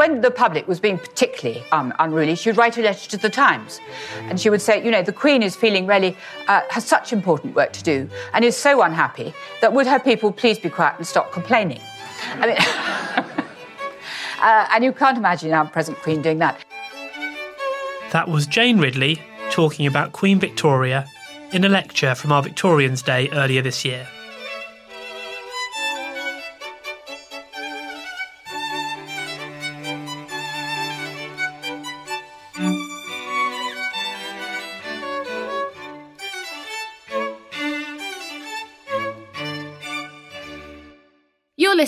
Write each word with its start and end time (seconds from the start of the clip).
When 0.00 0.22
the 0.22 0.30
public 0.30 0.66
was 0.66 0.80
being 0.80 0.96
particularly 0.96 1.62
um, 1.72 1.92
unruly, 1.98 2.34
she 2.34 2.48
would 2.48 2.56
write 2.56 2.78
a 2.78 2.80
letter 2.80 3.06
to 3.10 3.18
the 3.18 3.28
Times. 3.28 3.78
And 4.30 4.40
she 4.40 4.48
would 4.48 4.62
say, 4.62 4.82
you 4.82 4.90
know, 4.90 5.02
the 5.02 5.12
Queen 5.12 5.42
is 5.42 5.54
feeling 5.54 5.86
really, 5.86 6.16
uh, 6.48 6.62
has 6.70 6.86
such 6.86 7.12
important 7.12 7.54
work 7.54 7.74
to 7.74 7.82
do 7.82 8.08
and 8.32 8.42
is 8.42 8.56
so 8.56 8.80
unhappy 8.80 9.34
that 9.60 9.74
would 9.74 9.86
her 9.86 9.98
people 9.98 10.32
please 10.32 10.58
be 10.58 10.70
quiet 10.70 10.94
and 10.96 11.06
stop 11.06 11.32
complaining? 11.32 11.82
I 12.36 12.46
mean, 12.46 12.56
uh, 14.40 14.68
and 14.72 14.82
you 14.82 14.94
can't 14.94 15.18
imagine 15.18 15.52
our 15.52 15.66
present 15.66 15.98
Queen 15.98 16.22
doing 16.22 16.38
that. 16.38 16.64
That 18.12 18.26
was 18.26 18.46
Jane 18.46 18.78
Ridley 18.78 19.20
talking 19.50 19.86
about 19.86 20.12
Queen 20.12 20.40
Victoria 20.40 21.06
in 21.52 21.62
a 21.62 21.68
lecture 21.68 22.14
from 22.14 22.32
our 22.32 22.42
Victorians' 22.42 23.02
Day 23.02 23.28
earlier 23.32 23.60
this 23.60 23.84
year. 23.84 24.08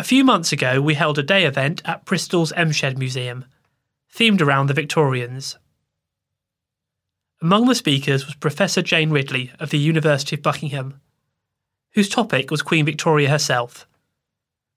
A 0.00 0.02
few 0.02 0.24
months 0.24 0.50
ago, 0.50 0.80
we 0.80 0.94
held 0.94 1.18
a 1.18 1.22
day 1.22 1.44
event 1.44 1.82
at 1.84 2.06
Bristol's 2.06 2.52
M 2.52 2.72
Shed 2.72 2.98
Museum, 2.98 3.44
themed 4.10 4.40
around 4.40 4.68
the 4.68 4.72
Victorians. 4.72 5.58
Among 7.42 7.66
the 7.66 7.74
speakers 7.74 8.24
was 8.24 8.34
Professor 8.34 8.80
Jane 8.80 9.10
Ridley 9.10 9.52
of 9.60 9.68
the 9.68 9.76
University 9.76 10.36
of 10.36 10.42
Buckingham, 10.42 11.02
whose 11.92 12.08
topic 12.08 12.50
was 12.50 12.62
Queen 12.62 12.86
Victoria 12.86 13.28
herself, 13.28 13.86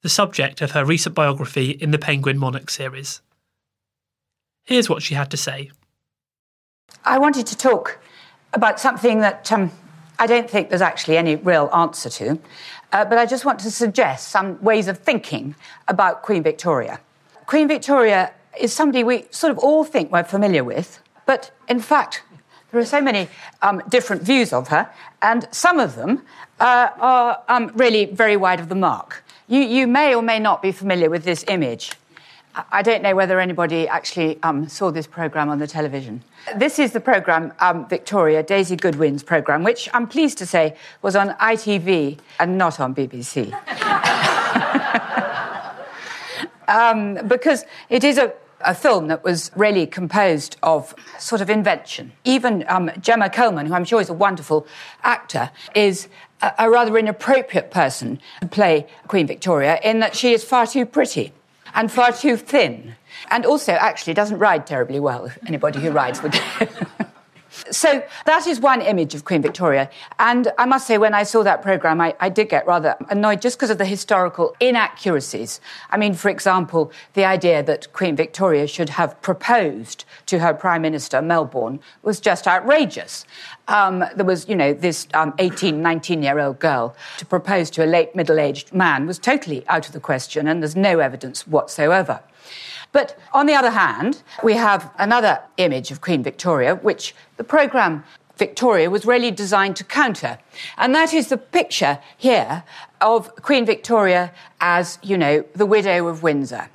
the 0.01 0.09
subject 0.09 0.59
of 0.62 0.72
her 0.72 0.83
recent 0.83 1.16
biography 1.16 1.69
in 1.69 1.91
the 1.91 1.97
Penguin 1.97 2.38
Monarch 2.38 2.69
series. 2.69 3.22
Here's 4.66 4.89
what 4.89 5.03
she 5.03 5.16
had 5.16 5.31
to 5.31 5.38
say. 5.38 5.72
I 7.06 7.17
wanted 7.17 7.47
to 7.47 7.57
talk 7.57 7.97
about 8.51 8.78
something 8.78 9.19
that 9.19 9.50
um, 9.53 9.72
I 10.19 10.28
don't 10.28 10.50
think 10.50 10.67
there's 10.67 10.81
actually 10.81 11.16
any 11.16 11.38
real 11.38 11.69
answer 11.73 12.09
to, 12.09 12.39
uh, 12.94 13.04
but 13.04 13.18
I 13.18 13.26
just 13.26 13.44
want 13.44 13.59
to 13.59 13.72
suggest 13.72 14.30
some 14.30 14.62
ways 14.62 14.88
of 14.88 15.00
thinking 15.00 15.56
about 15.88 16.22
Queen 16.22 16.44
Victoria. 16.44 17.00
Queen 17.48 17.68
Victoria 17.68 18.31
is 18.59 18.72
somebody 18.72 19.04
we 19.04 19.25
sort 19.31 19.51
of 19.51 19.57
all 19.57 19.84
think 19.84 20.12
we're 20.12 20.24
familiar 20.24 20.63
with, 20.63 21.00
but 21.25 21.51
in 21.68 21.80
fact, 21.80 22.24
there 22.72 22.80
are 22.80 22.86
so 22.86 23.01
many 23.01 23.28
um, 23.62 23.81
different 23.90 24.22
views 24.22 24.54
of 24.54 24.68
her, 24.69 24.90
and 25.22 25.48
some 25.51 25.80
of 25.80 25.95
them 25.95 26.22
uh, 26.60 26.90
are 27.00 27.44
um, 27.50 27.72
really 27.75 28.06
very 28.06 28.38
wide 28.38 28.60
of 28.60 28.69
the 28.69 28.75
mark. 28.75 29.24
You, 29.48 29.60
you 29.62 29.88
may 29.88 30.16
or 30.16 30.22
may 30.22 30.39
not 30.39 30.62
be 30.62 30.72
familiar 30.72 31.10
with 31.10 31.24
this 31.24 31.44
image. 31.48 31.92
I 32.55 32.83
don't 32.83 33.01
know 33.01 33.15
whether 33.15 33.39
anybody 33.39 33.88
actually 33.88 34.41
um, 34.44 34.69
saw 34.69 34.91
this 34.91 35.07
programme 35.07 35.50
on 35.50 35.57
the 35.57 35.65
television. 35.65 36.23
This 36.55 36.77
is 36.77 36.91
the 36.91 37.00
programme 37.00 37.51
um, 37.59 37.88
Victoria, 37.88 38.44
Daisy 38.44 38.75
Goodwin's 38.75 39.23
programme, 39.23 39.63
which 39.63 39.89
I'm 39.91 40.07
pleased 40.07 40.38
to 40.38 40.45
say 40.45 40.75
was 41.01 41.15
on 41.15 41.29
ITV 41.29 42.19
and 42.39 42.57
not 42.57 42.79
on 42.79 42.94
BBC. 42.94 43.51
um, 46.67 47.27
because 47.27 47.65
it 47.89 48.03
is 48.03 48.19
a, 48.19 48.31
a, 48.61 48.75
film 48.75 49.07
that 49.07 49.23
was 49.23 49.50
really 49.55 49.88
composed 49.88 50.57
of 50.61 50.94
sort 51.17 51.41
of 51.41 51.50
invention. 51.50 52.11
Even 52.23 52.65
um, 52.67 52.91
Jenna 53.01 53.31
Coleman, 53.31 53.65
who 53.65 53.73
I'm 53.73 53.85
sure 53.85 54.00
is 54.00 54.09
a 54.09 54.13
wonderful 54.13 54.67
actor, 55.01 55.50
is 55.73 56.07
a, 56.44 56.53
a 56.59 56.69
rather 56.69 57.00
inappropriate 57.00 57.71
person 57.71 58.19
to 58.41 58.47
play 58.47 58.85
Queen 59.07 59.25
Victoria 59.25 59.79
in 59.83 60.01
that 60.01 60.15
she 60.15 60.33
is 60.33 60.44
far 60.44 60.67
too 60.67 60.85
pretty. 60.85 61.33
And 61.75 61.92
far 61.92 62.12
too 62.12 62.38
thin. 62.38 62.96
And 63.30 63.46
also, 63.46 63.74
actually, 63.74 64.14
doesn't 64.14 64.40
ride 64.40 64.68
terribly 64.68 65.00
well. 65.00 65.31
Anybody 65.48 65.80
who 65.80 65.92
rides 65.92 66.22
would. 66.22 66.40
So 67.71 68.03
that 68.25 68.47
is 68.47 68.59
one 68.59 68.81
image 68.81 69.13
of 69.13 69.25
Queen 69.25 69.41
Victoria. 69.41 69.89
And 70.17 70.51
I 70.57 70.65
must 70.65 70.88
say, 70.88 70.97
when 70.97 71.13
I 71.13 71.23
saw 71.23 71.44
that 71.44 71.61
programme, 71.61 72.01
I, 72.01 72.15
I 72.19 72.29
did 72.29 72.50
get 72.50 72.65
rather 72.65 72.95
annoyed 73.09 73.41
just 73.41 73.57
because 73.57 73.69
of 73.69 73.77
the 73.77 73.85
historical 73.85 74.55
inaccuracies. 74.59 75.61
I 75.91 75.97
mean, 75.97 76.15
for 76.15 76.29
example, 76.29 76.91
the 77.13 77.25
idea 77.25 77.61
that 77.63 77.94
Queen 77.94 78.15
Victoria 78.15 78.65
should 78.65 78.89
have 78.89 79.21
proposed 79.21 80.05
to 80.25 80.39
her 80.39 80.53
Prime 80.53 80.81
Minister, 80.81 81.21
Melbourne, 81.21 81.79
was 82.01 82.19
just 82.19 82.47
outrageous. 82.47 83.25
Um, 83.67 84.03
there 84.15 84.25
was, 84.25 84.50
you 84.50 84.55
know, 84.55 84.73
this 84.73 85.07
um, 85.13 85.33
18, 85.38 85.81
19 85.81 86.23
year 86.23 86.39
old 86.39 86.59
girl 86.59 86.95
to 87.17 87.25
propose 87.25 87.69
to 87.71 87.85
a 87.85 87.88
late 87.88 88.15
middle 88.15 88.39
aged 88.39 88.73
man 88.73 89.05
was 89.05 89.19
totally 89.19 89.65
out 89.67 89.85
of 89.85 89.94
the 89.94 90.00
question, 90.00 90.47
and 90.47 90.61
there's 90.61 90.75
no 90.75 91.00
evidence 91.00 91.47
whatsoever. 91.47 92.21
But 92.94 93.19
on 93.34 93.48
the 93.48 93.56
other 93.56 93.72
hand, 93.72 94.24
we 94.44 94.54
have 94.54 94.90
another 94.98 95.42
image 95.57 95.92
of 95.92 96.00
Queen 96.00 96.24
Victoria, 96.24 96.75
which 96.75 97.13
the 97.36 97.44
programme 97.44 98.04
Victoria 98.38 98.90
was 98.90 99.06
really 99.06 99.31
designed 99.31 99.75
to 99.75 99.84
counter. 99.84 100.40
And 100.78 100.95
that 100.95 101.13
is 101.13 101.28
the 101.28 101.38
picture 101.38 102.00
here 102.18 102.63
of 103.01 103.36
Queen 103.38 103.66
Victoria 103.66 104.31
as, 104.62 105.00
you 105.04 105.18
know, 105.18 105.44
the 105.54 105.66
widow 105.66 106.07
of 106.07 106.24
Windsor. 106.24 106.69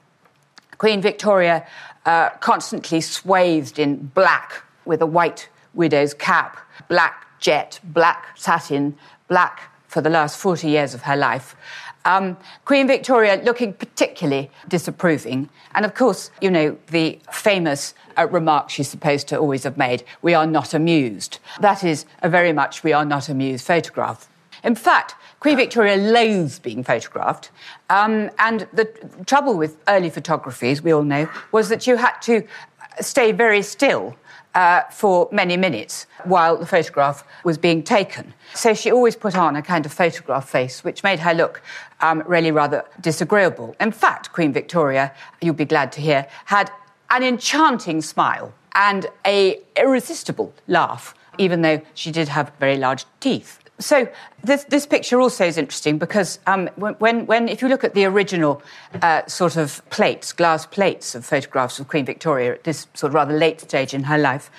Queen 0.77 1.01
Victoria 1.01 1.67
uh, 2.05 2.31
constantly 2.41 3.01
swathed 3.01 3.79
in 3.79 4.07
black 4.15 4.63
with 4.85 5.01
a 5.03 5.07
white 5.07 5.49
widow's 5.75 6.15
cap, 6.15 6.59
black 6.89 7.27
jet, 7.41 7.81
black 7.85 8.27
satin, 8.37 8.97
black 9.29 9.73
for 9.89 10.01
the 10.01 10.11
last 10.11 10.37
40 10.39 10.69
years 10.69 10.95
of 10.95 11.03
her 11.03 11.17
life. 11.17 11.57
Um, 12.09 12.39
Queen 12.65 12.87
Victoria 12.87 13.39
looking 13.45 13.75
particularly 13.75 14.51
disapproving. 14.67 15.51
And 15.75 15.85
of 15.85 15.95
course, 15.95 16.31
you 16.41 16.51
know, 16.51 16.79
the 16.87 17.19
famous 17.31 17.93
uh, 18.17 18.27
remark 18.29 18.71
she's 18.71 18.89
supposed 18.89 19.29
to 19.29 19.37
always 19.37 19.65
have 19.65 19.77
made 19.77 20.05
we 20.23 20.33
are 20.33 20.47
not 20.47 20.73
amused. 20.73 21.39
That 21.61 21.85
is 21.85 22.07
a 22.23 22.31
very 22.31 22.55
much 22.55 22.83
we 22.83 22.95
are 22.95 23.05
not 23.05 23.29
amused 23.29 23.67
photograph. 23.67 24.27
In 24.65 24.75
fact, 24.75 25.17
Queen 25.41 25.57
Victoria 25.57 25.97
loathes 25.97 26.59
being 26.59 26.83
photographed. 26.83 27.51
Um, 27.91 28.31
and 28.39 28.67
the 28.73 28.87
trouble 29.27 29.59
with 29.59 29.77
early 29.87 30.09
photography, 30.09 30.71
as 30.71 30.83
we 30.83 30.93
all 30.93 31.05
know, 31.05 31.29
was 31.53 31.69
that 31.69 31.87
you 31.87 31.97
had 31.97 32.17
to 32.23 32.43
stay 33.01 33.33
very 33.33 33.61
still 33.61 34.17
uh, 34.59 34.83
for 34.91 35.29
many 35.31 35.57
minutes 35.57 36.07
while 36.25 36.57
the 36.57 36.67
photograph 36.67 37.23
was 37.45 37.57
being 37.57 37.81
taken. 37.81 38.35
So 38.55 38.75
she 38.75 38.91
always 38.91 39.15
put 39.15 39.37
on 39.37 39.55
a 39.55 39.63
kind 39.63 39.87
of 39.87 39.93
photograph 39.93 40.49
face, 40.49 40.83
which 40.83 41.05
made 41.05 41.21
her 41.21 41.33
look 41.33 41.63
um, 42.01 42.25
really 42.27 42.51
rather 42.51 42.85
disagreeable. 43.01 43.77
In 43.79 43.93
fact, 43.93 44.33
Queen 44.33 44.53
Victoria, 44.53 45.15
you'll 45.41 45.55
be 45.55 45.65
glad 45.65 45.93
to 45.93 46.01
hear, 46.01 46.27
had 46.47 46.73
an 47.11 47.23
enchanting 47.23 48.03
smile 48.03 48.53
and 48.75 49.07
a 49.25 49.61
irresistible 49.77 50.53
laugh, 50.67 51.15
even 51.39 51.63
though 51.63 51.81
she 51.95 52.11
did 52.11 52.27
have 52.27 52.51
very 52.59 52.77
large 52.77 53.05
teeth. 53.21 53.61
So 53.81 54.09
this, 54.43 54.65
this 54.65 54.87
picture 54.87 55.21
also 55.21 55.45
is 55.45 55.57
interesting 55.57 55.99
because 55.99 56.41
um, 56.47 56.69
when, 56.77 57.27
when, 57.27 57.49
if 57.49 57.63
you 57.63 57.69
look 57.69 57.85
at 57.85 57.95
the 57.95 58.07
original 58.07 58.61
uh, 59.03 59.25
sort 59.27 59.57
of 59.57 59.89
plates, 59.91 60.33
glass 60.33 60.67
plates 60.67 61.15
of 61.15 61.25
photographs 61.25 61.79
of 61.79 61.87
Queen 61.87 62.05
Victoria 62.05 62.55
at 62.55 62.65
this 62.65 62.89
sort 62.95 63.11
of 63.11 63.15
rather 63.15 63.37
late 63.37 63.61
stage 63.61 63.95
in 63.95 64.05
her 64.05 64.19
life, 64.19 64.51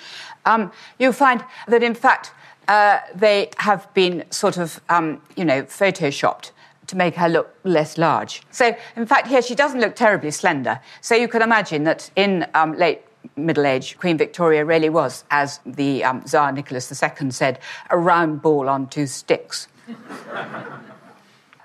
um, 0.46 0.72
you'll 0.98 1.12
find 1.12 1.44
that 1.68 1.82
in 1.82 1.94
fact 1.94 2.32
uh, 2.68 3.00
they 3.14 3.50
have 3.58 3.92
been 3.94 4.24
sort 4.30 4.56
of, 4.56 4.80
um, 4.88 5.20
you 5.36 5.44
know, 5.44 5.62
photoshopped 5.64 6.52
to 6.86 6.96
make 6.96 7.14
her 7.16 7.28
look 7.28 7.54
less 7.64 7.98
large. 7.98 8.42
So, 8.50 8.76
in 8.96 9.06
fact, 9.06 9.26
here 9.26 9.42
she 9.42 9.54
doesn't 9.54 9.80
look 9.80 9.96
terribly 9.96 10.30
slender. 10.30 10.80
So 11.00 11.14
you 11.14 11.28
can 11.28 11.42
imagine 11.42 11.84
that 11.84 12.10
in 12.16 12.46
um, 12.54 12.76
late 12.76 13.02
middle 13.36 13.66
age, 13.66 13.98
Queen 13.98 14.18
Victoria 14.18 14.64
really 14.64 14.88
was, 14.88 15.24
as 15.30 15.60
the 15.66 16.04
um, 16.04 16.22
Tsar 16.22 16.52
Nicholas 16.52 16.90
II 16.90 17.30
said, 17.30 17.58
a 17.90 17.98
round 17.98 18.42
ball 18.42 18.68
on 18.68 18.88
two 18.88 19.06
sticks. 19.06 19.68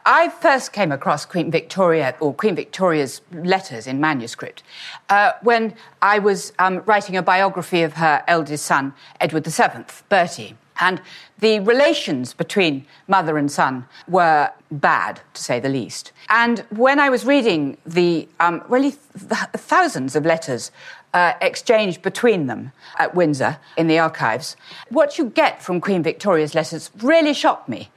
I 0.08 0.30
first 0.30 0.72
came 0.72 0.92
across 0.92 1.26
Queen 1.26 1.50
Victoria 1.50 2.16
or 2.20 2.32
Queen 2.32 2.56
Victoria's 2.56 3.22
letters 3.32 3.88
in 3.88 4.00
manuscript 4.00 4.62
uh, 5.10 5.32
when 5.42 5.74
I 6.00 6.20
was 6.20 6.54
um, 6.60 6.84
writing 6.86 7.18
a 7.18 7.24
biography 7.24 7.82
of 7.82 7.94
her 7.94 8.24
eldest 8.28 8.66
son, 8.66 8.94
Edward 9.20 9.48
VII, 9.48 9.86
Bertie. 10.08 10.56
And 10.80 11.02
the 11.40 11.60
relations 11.62 12.34
between 12.34 12.86
mother 13.08 13.38
and 13.38 13.52
son 13.52 13.88
were 14.08 14.52
bad, 14.70 15.22
to 15.34 15.44
say 15.44 15.60
the 15.60 15.70
least. 15.70 16.12
And 16.30 16.60
when 16.70 17.00
I 17.00 17.10
was 17.10 17.26
reading 17.26 17.78
the 17.86 18.28
um, 18.40 18.62
really 18.68 18.92
th- 18.92 19.50
thousands 19.56 20.16
of 20.16 20.26
letters 20.26 20.72
uh, 21.16 21.34
exchanged 21.42 22.02
between 22.02 22.48
them 22.48 22.74
at 23.00 23.16
Windsor 23.16 23.58
in 23.78 23.88
the 23.88 23.98
archives, 23.98 24.58
what 24.90 25.18
you 25.18 25.26
get 25.30 25.64
from 25.64 25.80
Queen 25.80 26.04
Victoria's 26.04 26.54
letters 26.54 26.92
really 27.02 27.34
shocked 27.34 27.70
me. 27.70 27.90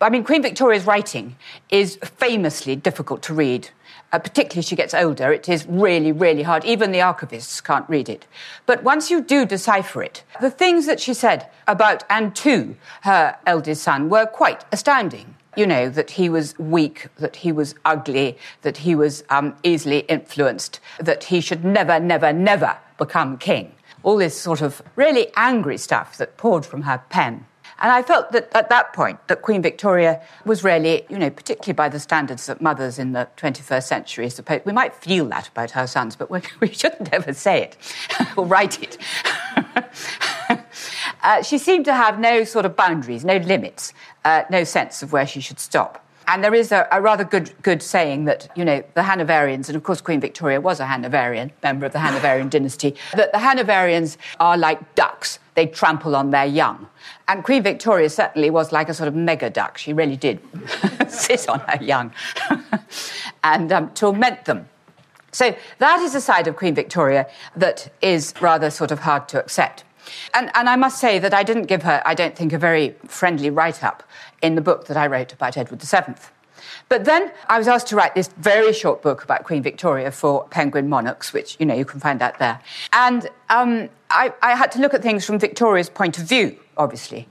I 0.00 0.08
mean, 0.08 0.24
Queen 0.24 0.42
Victoria's 0.42 0.86
writing 0.86 1.36
is 1.68 1.96
famously 2.02 2.74
difficult 2.74 3.22
to 3.24 3.34
read. 3.34 3.68
Uh, 4.10 4.18
particularly 4.18 4.60
as 4.60 4.64
she 4.64 4.74
gets 4.74 4.94
older, 4.94 5.30
it 5.30 5.50
is 5.50 5.66
really, 5.66 6.12
really 6.12 6.42
hard. 6.42 6.64
Even 6.64 6.92
the 6.92 6.98
archivists 7.00 7.62
can't 7.62 7.86
read 7.90 8.08
it. 8.08 8.26
But 8.64 8.82
once 8.82 9.10
you 9.10 9.20
do 9.20 9.44
decipher 9.44 10.02
it, 10.02 10.24
the 10.40 10.50
things 10.50 10.86
that 10.86 10.98
she 10.98 11.12
said 11.12 11.46
about 11.66 12.04
and 12.08 12.34
to 12.36 12.74
her 13.02 13.36
eldest 13.44 13.82
son 13.82 14.08
were 14.08 14.24
quite 14.24 14.64
astounding 14.72 15.34
you 15.58 15.66
know, 15.66 15.88
that 15.90 16.12
he 16.12 16.28
was 16.28 16.56
weak, 16.58 17.08
that 17.18 17.34
he 17.34 17.50
was 17.50 17.74
ugly, 17.84 18.38
that 18.62 18.76
he 18.76 18.94
was 18.94 19.24
um, 19.28 19.56
easily 19.64 20.00
influenced, 20.00 20.78
that 21.00 21.24
he 21.24 21.40
should 21.40 21.64
never, 21.64 21.98
never, 21.98 22.32
never 22.32 22.78
become 22.96 23.36
king. 23.36 23.74
All 24.04 24.16
this 24.16 24.40
sort 24.40 24.62
of 24.62 24.80
really 24.94 25.26
angry 25.34 25.76
stuff 25.76 26.16
that 26.18 26.36
poured 26.36 26.64
from 26.64 26.82
her 26.82 27.02
pen. 27.10 27.44
And 27.80 27.92
I 27.92 28.02
felt 28.02 28.30
that 28.32 28.52
at 28.54 28.70
that 28.70 28.92
point, 28.92 29.26
that 29.26 29.42
Queen 29.42 29.60
Victoria 29.60 30.20
was 30.44 30.62
really, 30.62 31.04
you 31.08 31.18
know, 31.18 31.30
particularly 31.30 31.74
by 31.74 31.88
the 31.88 32.00
standards 32.00 32.46
that 32.46 32.60
mothers 32.60 32.98
in 32.98 33.12
the 33.12 33.28
21st 33.36 33.82
century 33.82 34.30
suppose, 34.30 34.60
we 34.64 34.72
might 34.72 34.94
feel 34.94 35.26
that 35.26 35.48
about 35.48 35.76
our 35.76 35.88
sons, 35.88 36.14
but 36.14 36.30
we 36.60 36.72
shouldn't 36.72 37.12
ever 37.12 37.32
say 37.32 37.62
it 37.62 37.76
or 38.36 38.46
write 38.46 38.80
it. 38.80 38.96
uh, 41.22 41.42
she 41.42 41.58
seemed 41.58 41.84
to 41.84 41.94
have 41.94 42.18
no 42.18 42.44
sort 42.44 42.64
of 42.64 42.76
boundaries, 42.76 43.24
no 43.24 43.36
limits 43.38 43.92
uh, 44.28 44.44
no 44.50 44.62
sense 44.62 45.02
of 45.02 45.12
where 45.12 45.26
she 45.26 45.40
should 45.40 45.58
stop. 45.58 46.04
And 46.26 46.44
there 46.44 46.52
is 46.52 46.72
a, 46.72 46.86
a, 46.92 47.00
rather 47.00 47.24
good, 47.24 47.54
good 47.62 47.82
saying 47.82 48.26
that, 48.26 48.50
you 48.54 48.62
know, 48.62 48.84
the 48.92 49.00
Hanoverians, 49.00 49.68
and 49.68 49.76
of 49.76 49.82
course 49.82 50.02
Queen 50.02 50.20
Victoria 50.20 50.60
was 50.60 50.78
a 50.78 50.86
Hanoverian, 50.86 51.50
member 51.62 51.86
of 51.86 51.92
the 51.92 51.98
Hanoverian 51.98 52.50
dynasty, 52.50 52.94
that 53.14 53.32
the 53.32 53.38
Hanoverians 53.38 54.18
are 54.38 54.58
like 54.58 54.94
ducks. 54.94 55.38
They 55.54 55.66
trample 55.66 56.14
on 56.14 56.30
their 56.30 56.44
young. 56.44 56.86
And 57.28 57.42
Queen 57.42 57.62
Victoria 57.62 58.10
certainly 58.10 58.50
was 58.50 58.72
like 58.72 58.90
a 58.90 58.94
sort 58.94 59.08
of 59.08 59.14
mega 59.14 59.48
duck. 59.48 59.78
She 59.78 59.94
really 59.94 60.16
did 60.16 60.38
sit 61.08 61.48
on 61.48 61.60
her 61.60 61.82
young 61.82 62.12
and 63.42 63.72
um, 63.72 63.88
torment 63.94 64.44
them. 64.44 64.68
So 65.32 65.56
that 65.78 66.00
is 66.00 66.14
a 66.14 66.20
side 66.20 66.46
of 66.46 66.56
Queen 66.56 66.74
Victoria 66.74 67.26
that 67.56 67.90
is 68.02 68.34
rather 68.40 68.68
sort 68.68 68.90
of 68.90 68.98
hard 68.98 69.28
to 69.28 69.40
accept. 69.40 69.84
And, 70.34 70.50
and 70.54 70.68
I 70.68 70.76
must 70.76 71.00
say 71.00 71.18
that 71.18 71.34
I 71.34 71.42
didn't 71.42 71.64
give 71.64 71.82
her, 71.82 72.02
I 72.04 72.14
don't 72.14 72.36
think, 72.36 72.52
a 72.52 72.58
very 72.58 72.94
friendly 73.06 73.50
write 73.50 73.82
up 73.82 74.02
in 74.42 74.54
the 74.54 74.60
book 74.60 74.86
that 74.86 74.96
I 74.96 75.06
wrote 75.06 75.32
about 75.32 75.56
Edward 75.56 75.82
VII. 75.82 76.14
But 76.88 77.04
then 77.04 77.32
I 77.48 77.58
was 77.58 77.68
asked 77.68 77.88
to 77.88 77.96
write 77.96 78.14
this 78.14 78.28
very 78.38 78.72
short 78.72 79.02
book 79.02 79.22
about 79.22 79.44
Queen 79.44 79.62
Victoria 79.62 80.10
for 80.10 80.46
Penguin 80.48 80.88
Monarchs, 80.88 81.32
which, 81.32 81.56
you 81.58 81.66
know, 81.66 81.74
you 81.74 81.84
can 81.84 82.00
find 82.00 82.22
out 82.22 82.38
there. 82.38 82.60
And 82.92 83.28
um, 83.50 83.88
I, 84.10 84.32
I 84.42 84.54
had 84.54 84.72
to 84.72 84.80
look 84.80 84.94
at 84.94 85.02
things 85.02 85.24
from 85.24 85.38
Victoria's 85.38 85.90
point 85.90 86.18
of 86.18 86.24
view, 86.24 86.56
obviously. 86.76 87.28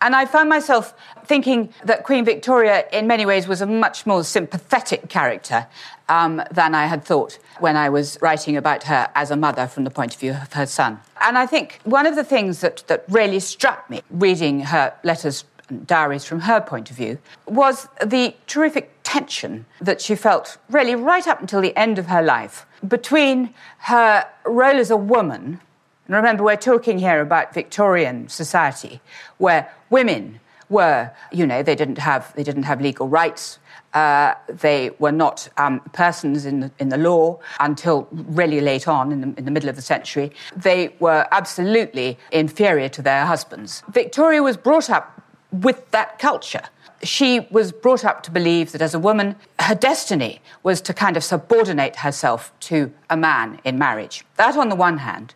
And 0.00 0.14
I 0.14 0.26
found 0.26 0.48
myself 0.48 0.94
thinking 1.24 1.72
that 1.84 2.04
Queen 2.04 2.24
Victoria, 2.24 2.84
in 2.92 3.06
many 3.06 3.26
ways, 3.26 3.48
was 3.48 3.60
a 3.60 3.66
much 3.66 4.06
more 4.06 4.22
sympathetic 4.22 5.08
character 5.08 5.66
um, 6.08 6.42
than 6.50 6.74
I 6.74 6.86
had 6.86 7.04
thought 7.04 7.38
when 7.58 7.76
I 7.76 7.88
was 7.88 8.16
writing 8.20 8.56
about 8.56 8.84
her 8.84 9.10
as 9.14 9.30
a 9.30 9.36
mother 9.36 9.66
from 9.66 9.84
the 9.84 9.90
point 9.90 10.14
of 10.14 10.20
view 10.20 10.32
of 10.32 10.52
her 10.52 10.66
son. 10.66 11.00
And 11.20 11.36
I 11.36 11.46
think 11.46 11.80
one 11.84 12.06
of 12.06 12.14
the 12.14 12.24
things 12.24 12.60
that, 12.60 12.84
that 12.86 13.04
really 13.08 13.40
struck 13.40 13.90
me 13.90 14.02
reading 14.10 14.60
her 14.60 14.94
letters 15.02 15.44
and 15.68 15.86
diaries 15.86 16.24
from 16.24 16.40
her 16.40 16.60
point 16.60 16.90
of 16.90 16.96
view 16.96 17.18
was 17.46 17.88
the 18.04 18.34
terrific 18.46 18.90
tension 19.02 19.66
that 19.80 20.00
she 20.00 20.14
felt 20.14 20.58
really 20.70 20.94
right 20.94 21.26
up 21.26 21.40
until 21.40 21.60
the 21.60 21.76
end 21.76 21.98
of 21.98 22.06
her 22.06 22.22
life 22.22 22.66
between 22.86 23.52
her 23.78 24.26
role 24.44 24.78
as 24.78 24.90
a 24.90 24.96
woman 24.96 25.60
and 26.08 26.16
remember, 26.16 26.42
we're 26.42 26.56
talking 26.56 26.98
here 26.98 27.20
about 27.20 27.52
Victorian 27.52 28.28
society, 28.28 29.00
where 29.36 29.70
women 29.90 30.40
were, 30.70 31.10
you 31.32 31.46
know, 31.46 31.62
they 31.62 31.74
didn't 31.74 31.98
have, 31.98 32.34
they 32.34 32.42
didn't 32.42 32.62
have 32.62 32.80
legal 32.80 33.08
rights. 33.08 33.58
Uh, 33.92 34.34
they 34.48 34.90
were 34.98 35.12
not 35.12 35.48
um, 35.58 35.80
persons 35.92 36.46
in 36.46 36.60
the, 36.60 36.70
in 36.78 36.88
the 36.88 36.96
law 36.96 37.38
until 37.60 38.08
really 38.10 38.60
late 38.60 38.88
on 38.88 39.12
in 39.12 39.20
the, 39.20 39.38
in 39.38 39.44
the 39.44 39.50
middle 39.50 39.68
of 39.68 39.76
the 39.76 39.82
century. 39.82 40.30
They 40.56 40.94
were 40.98 41.26
absolutely 41.30 42.18
inferior 42.32 42.88
to 42.90 43.02
their 43.02 43.26
husbands. 43.26 43.82
Victoria 43.90 44.42
was 44.42 44.56
brought 44.56 44.88
up 44.88 45.17
with 45.52 45.90
that 45.90 46.18
culture. 46.18 46.62
She 47.02 47.46
was 47.50 47.70
brought 47.70 48.04
up 48.04 48.24
to 48.24 48.30
believe 48.32 48.72
that 48.72 48.82
as 48.82 48.92
a 48.92 48.98
woman, 48.98 49.36
her 49.60 49.74
destiny 49.74 50.40
was 50.64 50.80
to 50.80 50.92
kind 50.92 51.16
of 51.16 51.22
subordinate 51.22 51.96
herself 51.96 52.52
to 52.60 52.92
a 53.08 53.16
man 53.16 53.60
in 53.64 53.78
marriage. 53.78 54.24
That 54.36 54.56
on 54.56 54.68
the 54.68 54.74
one 54.74 54.98
hand. 54.98 55.34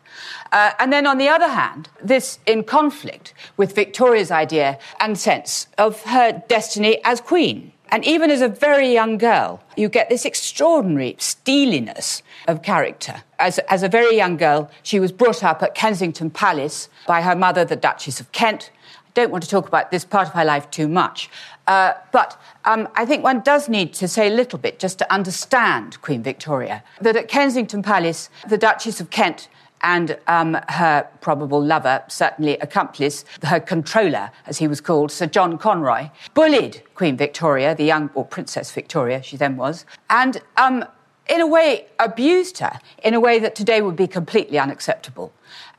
Uh, 0.51 0.73
and 0.81 0.93
then 0.93 1.07
on 1.07 1.19
the 1.19 1.29
other 1.29 1.49
hand, 1.49 1.89
this 2.03 2.41
in 2.47 2.65
conflict 2.65 3.33
with 3.57 3.77
Victoria's 3.77 4.33
idea 4.33 4.79
and 4.99 5.17
sense 5.17 5.69
of 5.79 6.03
her 6.03 6.43
destiny 6.49 6.99
as 7.05 7.21
queen. 7.21 7.73
And 7.93 8.07
even 8.07 8.31
as 8.31 8.41
a 8.41 8.49
very 8.49 8.91
young 8.91 9.19
girl, 9.19 9.63
you 9.77 9.91
get 9.91 10.09
this 10.09 10.25
extraordinary 10.25 11.15
steeliness 11.19 12.23
of 12.49 12.63
character. 12.63 13.23
As, 13.39 13.59
as 13.69 13.83
a 13.83 13.89
very 13.89 14.17
young 14.17 14.39
girl, 14.39 14.71
she 14.83 14.99
was 14.99 15.13
brought 15.13 15.45
up 15.45 15.63
at 15.63 15.75
Kensington 15.75 16.31
Palace 16.31 16.89
by 17.07 17.21
her 17.21 17.37
mother, 17.37 17.67
the 17.67 17.77
Duchess 17.77 18.19
of 18.19 18.33
Kent. 18.33 18.71
Don't 19.15 19.31
want 19.31 19.45
to 19.45 19.51
talk 19.51 19.69
about 19.69 19.91
this 19.91 20.05
part 20.05 20.29
of 20.29 20.35
her 20.35 20.45
life 20.45 20.71
too 20.71 20.89
much. 20.89 21.29
Uh, 21.67 21.93
but 22.13 22.41
um, 22.65 22.89
I 22.95 23.05
think 23.05 23.23
one 23.23 23.41
does 23.41 23.69
need 23.69 23.93
to 23.95 24.09
say 24.09 24.29
a 24.29 24.35
little 24.35 24.59
bit 24.59 24.79
just 24.79 24.99
to 24.99 25.13
understand 25.13 26.01
Queen 26.03 26.23
Victoria. 26.23 26.83
That 27.01 27.17
at 27.17 27.29
Kensington 27.29 27.83
Palace, 27.83 28.31
the 28.49 28.59
Duchess 28.59 29.01
of 29.01 29.11
Kent 29.11 29.49
and 29.83 30.19
um, 30.27 30.57
her 30.69 31.09
probable 31.21 31.63
lover, 31.63 32.03
certainly 32.09 32.57
accomplice, 32.59 33.25
her 33.43 33.61
controller, 33.61 34.31
as 34.47 34.59
he 34.59 34.69
was 34.69 34.81
called, 34.81 35.11
Sir 35.11 35.27
John 35.27 35.59
Conroy, 35.59 36.09
bullied 36.35 36.83
Queen 36.95 37.17
Victoria, 37.17 37.75
the 37.75 37.85
young, 37.85 38.11
or 38.15 38.25
Princess 38.25 38.71
Victoria, 38.71 39.23
she 39.23 39.37
then 39.37 39.57
was, 39.57 39.85
and 40.09 40.41
um, 40.57 40.85
in 41.29 41.41
a 41.41 41.47
way 41.47 41.87
abused 41.99 42.59
her 42.59 42.79
in 43.03 43.15
a 43.15 43.21
way 43.21 43.39
that 43.39 43.55
today 43.55 43.81
would 43.83 43.97
be 43.97 44.07
completely 44.07 44.59
unacceptable. 44.59 45.33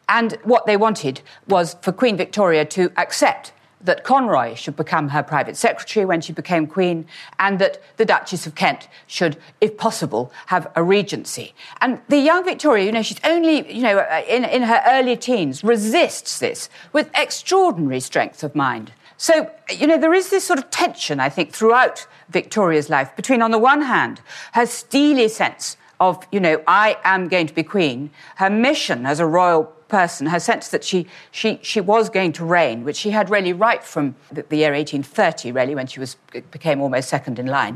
And 0.09 0.37
what 0.43 0.65
they 0.65 0.77
wanted 0.77 1.21
was 1.47 1.75
for 1.81 1.91
Queen 1.91 2.17
Victoria 2.17 2.65
to 2.65 2.91
accept 2.97 3.53
that 3.83 4.03
Conroy 4.03 4.55
should 4.55 4.75
become 4.75 5.09
her 5.09 5.21
private 5.21 5.57
secretary 5.57 6.05
when 6.05 6.21
she 6.21 6.31
became 6.31 6.65
queen, 6.65 7.05
and 7.37 7.59
that 7.59 7.81
the 7.97 8.05
Duchess 8.05 8.47
of 8.47 8.55
Kent 8.55 8.87
should, 9.07 9.37
if 9.59 9.77
possible, 9.77 10.31
have 10.47 10.71
a 10.75 10.83
regency. 10.83 11.53
And 11.81 11.99
the 12.07 12.17
young 12.17 12.45
Victoria, 12.45 12.85
you 12.85 12.91
know, 12.91 13.01
she's 13.01 13.19
only, 13.23 13.71
you 13.71 13.83
know, 13.83 13.99
uh, 13.99 14.23
in, 14.27 14.45
in 14.45 14.61
her 14.63 14.81
early 14.87 15.17
teens, 15.17 15.63
resists 15.63 16.39
this 16.39 16.69
with 16.93 17.09
extraordinary 17.13 17.99
strength 17.99 18.43
of 18.43 18.55
mind. 18.55 18.93
So, 19.17 19.51
you 19.69 19.87
know, 19.87 19.97
there 19.97 20.13
is 20.13 20.29
this 20.29 20.45
sort 20.45 20.59
of 20.59 20.69
tension, 20.69 21.19
I 21.19 21.29
think, 21.29 21.51
throughout 21.51 22.07
Victoria's 22.29 22.89
life 22.89 23.15
between, 23.15 23.41
on 23.41 23.51
the 23.51 23.59
one 23.59 23.81
hand, 23.81 24.21
her 24.53 24.65
steely 24.65 25.27
sense 25.27 25.77
of, 25.99 26.25
you 26.31 26.39
know, 26.39 26.61
I 26.67 26.97
am 27.03 27.27
going 27.27 27.47
to 27.47 27.53
be 27.53 27.63
queen, 27.63 28.11
her 28.37 28.49
mission 28.49 29.05
as 29.05 29.19
a 29.19 29.25
royal 29.25 29.71
person, 29.93 30.25
her 30.25 30.39
sense 30.39 30.69
that 30.69 30.83
she, 30.83 31.05
she, 31.29 31.59
she 31.61 31.79
was 31.79 32.09
going 32.09 32.31
to 32.31 32.43
reign, 32.43 32.83
which 32.83 32.95
she 32.95 33.11
had 33.11 33.29
really 33.29 33.53
right 33.53 33.83
from 33.83 34.15
the, 34.31 34.41
the 34.49 34.57
year 34.57 34.73
1830, 34.73 35.51
really, 35.51 35.75
when 35.75 35.85
she 35.85 35.99
was, 35.99 36.17
became 36.49 36.81
almost 36.81 37.09
second 37.09 37.37
in 37.37 37.45
line, 37.45 37.75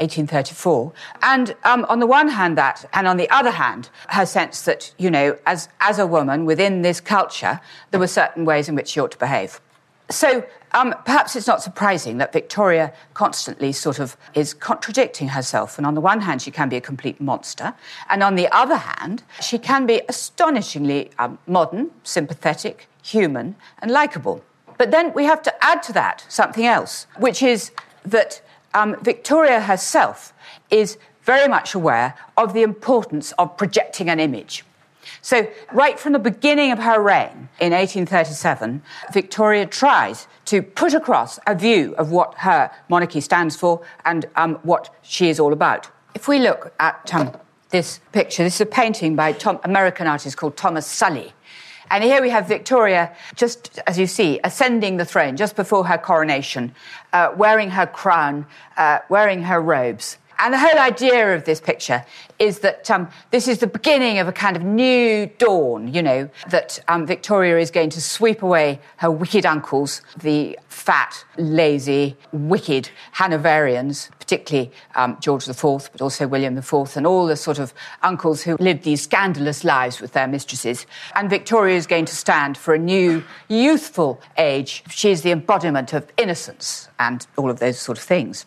1834. 0.00 0.92
And 1.22 1.54
um, 1.62 1.86
on 1.88 2.00
the 2.00 2.06
one 2.08 2.26
hand, 2.26 2.58
that, 2.58 2.84
and 2.92 3.06
on 3.06 3.16
the 3.16 3.30
other 3.30 3.52
hand, 3.52 3.90
her 4.08 4.26
sense 4.26 4.62
that, 4.62 4.92
you 4.98 5.08
know, 5.08 5.38
as, 5.46 5.68
as 5.78 6.00
a 6.00 6.06
woman 6.06 6.46
within 6.46 6.82
this 6.82 7.00
culture, 7.00 7.60
there 7.92 8.00
were 8.00 8.08
certain 8.08 8.44
ways 8.44 8.68
in 8.68 8.74
which 8.74 8.88
she 8.88 8.98
ought 8.98 9.12
to 9.12 9.18
behave. 9.18 9.60
So 10.12 10.44
um, 10.72 10.94
perhaps 11.04 11.34
it's 11.36 11.46
not 11.46 11.62
surprising 11.62 12.18
that 12.18 12.32
Victoria 12.32 12.92
constantly 13.14 13.72
sort 13.72 13.98
of 13.98 14.16
is 14.34 14.54
contradicting 14.54 15.28
herself. 15.28 15.78
And 15.78 15.86
on 15.86 15.94
the 15.94 16.00
one 16.00 16.20
hand, 16.20 16.42
she 16.42 16.50
can 16.50 16.68
be 16.68 16.76
a 16.76 16.80
complete 16.80 17.20
monster. 17.20 17.74
And 18.08 18.22
on 18.22 18.34
the 18.34 18.48
other 18.54 18.76
hand, 18.76 19.22
she 19.40 19.58
can 19.58 19.86
be 19.86 20.02
astonishingly 20.08 21.10
um, 21.18 21.38
modern, 21.46 21.90
sympathetic, 22.04 22.88
human, 23.02 23.56
and 23.80 23.90
likable. 23.90 24.44
But 24.78 24.90
then 24.90 25.12
we 25.14 25.24
have 25.24 25.42
to 25.42 25.64
add 25.64 25.82
to 25.84 25.92
that 25.94 26.24
something 26.28 26.66
else, 26.66 27.06
which 27.18 27.42
is 27.42 27.70
that 28.04 28.42
um, 28.74 28.96
Victoria 29.02 29.60
herself 29.60 30.32
is 30.70 30.98
very 31.22 31.48
much 31.48 31.74
aware 31.74 32.14
of 32.36 32.52
the 32.52 32.62
importance 32.62 33.32
of 33.32 33.56
projecting 33.56 34.10
an 34.10 34.18
image. 34.18 34.64
So, 35.24 35.48
right 35.72 36.00
from 36.00 36.14
the 36.14 36.18
beginning 36.18 36.72
of 36.72 36.80
her 36.80 37.00
reign 37.00 37.48
in 37.60 37.72
1837, 37.72 38.82
Victoria 39.12 39.66
tries 39.66 40.26
to 40.46 40.62
put 40.62 40.94
across 40.94 41.38
a 41.46 41.54
view 41.54 41.94
of 41.96 42.10
what 42.10 42.34
her 42.38 42.72
monarchy 42.88 43.20
stands 43.20 43.54
for 43.54 43.82
and 44.04 44.26
um, 44.34 44.56
what 44.64 44.92
she 45.02 45.28
is 45.28 45.38
all 45.38 45.52
about. 45.52 45.88
If 46.16 46.26
we 46.26 46.40
look 46.40 46.74
at 46.80 47.14
um, 47.14 47.36
this 47.70 48.00
picture, 48.10 48.42
this 48.42 48.56
is 48.56 48.62
a 48.62 48.66
painting 48.66 49.14
by 49.14 49.28
an 49.28 49.60
American 49.62 50.08
artist 50.08 50.36
called 50.36 50.56
Thomas 50.56 50.86
Sully. 50.86 51.32
And 51.92 52.02
here 52.02 52.20
we 52.20 52.30
have 52.30 52.48
Victoria, 52.48 53.14
just 53.36 53.78
as 53.86 53.98
you 53.98 54.08
see, 54.08 54.40
ascending 54.42 54.96
the 54.96 55.04
throne 55.04 55.36
just 55.36 55.54
before 55.54 55.86
her 55.86 55.98
coronation, 55.98 56.74
uh, 57.12 57.32
wearing 57.36 57.70
her 57.70 57.86
crown, 57.86 58.46
uh, 58.76 59.00
wearing 59.08 59.42
her 59.42 59.60
robes. 59.60 60.16
And 60.42 60.52
the 60.52 60.58
whole 60.58 60.78
idea 60.80 61.36
of 61.36 61.44
this 61.44 61.60
picture 61.60 62.04
is 62.40 62.58
that 62.60 62.90
um, 62.90 63.08
this 63.30 63.46
is 63.46 63.58
the 63.58 63.68
beginning 63.68 64.18
of 64.18 64.26
a 64.26 64.32
kind 64.32 64.56
of 64.56 64.64
new 64.64 65.26
dawn, 65.38 65.94
you 65.94 66.02
know, 66.02 66.28
that 66.50 66.80
um, 66.88 67.06
Victoria 67.06 67.60
is 67.60 67.70
going 67.70 67.90
to 67.90 68.00
sweep 68.00 68.42
away 68.42 68.80
her 68.96 69.08
wicked 69.08 69.46
uncles, 69.46 70.02
the 70.18 70.58
fat, 70.66 71.24
lazy, 71.36 72.16
wicked 72.32 72.90
Hanoverians, 73.14 74.10
particularly 74.18 74.72
um, 74.96 75.16
George 75.20 75.48
IV, 75.48 75.90
but 75.92 76.00
also 76.02 76.26
William 76.26 76.58
IV, 76.58 76.96
and 76.96 77.06
all 77.06 77.26
the 77.26 77.36
sort 77.36 77.60
of 77.60 77.72
uncles 78.02 78.42
who 78.42 78.56
lived 78.56 78.82
these 78.82 79.02
scandalous 79.02 79.62
lives 79.62 80.00
with 80.00 80.12
their 80.12 80.26
mistresses. 80.26 80.86
And 81.14 81.30
Victoria 81.30 81.76
is 81.76 81.86
going 81.86 82.06
to 82.06 82.16
stand 82.16 82.58
for 82.58 82.74
a 82.74 82.78
new, 82.80 83.22
youthful 83.46 84.20
age. 84.36 84.82
She 84.90 85.12
is 85.12 85.22
the 85.22 85.30
embodiment 85.30 85.92
of 85.92 86.10
innocence 86.16 86.88
and 86.98 87.24
all 87.36 87.48
of 87.48 87.60
those 87.60 87.78
sort 87.78 87.96
of 87.96 88.02
things. 88.02 88.44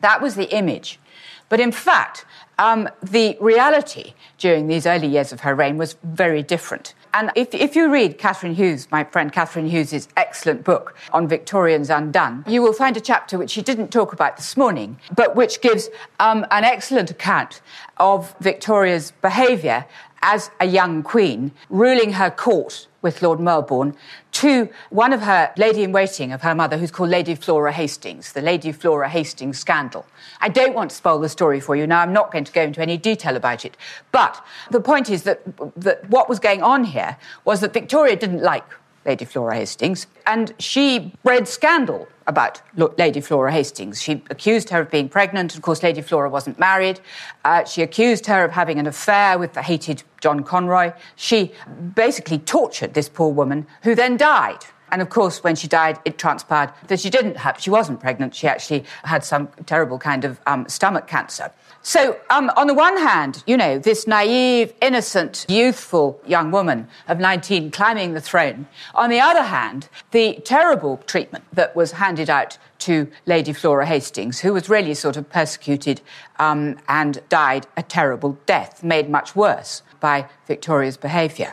That 0.00 0.20
was 0.20 0.34
the 0.34 0.54
image. 0.54 1.00
But 1.48 1.60
in 1.60 1.72
fact, 1.72 2.24
um, 2.58 2.88
the 3.02 3.36
reality 3.40 4.14
during 4.38 4.66
these 4.66 4.86
early 4.86 5.06
years 5.06 5.32
of 5.32 5.40
her 5.40 5.54
reign 5.54 5.76
was 5.76 5.96
very 6.02 6.42
different. 6.42 6.94
And 7.14 7.30
if, 7.34 7.54
if 7.54 7.74
you 7.76 7.90
read 7.90 8.18
Kathryn 8.18 8.54
Hughes, 8.54 8.88
my 8.90 9.04
friend 9.04 9.32
Kathryn 9.32 9.68
Hughes' 9.70 10.08
excellent 10.16 10.64
book 10.64 10.94
on 11.12 11.26
Victorians 11.26 11.88
Undone, 11.88 12.44
you 12.46 12.60
will 12.60 12.74
find 12.74 12.96
a 12.96 13.00
chapter 13.00 13.38
which 13.38 13.50
she 13.50 13.62
didn't 13.62 13.88
talk 13.88 14.12
about 14.12 14.36
this 14.36 14.56
morning, 14.56 14.98
but 15.14 15.34
which 15.34 15.60
gives 15.60 15.88
um, 16.20 16.44
an 16.50 16.64
excellent 16.64 17.10
account 17.10 17.62
of 17.96 18.34
Victoria's 18.40 19.12
behaviour 19.22 19.86
as 20.22 20.50
a 20.60 20.66
young 20.66 21.02
queen, 21.02 21.52
ruling 21.70 22.12
her 22.14 22.30
court 22.30 22.86
with 23.06 23.22
Lord 23.22 23.38
Melbourne 23.38 23.94
to 24.32 24.68
one 24.90 25.12
of 25.12 25.22
her 25.22 25.52
lady 25.56 25.84
in 25.84 25.92
waiting 25.92 26.32
of 26.32 26.42
her 26.42 26.56
mother, 26.56 26.76
who's 26.76 26.90
called 26.90 27.08
Lady 27.10 27.36
Flora 27.36 27.72
Hastings, 27.72 28.32
the 28.32 28.42
Lady 28.42 28.72
Flora 28.72 29.08
Hastings 29.08 29.60
scandal. 29.60 30.04
I 30.40 30.48
don't 30.48 30.74
want 30.74 30.90
to 30.90 30.96
spoil 30.96 31.20
the 31.20 31.28
story 31.28 31.60
for 31.60 31.76
you 31.76 31.86
now. 31.86 32.00
I'm 32.00 32.12
not 32.12 32.32
going 32.32 32.42
to 32.42 32.52
go 32.52 32.62
into 32.62 32.82
any 32.82 32.96
detail 32.96 33.36
about 33.36 33.64
it. 33.64 33.76
But 34.10 34.44
the 34.72 34.80
point 34.80 35.08
is 35.08 35.22
that, 35.22 35.40
that 35.76 36.10
what 36.10 36.28
was 36.28 36.40
going 36.40 36.64
on 36.64 36.82
here 36.82 37.16
was 37.44 37.60
that 37.60 37.72
Victoria 37.72 38.16
didn't 38.16 38.42
like 38.42 38.64
Lady 39.06 39.24
Flora 39.24 39.54
Hastings, 39.56 40.06
and 40.26 40.52
she 40.58 41.12
bred 41.22 41.46
scandal 41.48 42.08
about 42.26 42.60
Lady 42.98 43.20
Flora 43.20 43.52
Hastings. 43.52 44.02
She 44.02 44.22
accused 44.30 44.68
her 44.70 44.80
of 44.80 44.90
being 44.90 45.08
pregnant. 45.08 45.54
Of 45.54 45.62
course, 45.62 45.82
Lady 45.82 46.02
Flora 46.02 46.28
wasn't 46.28 46.58
married. 46.58 47.00
Uh, 47.44 47.64
she 47.64 47.82
accused 47.82 48.26
her 48.26 48.44
of 48.44 48.50
having 48.50 48.78
an 48.78 48.86
affair 48.86 49.38
with 49.38 49.52
the 49.52 49.62
hated 49.62 50.02
John 50.20 50.42
Conroy. 50.42 50.92
She 51.14 51.52
basically 51.94 52.38
tortured 52.38 52.94
this 52.94 53.08
poor 53.08 53.32
woman, 53.32 53.66
who 53.82 53.94
then 53.94 54.16
died. 54.16 54.64
And 54.92 55.02
of 55.02 55.08
course, 55.08 55.42
when 55.42 55.56
she 55.56 55.68
died, 55.68 55.98
it 56.04 56.18
transpired 56.18 56.72
that 56.88 57.00
she 57.00 57.10
didn't 57.10 57.36
have, 57.36 57.60
she 57.60 57.70
wasn't 57.70 58.00
pregnant. 58.00 58.34
She 58.34 58.46
actually 58.46 58.84
had 59.04 59.24
some 59.24 59.48
terrible 59.66 59.98
kind 59.98 60.24
of 60.24 60.40
um, 60.46 60.68
stomach 60.68 61.06
cancer. 61.06 61.50
So, 61.82 62.18
um, 62.30 62.50
on 62.56 62.66
the 62.66 62.74
one 62.74 62.96
hand, 62.96 63.44
you 63.46 63.56
know, 63.56 63.78
this 63.78 64.08
naive, 64.08 64.74
innocent, 64.82 65.46
youthful 65.48 66.20
young 66.26 66.50
woman 66.50 66.88
of 67.06 67.20
19 67.20 67.70
climbing 67.70 68.14
the 68.14 68.20
throne. 68.20 68.66
On 68.96 69.08
the 69.08 69.20
other 69.20 69.44
hand, 69.44 69.88
the 70.10 70.34
terrible 70.44 70.96
treatment 71.06 71.44
that 71.52 71.76
was 71.76 71.92
handed 71.92 72.28
out 72.28 72.58
to 72.80 73.08
Lady 73.24 73.52
Flora 73.52 73.86
Hastings, 73.86 74.40
who 74.40 74.52
was 74.52 74.68
really 74.68 74.94
sort 74.94 75.16
of 75.16 75.30
persecuted 75.30 76.00
um, 76.40 76.76
and 76.88 77.22
died 77.28 77.66
a 77.76 77.84
terrible 77.84 78.36
death, 78.46 78.82
made 78.82 79.08
much 79.08 79.36
worse 79.36 79.82
by 80.00 80.28
Victoria's 80.46 80.96
behaviour. 80.96 81.52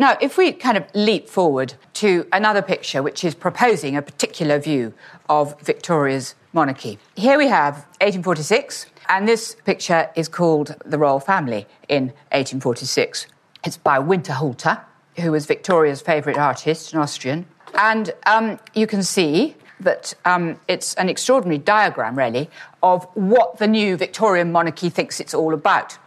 Now, 0.00 0.16
if 0.18 0.38
we 0.38 0.52
kind 0.52 0.78
of 0.78 0.86
leap 0.94 1.28
forward 1.28 1.74
to 1.92 2.26
another 2.32 2.62
picture, 2.62 3.02
which 3.02 3.22
is 3.22 3.34
proposing 3.34 3.98
a 3.98 4.00
particular 4.00 4.58
view 4.58 4.94
of 5.28 5.60
Victoria's 5.60 6.34
monarchy. 6.54 6.98
Here 7.16 7.36
we 7.36 7.48
have 7.48 7.74
1846, 8.00 8.86
and 9.10 9.28
this 9.28 9.56
picture 9.66 10.08
is 10.16 10.26
called 10.26 10.74
The 10.86 10.96
Royal 10.96 11.20
Family 11.20 11.66
in 11.90 12.04
1846. 12.32 13.26
It's 13.62 13.76
by 13.76 13.98
Winterhalter, 13.98 14.80
who 15.16 15.32
was 15.32 15.44
Victoria's 15.44 16.00
favourite 16.00 16.38
artist, 16.38 16.94
an 16.94 17.00
Austrian. 17.00 17.44
And 17.74 18.14
um, 18.24 18.58
you 18.72 18.86
can 18.86 19.02
see 19.02 19.54
that 19.80 20.14
um, 20.24 20.58
it's 20.66 20.94
an 20.94 21.10
extraordinary 21.10 21.58
diagram, 21.58 22.16
really, 22.16 22.48
of 22.82 23.04
what 23.12 23.58
the 23.58 23.66
new 23.66 23.98
Victorian 23.98 24.50
monarchy 24.50 24.88
thinks 24.88 25.20
it's 25.20 25.34
all 25.34 25.52
about. 25.52 25.98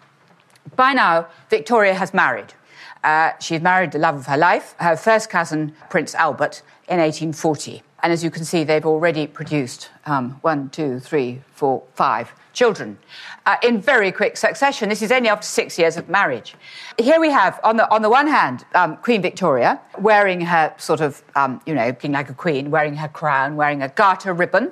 By 0.75 0.93
now, 0.93 1.27
Victoria 1.51 1.93
has 1.93 2.11
married. 2.11 2.55
Uh, 3.03 3.31
she's 3.39 3.61
married 3.61 3.91
the 3.91 3.99
love 3.99 4.15
of 4.15 4.25
her 4.27 4.37
life, 4.37 4.75
her 4.79 4.95
first 4.95 5.29
cousin, 5.29 5.75
Prince 5.89 6.15
Albert, 6.15 6.61
in 6.87 6.99
1840. 6.99 7.83
And 8.01 8.11
as 8.11 8.23
you 8.23 8.29
can 8.29 8.43
see, 8.43 8.63
they've 8.63 8.85
already 8.85 9.27
produced 9.27 9.89
um, 10.05 10.31
one, 10.41 10.69
two, 10.69 10.99
three, 10.99 11.41
four, 11.53 11.83
five 11.95 12.33
children 12.51 12.97
uh, 13.45 13.55
in 13.63 13.81
very 13.81 14.11
quick 14.11 14.37
succession. 14.37 14.89
This 14.89 15.01
is 15.01 15.11
only 15.11 15.29
after 15.29 15.45
six 15.45 15.79
years 15.79 15.97
of 15.97 16.09
marriage. 16.09 16.55
Here 16.99 17.19
we 17.19 17.31
have, 17.31 17.59
on 17.63 17.77
the, 17.77 17.89
on 17.89 18.01
the 18.01 18.09
one 18.09 18.27
hand, 18.27 18.65
um, 18.75 18.97
Queen 18.97 19.21
Victoria 19.21 19.79
wearing 19.99 20.41
her 20.41 20.73
sort 20.77 21.01
of, 21.01 21.23
um, 21.35 21.61
you 21.65 21.73
know, 21.73 21.87
looking 21.87 22.11
like 22.11 22.29
a 22.29 22.33
queen, 22.33 22.71
wearing 22.71 22.95
her 22.95 23.07
crown, 23.07 23.55
wearing 23.55 23.81
a 23.81 23.89
garter 23.89 24.33
ribbon. 24.33 24.71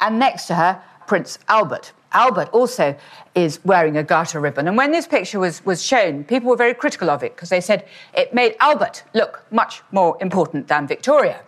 And 0.00 0.18
next 0.18 0.46
to 0.46 0.54
her, 0.54 0.82
Prince 1.06 1.38
Albert. 1.48 1.92
Albert 2.16 2.48
also 2.52 2.96
is 3.34 3.60
wearing 3.62 3.98
a 3.98 4.02
garter 4.02 4.40
ribbon. 4.40 4.66
And 4.66 4.76
when 4.76 4.90
this 4.90 5.06
picture 5.06 5.38
was, 5.38 5.62
was 5.66 5.82
shown, 5.82 6.24
people 6.24 6.48
were 6.48 6.56
very 6.56 6.72
critical 6.72 7.10
of 7.10 7.22
it 7.22 7.36
because 7.36 7.50
they 7.50 7.60
said 7.60 7.86
it 8.14 8.32
made 8.32 8.56
Albert 8.58 9.04
look 9.12 9.44
much 9.52 9.82
more 9.92 10.16
important 10.22 10.66
than 10.68 10.86
Victoria. 10.86 11.42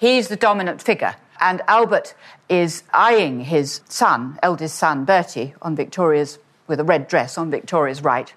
He's 0.00 0.28
the 0.28 0.36
dominant 0.36 0.80
figure. 0.80 1.14
And 1.40 1.60
Albert 1.68 2.14
is 2.48 2.84
eyeing 2.94 3.40
his 3.40 3.82
son, 3.88 4.38
eldest 4.42 4.76
son, 4.76 5.04
Bertie, 5.04 5.54
on 5.60 5.76
Victoria's, 5.76 6.38
with 6.68 6.80
a 6.80 6.84
red 6.84 7.06
dress 7.06 7.36
on 7.36 7.50
Victoria's 7.50 8.02
right. 8.02 8.32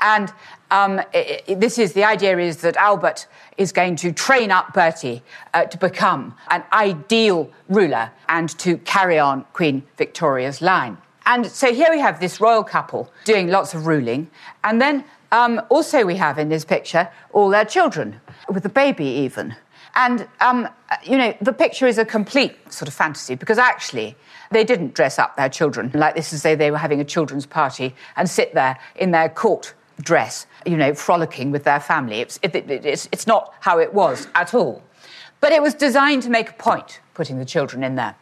And 0.00 0.32
um, 0.72 0.98
it, 1.12 1.44
it, 1.46 1.60
this 1.60 1.78
is 1.78 1.92
the 1.92 2.04
idea 2.04 2.38
is 2.38 2.56
that 2.62 2.76
Albert 2.76 3.28
is 3.56 3.70
going 3.70 3.94
to 3.96 4.10
train 4.10 4.50
up 4.50 4.74
Bertie 4.74 5.22
uh, 5.54 5.66
to 5.66 5.78
become 5.78 6.34
an 6.50 6.64
ideal 6.72 7.50
ruler 7.68 8.10
and 8.28 8.48
to 8.58 8.78
carry 8.78 9.18
on 9.18 9.44
Queen 9.52 9.84
Victoria's 9.96 10.60
line. 10.60 10.96
And 11.26 11.46
so 11.46 11.72
here 11.72 11.88
we 11.90 12.00
have 12.00 12.20
this 12.20 12.40
royal 12.40 12.64
couple 12.64 13.12
doing 13.24 13.48
lots 13.48 13.74
of 13.74 13.86
ruling. 13.86 14.30
And 14.64 14.80
then 14.80 15.04
um, 15.32 15.60
also 15.68 16.04
we 16.04 16.16
have 16.16 16.38
in 16.38 16.48
this 16.48 16.64
picture 16.64 17.08
all 17.32 17.48
their 17.48 17.64
children, 17.64 18.20
with 18.48 18.62
the 18.62 18.68
baby 18.68 19.04
even. 19.04 19.54
And, 19.94 20.26
um, 20.40 20.68
you 21.02 21.18
know, 21.18 21.34
the 21.40 21.52
picture 21.52 21.86
is 21.86 21.98
a 21.98 22.04
complete 22.04 22.72
sort 22.72 22.88
of 22.88 22.94
fantasy 22.94 23.34
because 23.34 23.58
actually 23.58 24.16
they 24.50 24.64
didn't 24.64 24.94
dress 24.94 25.18
up 25.18 25.36
their 25.36 25.48
children 25.48 25.90
like 25.94 26.14
this 26.14 26.32
as 26.32 26.42
though 26.42 26.56
they 26.56 26.70
were 26.70 26.78
having 26.78 27.00
a 27.00 27.04
children's 27.04 27.46
party 27.46 27.94
and 28.16 28.28
sit 28.28 28.54
there 28.54 28.78
in 28.96 29.10
their 29.10 29.28
court 29.28 29.74
dress, 30.00 30.46
you 30.64 30.76
know, 30.76 30.94
frolicking 30.94 31.50
with 31.50 31.64
their 31.64 31.80
family. 31.80 32.20
It's, 32.20 32.38
it, 32.42 32.54
it, 32.54 32.70
it's, 32.84 33.08
it's 33.12 33.26
not 33.26 33.52
how 33.60 33.78
it 33.78 33.92
was 33.92 34.28
at 34.34 34.54
all. 34.54 34.82
But 35.40 35.52
it 35.52 35.62
was 35.62 35.74
designed 35.74 36.22
to 36.22 36.30
make 36.30 36.50
a 36.50 36.54
point, 36.54 37.00
putting 37.14 37.38
the 37.38 37.44
children 37.44 37.82
in 37.82 37.96
there. 37.96 38.14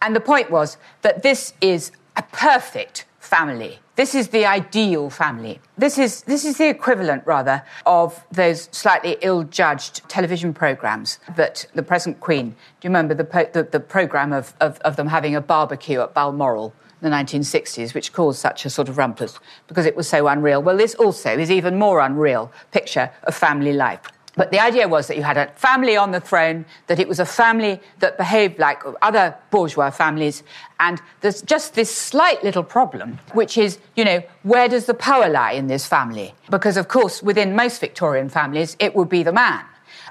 And 0.00 0.14
the 0.14 0.20
point 0.20 0.50
was 0.50 0.76
that 1.02 1.22
this 1.22 1.54
is 1.60 1.92
a 2.16 2.22
perfect 2.22 3.06
family. 3.18 3.78
This 3.94 4.14
is 4.14 4.28
the 4.28 4.46
ideal 4.46 5.10
family. 5.10 5.60
This 5.78 5.98
is, 5.98 6.22
this 6.22 6.44
is 6.44 6.58
the 6.58 6.68
equivalent, 6.68 7.22
rather, 7.26 7.62
of 7.86 8.24
those 8.32 8.68
slightly 8.72 9.16
ill 9.20 9.44
judged 9.44 10.08
television 10.08 10.52
programs 10.52 11.18
that 11.36 11.66
the 11.74 11.82
present 11.82 12.20
Queen, 12.20 12.50
do 12.50 12.56
you 12.82 12.90
remember 12.90 13.14
the, 13.14 13.50
the, 13.52 13.62
the 13.64 13.80
program 13.80 14.32
of, 14.32 14.54
of, 14.60 14.78
of 14.80 14.96
them 14.96 15.06
having 15.06 15.36
a 15.36 15.40
barbecue 15.40 16.00
at 16.00 16.14
Balmoral? 16.14 16.74
in 17.00 17.10
the 17.10 17.16
1960s, 17.16 17.94
which 17.94 18.12
caused 18.12 18.38
such 18.38 18.64
a 18.64 18.70
sort 18.70 18.88
of 18.88 18.96
rumpus 18.96 19.38
because 19.66 19.86
it 19.86 19.96
was 19.96 20.08
so 20.08 20.28
unreal. 20.28 20.62
Well, 20.62 20.76
this 20.76 20.94
also 20.94 21.36
is 21.36 21.50
even 21.50 21.76
more 21.76 21.98
unreal 21.98 22.52
picture 22.70 23.10
of 23.24 23.34
family 23.34 23.72
life. 23.72 24.00
But 24.34 24.50
the 24.50 24.60
idea 24.60 24.88
was 24.88 25.08
that 25.08 25.16
you 25.16 25.22
had 25.22 25.36
a 25.36 25.48
family 25.48 25.96
on 25.96 26.10
the 26.10 26.20
throne, 26.20 26.64
that 26.86 26.98
it 26.98 27.06
was 27.06 27.20
a 27.20 27.26
family 27.26 27.80
that 27.98 28.16
behaved 28.16 28.58
like 28.58 28.82
other 29.02 29.36
bourgeois 29.50 29.90
families. 29.90 30.42
And 30.80 31.02
there's 31.20 31.42
just 31.42 31.74
this 31.74 31.94
slight 31.94 32.42
little 32.42 32.64
problem, 32.64 33.18
which 33.34 33.58
is, 33.58 33.78
you 33.94 34.04
know, 34.04 34.22
where 34.42 34.68
does 34.68 34.86
the 34.86 34.94
power 34.94 35.28
lie 35.28 35.52
in 35.52 35.66
this 35.66 35.86
family? 35.86 36.34
Because, 36.50 36.78
of 36.78 36.88
course, 36.88 37.22
within 37.22 37.54
most 37.54 37.78
Victorian 37.78 38.30
families, 38.30 38.76
it 38.78 38.94
would 38.94 39.10
be 39.10 39.22
the 39.22 39.32
man 39.32 39.64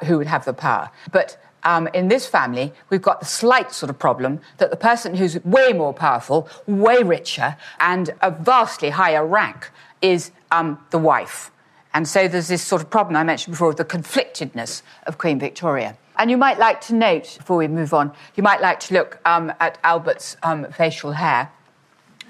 who 0.04 0.20
would 0.20 0.28
have 0.28 0.46
the 0.46 0.54
power. 0.54 0.92
But 1.12 1.38
um, 1.64 1.88
in 1.94 2.08
this 2.08 2.28
family, 2.28 2.74
we've 2.90 3.02
got 3.02 3.20
the 3.20 3.26
slight 3.26 3.72
sort 3.72 3.90
of 3.90 3.98
problem 3.98 4.40
that 4.58 4.70
the 4.70 4.78
person 4.78 5.16
who's 5.16 5.44
way 5.44 5.74
more 5.74 5.94
powerful, 5.94 6.48
way 6.68 7.02
richer, 7.02 7.58
and 7.80 8.12
a 8.22 8.32
vastly 8.32 8.92
higher 8.92 9.26
rank 9.26 9.70
is 10.02 10.32
um, 10.52 10.80
the 10.92 10.98
wife. 11.00 11.52
And 11.94 12.08
so 12.08 12.28
there's 12.28 12.48
this 12.48 12.64
sort 12.64 12.82
of 12.82 12.90
problem 12.90 13.16
I 13.16 13.24
mentioned 13.24 13.54
before 13.54 13.70
of 13.70 13.76
the 13.76 13.86
conflictedness 13.86 14.82
of 15.08 15.18
Queen 15.18 15.40
Victoria. 15.40 15.98
And 16.18 16.30
you 16.30 16.38
might 16.38 16.60
like 16.60 16.82
to 16.82 16.96
note, 16.96 17.36
before 17.38 17.58
we 17.58 17.68
move 17.68 17.94
on, 17.94 18.14
you 18.36 18.44
might 18.44 18.62
like 18.62 18.80
to 18.82 18.94
look 18.94 19.20
um, 19.26 19.52
at 19.60 19.80
Albert's 19.84 20.38
um, 20.44 20.72
facial 20.72 21.14
hair. 21.14 21.52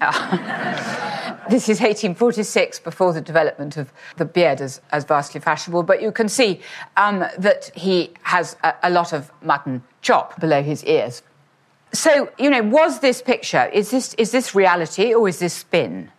this 1.50 1.68
is 1.68 1.80
1846, 1.80 2.80
before 2.80 3.12
the 3.12 3.20
development 3.20 3.76
of 3.76 3.92
the 4.16 4.24
beard 4.24 4.60
as, 4.60 4.80
as 4.90 5.04
vastly 5.04 5.40
fashionable, 5.40 5.82
but 5.82 6.02
you 6.02 6.10
can 6.10 6.28
see 6.28 6.60
um, 6.96 7.24
that 7.38 7.70
he 7.76 8.12
has 8.22 8.56
a, 8.64 8.74
a 8.84 8.90
lot 8.90 9.12
of 9.12 9.30
mutton 9.42 9.82
chop 10.00 10.40
below 10.40 10.62
his 10.62 10.82
ears. 10.84 11.22
So, 11.92 12.30
you 12.38 12.48
know, 12.50 12.62
was 12.62 13.00
this 13.00 13.20
picture, 13.20 13.66
is 13.66 13.90
this, 13.90 14.14
is 14.14 14.32
this 14.32 14.54
reality 14.54 15.12
or 15.12 15.28
is 15.28 15.38
this 15.38 15.52
spin? 15.52 16.10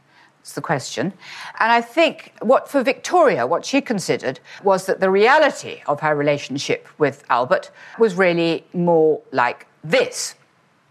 That's 0.43 0.55
the 0.55 0.61
question. 0.61 1.13
And 1.61 1.71
I 1.71 1.79
think 1.79 2.33
what 2.41 2.67
for 2.67 2.83
Victoria, 2.83 3.47
what 3.47 3.63
she 3.65 3.79
considered 3.79 4.41
was 4.61 4.87
that 4.87 4.99
the 4.99 5.09
reality 5.09 5.81
of 5.87 6.01
her 6.01 6.13
relationship 6.17 6.85
with 6.97 7.23
Albert 7.29 7.71
was 7.97 8.15
really 8.15 8.65
more 8.73 9.21
like 9.31 9.67
this. 9.85 10.35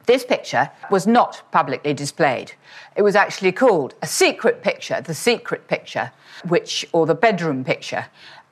This 0.06 0.24
picture 0.24 0.70
was 0.90 1.06
not 1.06 1.42
publicly 1.52 1.92
displayed. 1.92 2.52
It 2.96 3.02
was 3.02 3.14
actually 3.14 3.52
called 3.52 3.94
a 4.00 4.06
secret 4.06 4.62
picture, 4.62 5.02
the 5.02 5.12
secret 5.12 5.68
picture, 5.68 6.12
which, 6.48 6.86
or 6.94 7.04
the 7.04 7.14
bedroom 7.14 7.62
picture. 7.62 8.06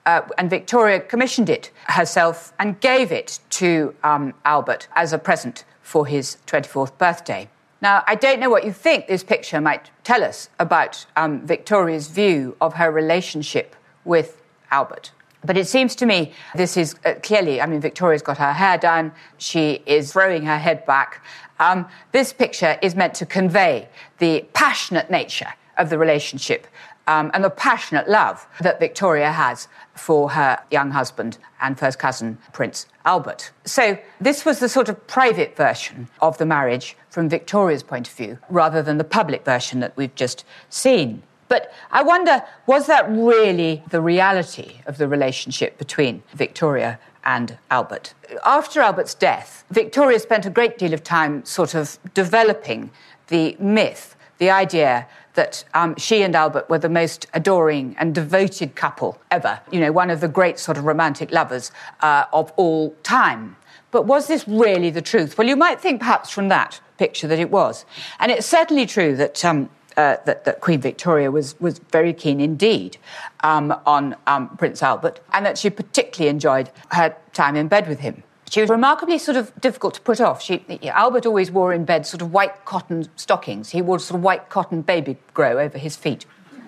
Uh, 0.05 0.21
and 0.37 0.51
Victoria 0.51 1.01
commissioned 1.01 1.49
it 1.49 1.71
herself 1.85 2.53
and 2.59 2.79
gave 2.81 3.11
it 3.11 3.39
to 3.49 3.95
um, 4.05 4.35
Albert 4.45 4.87
as 4.95 5.15
a 5.15 5.19
present 5.19 5.65
for 5.81 6.07
his 6.07 6.37
24th 6.47 6.99
birthday. 6.99 7.49
Now, 7.83 8.05
I 8.07 8.15
don't 8.15 8.41
know 8.41 8.51
what 8.51 8.65
you 8.65 8.73
think 8.73 9.07
this 9.07 9.25
picture 9.25 9.61
might 9.61 9.91
tell 10.05 10.23
us 10.23 10.51
about 10.59 11.07
um, 11.17 11.47
Victoria's 11.47 12.09
view 12.09 12.57
of 12.61 12.75
her 12.75 12.91
relationship 12.91 13.75
with 14.05 14.43
Albert. 14.71 15.13
But 15.43 15.57
it 15.57 15.67
seems 15.67 15.95
to 15.97 16.07
me 16.07 16.33
this 16.55 16.77
is 16.77 16.97
uh, 17.07 17.15
clearly, 17.23 17.61
I 17.63 17.67
mean, 17.67 17.81
Victoria's 17.81 18.21
got 18.21 18.37
her 18.37 18.53
hair 18.53 18.77
done, 18.77 19.13
she 19.39 19.83
is 19.87 20.13
throwing 20.13 20.45
her 20.45 20.59
head 20.59 20.85
back. 20.85 21.25
Um, 21.59 21.87
this 22.13 22.33
picture 22.33 22.79
is 22.83 22.95
meant 22.95 23.15
to 23.15 23.27
convey 23.27 23.89
the 24.19 24.45
passionate 24.53 25.11
nature 25.11 25.55
of 25.79 25.89
the 25.89 25.97
relationship 25.97 26.67
um, 27.07 27.31
and 27.35 27.43
the 27.43 27.51
passionate 27.51 28.09
love 28.09 28.47
that 28.61 28.79
Victoria 28.79 29.33
has 29.33 29.69
for 29.95 30.31
her 30.31 30.59
young 30.71 30.91
husband 30.91 31.39
and 31.61 31.79
first 31.79 31.99
cousin, 31.99 32.39
Prince 32.53 32.87
Albert. 33.05 33.51
So, 33.65 33.99
this 34.21 34.45
was 34.45 34.59
the 34.61 34.69
sort 34.69 34.89
of 34.89 35.07
private 35.07 35.57
version 35.57 36.09
of 36.21 36.39
the 36.39 36.47
marriage 36.47 36.97
from 37.09 37.29
Victoria's 37.29 37.83
point 37.83 38.09
of 38.09 38.15
view, 38.15 38.39
rather 38.49 38.83
than 38.83 38.99
the 38.99 39.05
public 39.05 39.45
version 39.45 39.81
that 39.81 39.97
we've 39.97 40.15
just 40.15 40.45
seen. 40.69 41.23
But 41.49 41.73
I 41.91 42.05
wonder, 42.05 42.45
was 42.67 42.87
that 42.87 43.11
really 43.11 43.83
the 43.91 44.01
reality 44.01 44.83
of 44.87 44.99
the 44.99 45.09
relationship 45.09 45.79
between 45.79 46.23
Victoria 46.33 47.01
and 47.25 47.59
Albert? 47.73 48.15
After 48.45 48.81
Albert's 48.81 49.15
death, 49.15 49.65
Victoria 49.71 50.21
spent 50.21 50.47
a 50.47 50.51
great 50.51 50.79
deal 50.79 50.95
of 50.95 51.03
time 51.03 51.45
sort 51.45 51.75
of 51.75 51.99
developing 52.15 52.93
the 53.27 53.57
myth, 53.59 54.15
the 54.39 54.49
idea 54.49 55.09
that 55.35 55.65
um, 55.75 55.95
she 55.97 56.23
and 56.23 56.35
Albert 56.35 56.69
were 56.69 56.79
the 56.79 56.89
most 56.89 57.27
adoring 57.35 57.95
and 57.99 58.15
devoted 58.15 58.75
couple 58.75 59.21
ever. 59.31 59.61
You 59.71 59.81
know, 59.81 59.93
one 59.93 60.11
of 60.11 60.21
the 60.21 60.29
great 60.29 60.59
sort 60.59 60.77
of 60.79 60.85
romantic 60.85 61.31
lovers 61.31 61.71
uh, 62.01 62.25
of 62.33 62.53
all 62.57 62.91
time. 63.03 63.57
But 63.91 64.07
was 64.07 64.29
this 64.29 64.47
really 64.47 64.91
the 64.91 65.03
truth? 65.03 65.37
Well, 65.37 65.49
you 65.49 65.57
might 65.57 65.81
think 65.81 66.01
perhaps 66.01 66.31
from 66.31 66.49
that 66.49 66.81
picture 66.99 67.27
that 67.27 67.39
it 67.39 67.51
was. 67.51 67.85
And 68.19 68.31
it's 68.31 68.47
certainly 68.47 68.87
true 68.87 69.17
that. 69.17 69.45
Um, 69.45 69.71
uh, 69.97 70.17
that, 70.25 70.45
that, 70.45 70.61
Queen 70.61 70.81
Victoria 70.81 71.31
was, 71.33 71.61
was 71.61 71.81
very 71.91 72.15
keen 72.15 72.41
indeed 72.41 72.97
um, 73.41 73.75
on 73.85 74.15
um, 74.29 74.57
Prince 74.57 74.85
Albert, 74.85 75.21
and 75.33 75.45
that 75.45 75.59
she 75.59 75.69
particularly 75.69 76.31
enjoyed 76.31 76.71
her 76.93 77.15
time 77.33 77.57
in 77.57 77.67
bed 77.67 77.89
with 77.89 77.99
him. 77.99 78.23
She 78.51 78.61
was 78.61 78.69
remarkably 78.69 79.17
sort 79.19 79.37
of 79.37 79.53
difficult 79.61 79.95
to 79.95 80.01
put 80.01 80.21
off. 80.21 80.43
She, 80.43 80.65
Albert 80.83 81.25
always 81.25 81.53
wore 81.53 81.73
in 81.73 81.85
bed 81.85 82.05
sort 82.05 82.21
of 82.21 82.33
white 82.33 82.65
cotton 82.65 83.09
stockings. 83.15 83.71
He 83.71 83.81
wore 83.81 84.01
sort 84.01 84.19
of 84.19 84.25
white 84.25 84.49
cotton 84.49 84.83
baby 84.83 85.17
grow 85.35 85.61
over 85.61 85.79
his 85.79 85.95
feet 85.95 86.27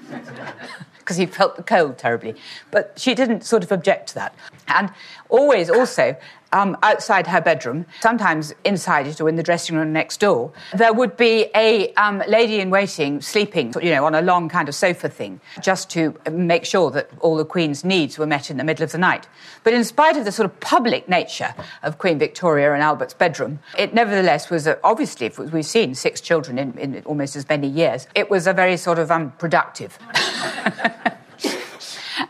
because 1.01 1.17
he 1.17 1.27
felt 1.27 1.57
the 1.57 1.65
cold 1.65 1.99
terribly. 1.99 2.37
But 2.71 2.93
she 2.97 3.17
didn't 3.17 3.43
sort 3.43 3.65
of 3.65 3.73
object 3.73 4.11
to 4.11 4.15
that. 4.15 4.33
And 4.69 4.93
always 5.29 5.69
also 5.69 6.17
um, 6.53 6.77
outside 6.83 7.27
her 7.27 7.41
bedroom, 7.41 7.87
sometimes 8.01 8.55
inside 8.65 9.07
it 9.07 9.21
or 9.21 9.29
in 9.29 9.37
the 9.37 9.43
dressing 9.43 9.77
room 9.77 9.93
next 9.93 10.21
door, 10.21 10.53
there 10.75 10.93
would 10.93 11.17
be 11.17 11.47
a 11.55 11.93
um, 11.95 12.23
lady 12.29 12.61
in 12.61 12.71
waiting 12.71 13.21
sleeping, 13.21 13.75
you 13.83 13.91
know, 13.91 14.05
on 14.05 14.15
a 14.15 14.23
long 14.23 14.49
kind 14.49 14.69
of 14.69 14.75
sofa 14.75 15.09
thing, 15.09 15.41
just 15.61 15.91
to 15.91 16.15
make 16.31 16.65
sure 16.65 16.91
that 16.91 17.11
all 17.21 17.37
the 17.37 17.45
Queen's 17.45 17.85
needs 17.85 18.19
were 18.19 18.27
met 18.27 18.51
in 18.51 18.57
the 18.57 18.65
middle 18.65 18.85
of 18.85 18.93
the 18.93 18.99
night. 18.99 19.27
But 19.65 19.73
in 19.73 19.85
spite 19.85 20.17
of 20.17 20.25
the 20.25 20.33
sort 20.33 20.47
of 20.47 20.59
public 20.61 21.09
nature 21.09 21.55
of 21.83 21.99
Queen 21.99 22.19
Victoria 22.19 22.73
and 22.73 22.83
Albert's 22.83 23.15
bedroom, 23.15 23.59
it 23.79 23.95
nevertheless 23.95 24.51
was 24.51 24.67
a, 24.67 24.79
obviously, 24.85 25.31
we've 25.53 25.67
seen 25.67 25.95
six 25.95 26.21
children 26.21 26.59
in, 26.59 26.79
in, 26.79 27.03
almost 27.05 27.37
as 27.37 27.49
many 27.49 27.69
years, 27.69 28.07
it 28.15 28.31
was 28.31 28.47
a 28.47 28.53
very 28.53 28.77
sort 28.77 28.99
of 28.99 29.11
unproductive. 29.11 29.99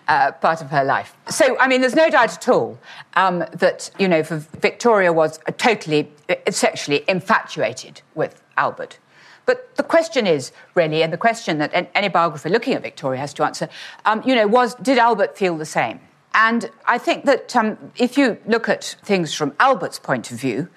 uh, 0.08 0.32
part 0.32 0.60
of 0.60 0.70
her 0.70 0.84
life. 0.84 1.16
So, 1.28 1.58
I 1.58 1.68
mean, 1.68 1.80
there's 1.80 1.94
no 1.94 2.10
doubt 2.10 2.32
at 2.34 2.48
all 2.48 2.78
um, 3.14 3.44
that, 3.52 3.90
you 3.98 4.08
know, 4.08 4.22
Victoria 4.22 5.12
was 5.12 5.38
totally 5.58 6.10
uh, 6.28 6.34
sexually 6.50 7.04
infatuated 7.08 8.02
with 8.14 8.42
Albert. 8.56 8.98
But 9.44 9.74
the 9.76 9.82
question 9.82 10.26
is 10.26 10.52
really, 10.74 11.02
and 11.02 11.12
the 11.12 11.18
question 11.18 11.58
that 11.58 11.90
any 11.94 12.08
biographer 12.08 12.48
looking 12.48 12.74
at 12.74 12.82
Victoria 12.82 13.20
has 13.20 13.34
to 13.34 13.44
answer, 13.44 13.68
um, 14.04 14.22
you 14.24 14.34
know, 14.34 14.46
was 14.46 14.74
did 14.76 14.98
Albert 14.98 15.36
feel 15.36 15.56
the 15.56 15.66
same? 15.66 16.00
And 16.34 16.70
I 16.86 16.98
think 16.98 17.24
that 17.26 17.54
um, 17.56 17.76
if 17.96 18.16
you 18.16 18.38
look 18.46 18.68
at 18.68 18.96
things 19.04 19.34
from 19.34 19.52
Albert's 19.60 19.98
point 19.98 20.30
of 20.30 20.40
view, 20.40 20.68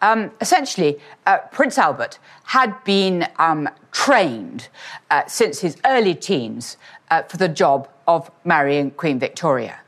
um, 0.00 0.30
essentially, 0.40 0.98
uh, 1.26 1.38
Prince 1.50 1.78
Albert 1.78 2.18
had 2.44 2.82
been 2.84 3.26
um, 3.38 3.68
trained 3.90 4.68
uh, 5.10 5.26
since 5.26 5.60
his 5.60 5.76
early 5.84 6.14
teens 6.14 6.76
uh, 7.10 7.22
for 7.22 7.36
the 7.36 7.48
job 7.48 7.88
of 8.06 8.30
marrying 8.44 8.90
Queen 8.92 9.18
Victoria. 9.18 9.78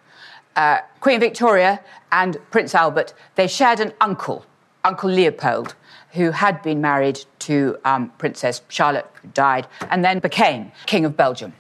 Uh, 0.57 0.79
Queen 1.01 1.21
Victoria 1.21 1.81
and 2.13 2.37
Prince 2.51 2.75
Albert, 2.75 3.15
they 3.37 3.47
shared 3.47 3.81
an 3.81 3.93
uncle, 4.01 4.45
Uncle 4.85 5.11
Leopold, 5.11 5.75
who 6.13 6.33
had 6.33 6.61
been 6.63 6.81
married 6.81 7.21
to 7.41 7.79
um, 7.85 8.11
Princess 8.19 8.63
Charlotte, 8.69 9.07
who 9.23 9.29
died, 9.29 9.67
and 9.91 10.05
then 10.05 10.19
became 10.19 10.73
King 10.87 11.05
of 11.05 11.17
Belgium. 11.17 11.53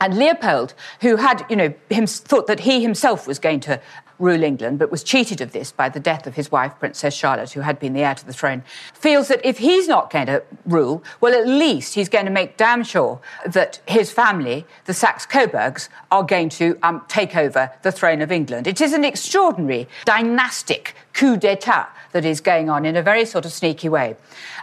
And 0.00 0.16
Leopold, 0.16 0.74
who 1.00 1.16
had, 1.16 1.44
you 1.50 1.56
know, 1.56 1.74
him, 1.90 2.06
thought 2.06 2.46
that 2.46 2.60
he 2.60 2.80
himself 2.82 3.26
was 3.26 3.38
going 3.38 3.60
to 3.60 3.80
rule 4.18 4.42
England, 4.42 4.78
but 4.78 4.90
was 4.90 5.02
cheated 5.02 5.40
of 5.40 5.52
this 5.52 5.72
by 5.72 5.88
the 5.88 6.00
death 6.00 6.26
of 6.26 6.34
his 6.34 6.50
wife, 6.50 6.78
Princess 6.78 7.14
Charlotte, 7.14 7.52
who 7.52 7.60
had 7.60 7.78
been 7.78 7.92
the 7.92 8.02
heir 8.02 8.14
to 8.14 8.26
the 8.26 8.32
throne, 8.32 8.62
feels 8.94 9.28
that 9.28 9.40
if 9.44 9.58
he's 9.58 9.88
not 9.88 10.10
going 10.10 10.26
to 10.26 10.42
rule, 10.66 11.02
well, 11.20 11.34
at 11.34 11.46
least 11.46 11.94
he's 11.94 12.08
going 12.08 12.24
to 12.24 12.30
make 12.30 12.56
damn 12.56 12.82
sure 12.82 13.20
that 13.46 13.80
his 13.86 14.10
family, 14.10 14.66
the 14.86 14.94
Saxe 14.94 15.26
Coburgs, 15.26 15.88
are 16.10 16.22
going 16.22 16.48
to 16.50 16.78
um, 16.82 17.02
take 17.08 17.36
over 17.36 17.70
the 17.82 17.92
throne 17.92 18.20
of 18.20 18.32
England. 18.32 18.66
It 18.66 18.80
is 18.80 18.92
an 18.92 19.04
extraordinary 19.04 19.88
dynastic 20.04 20.94
coup 21.12 21.36
d'etat 21.36 21.88
that 22.12 22.24
is 22.24 22.40
going 22.40 22.70
on 22.70 22.84
in 22.84 22.96
a 22.96 23.02
very 23.02 23.24
sort 23.24 23.44
of 23.44 23.52
sneaky 23.52 23.88
way. 23.88 24.16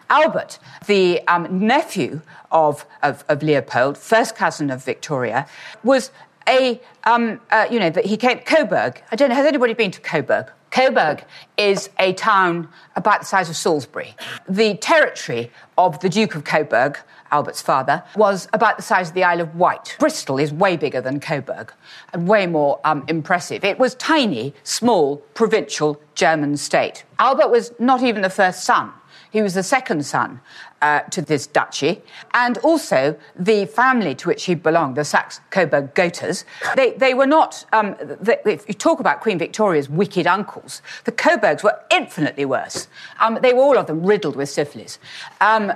Albert, 0.09 0.59
the 0.87 1.21
um, 1.27 1.65
nephew 1.65 2.21
of, 2.51 2.85
of, 3.01 3.23
of 3.27 3.41
Leopold, 3.41 3.97
first 3.97 4.35
cousin 4.35 4.69
of 4.69 4.83
Victoria, 4.83 5.47
was 5.83 6.11
a, 6.47 6.81
um, 7.05 7.39
uh, 7.51 7.67
you 7.69 7.79
know, 7.79 7.89
that 7.89 8.05
he 8.05 8.17
came, 8.17 8.39
Coburg. 8.39 9.01
I 9.11 9.15
don't 9.15 9.29
know, 9.29 9.35
has 9.35 9.45
anybody 9.45 9.73
been 9.73 9.91
to 9.91 10.01
Coburg? 10.01 10.51
Coburg 10.71 11.23
is 11.57 11.89
a 11.99 12.11
town 12.13 12.67
about 12.97 13.21
the 13.21 13.25
size 13.25 13.49
of 13.49 13.55
Salisbury. 13.55 14.13
The 14.49 14.75
territory 14.75 15.49
of 15.77 15.97
the 16.01 16.09
Duke 16.09 16.35
of 16.35 16.43
Coburg, 16.43 16.99
Albert's 17.31 17.61
father, 17.61 18.03
was 18.17 18.49
about 18.51 18.75
the 18.75 18.83
size 18.83 19.07
of 19.07 19.15
the 19.15 19.23
Isle 19.23 19.39
of 19.39 19.55
Wight. 19.55 19.95
Bristol 19.99 20.37
is 20.37 20.51
way 20.51 20.75
bigger 20.75 20.99
than 20.99 21.21
Coburg 21.21 21.71
and 22.11 22.27
way 22.27 22.45
more 22.45 22.81
um, 22.83 23.05
impressive. 23.07 23.63
It 23.63 23.79
was 23.79 23.95
tiny, 23.95 24.53
small, 24.63 25.17
provincial 25.33 26.01
German 26.13 26.57
state. 26.57 27.05
Albert 27.19 27.51
was 27.51 27.71
not 27.79 28.03
even 28.03 28.21
the 28.21 28.29
first 28.29 28.65
son. 28.65 28.91
He 29.35 29.41
was 29.41 29.53
the 29.53 29.63
second 29.63 30.05
son 30.05 30.39
uh, 30.81 31.01
to 31.11 31.21
this 31.21 31.45
duchy, 31.45 32.01
and 32.33 32.57
also 32.59 33.17
the 33.37 33.65
family 33.65 34.15
to 34.15 34.29
which 34.29 34.45
he 34.45 34.55
belonged, 34.55 34.95
the 34.95 35.03
Saxe 35.03 35.41
Coburg 35.49 35.93
Gothas. 35.93 36.45
They, 36.77 36.93
they 36.93 37.13
were 37.13 37.25
not, 37.25 37.65
um, 37.73 37.97
if 38.25 38.65
you 38.65 38.73
talk 38.73 39.01
about 39.01 39.19
Queen 39.19 39.37
Victoria's 39.37 39.89
wicked 39.89 40.25
uncles, 40.25 40.81
the 41.03 41.11
Coburgs 41.11 41.63
were 41.63 41.77
infinitely 41.91 42.45
worse. 42.45 42.87
Um, 43.19 43.37
they 43.41 43.51
were 43.51 43.59
all 43.59 43.77
of 43.77 43.87
them 43.87 44.05
riddled 44.05 44.37
with 44.37 44.47
syphilis. 44.47 44.99
Um, 45.41 45.73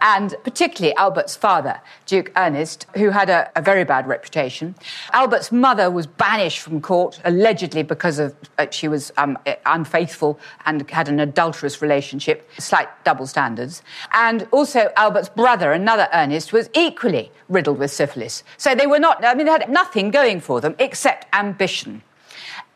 and 0.00 0.34
particularly 0.44 0.94
Albert's 0.96 1.36
father, 1.36 1.80
Duke 2.06 2.32
Ernest, 2.36 2.86
who 2.94 3.10
had 3.10 3.30
a, 3.30 3.50
a, 3.56 3.62
very 3.62 3.84
bad 3.84 4.06
reputation. 4.06 4.74
Albert's 5.12 5.52
mother 5.52 5.90
was 5.90 6.06
banished 6.06 6.60
from 6.60 6.80
court, 6.80 7.20
allegedly 7.24 7.82
because 7.82 8.18
of 8.18 8.34
uh, 8.58 8.66
she 8.70 8.88
was 8.88 9.12
um, 9.16 9.38
unfaithful 9.66 10.38
and 10.66 10.88
had 10.90 11.08
an 11.08 11.20
adulterous 11.20 11.82
relationship, 11.82 12.48
slight 12.58 12.88
double 13.04 13.26
standards. 13.26 13.82
And 14.12 14.46
also 14.50 14.90
Albert's 14.96 15.28
brother, 15.28 15.72
another 15.72 16.08
Ernest, 16.12 16.52
was 16.52 16.68
equally 16.74 17.30
riddled 17.48 17.78
with 17.78 17.90
syphilis. 17.90 18.42
So 18.56 18.74
they 18.74 18.86
were 18.86 18.98
not, 18.98 19.24
I 19.24 19.34
mean, 19.34 19.46
they 19.46 19.52
had 19.52 19.70
nothing 19.70 20.10
going 20.10 20.40
for 20.40 20.60
them 20.60 20.74
except 20.78 21.26
ambition. 21.34 22.02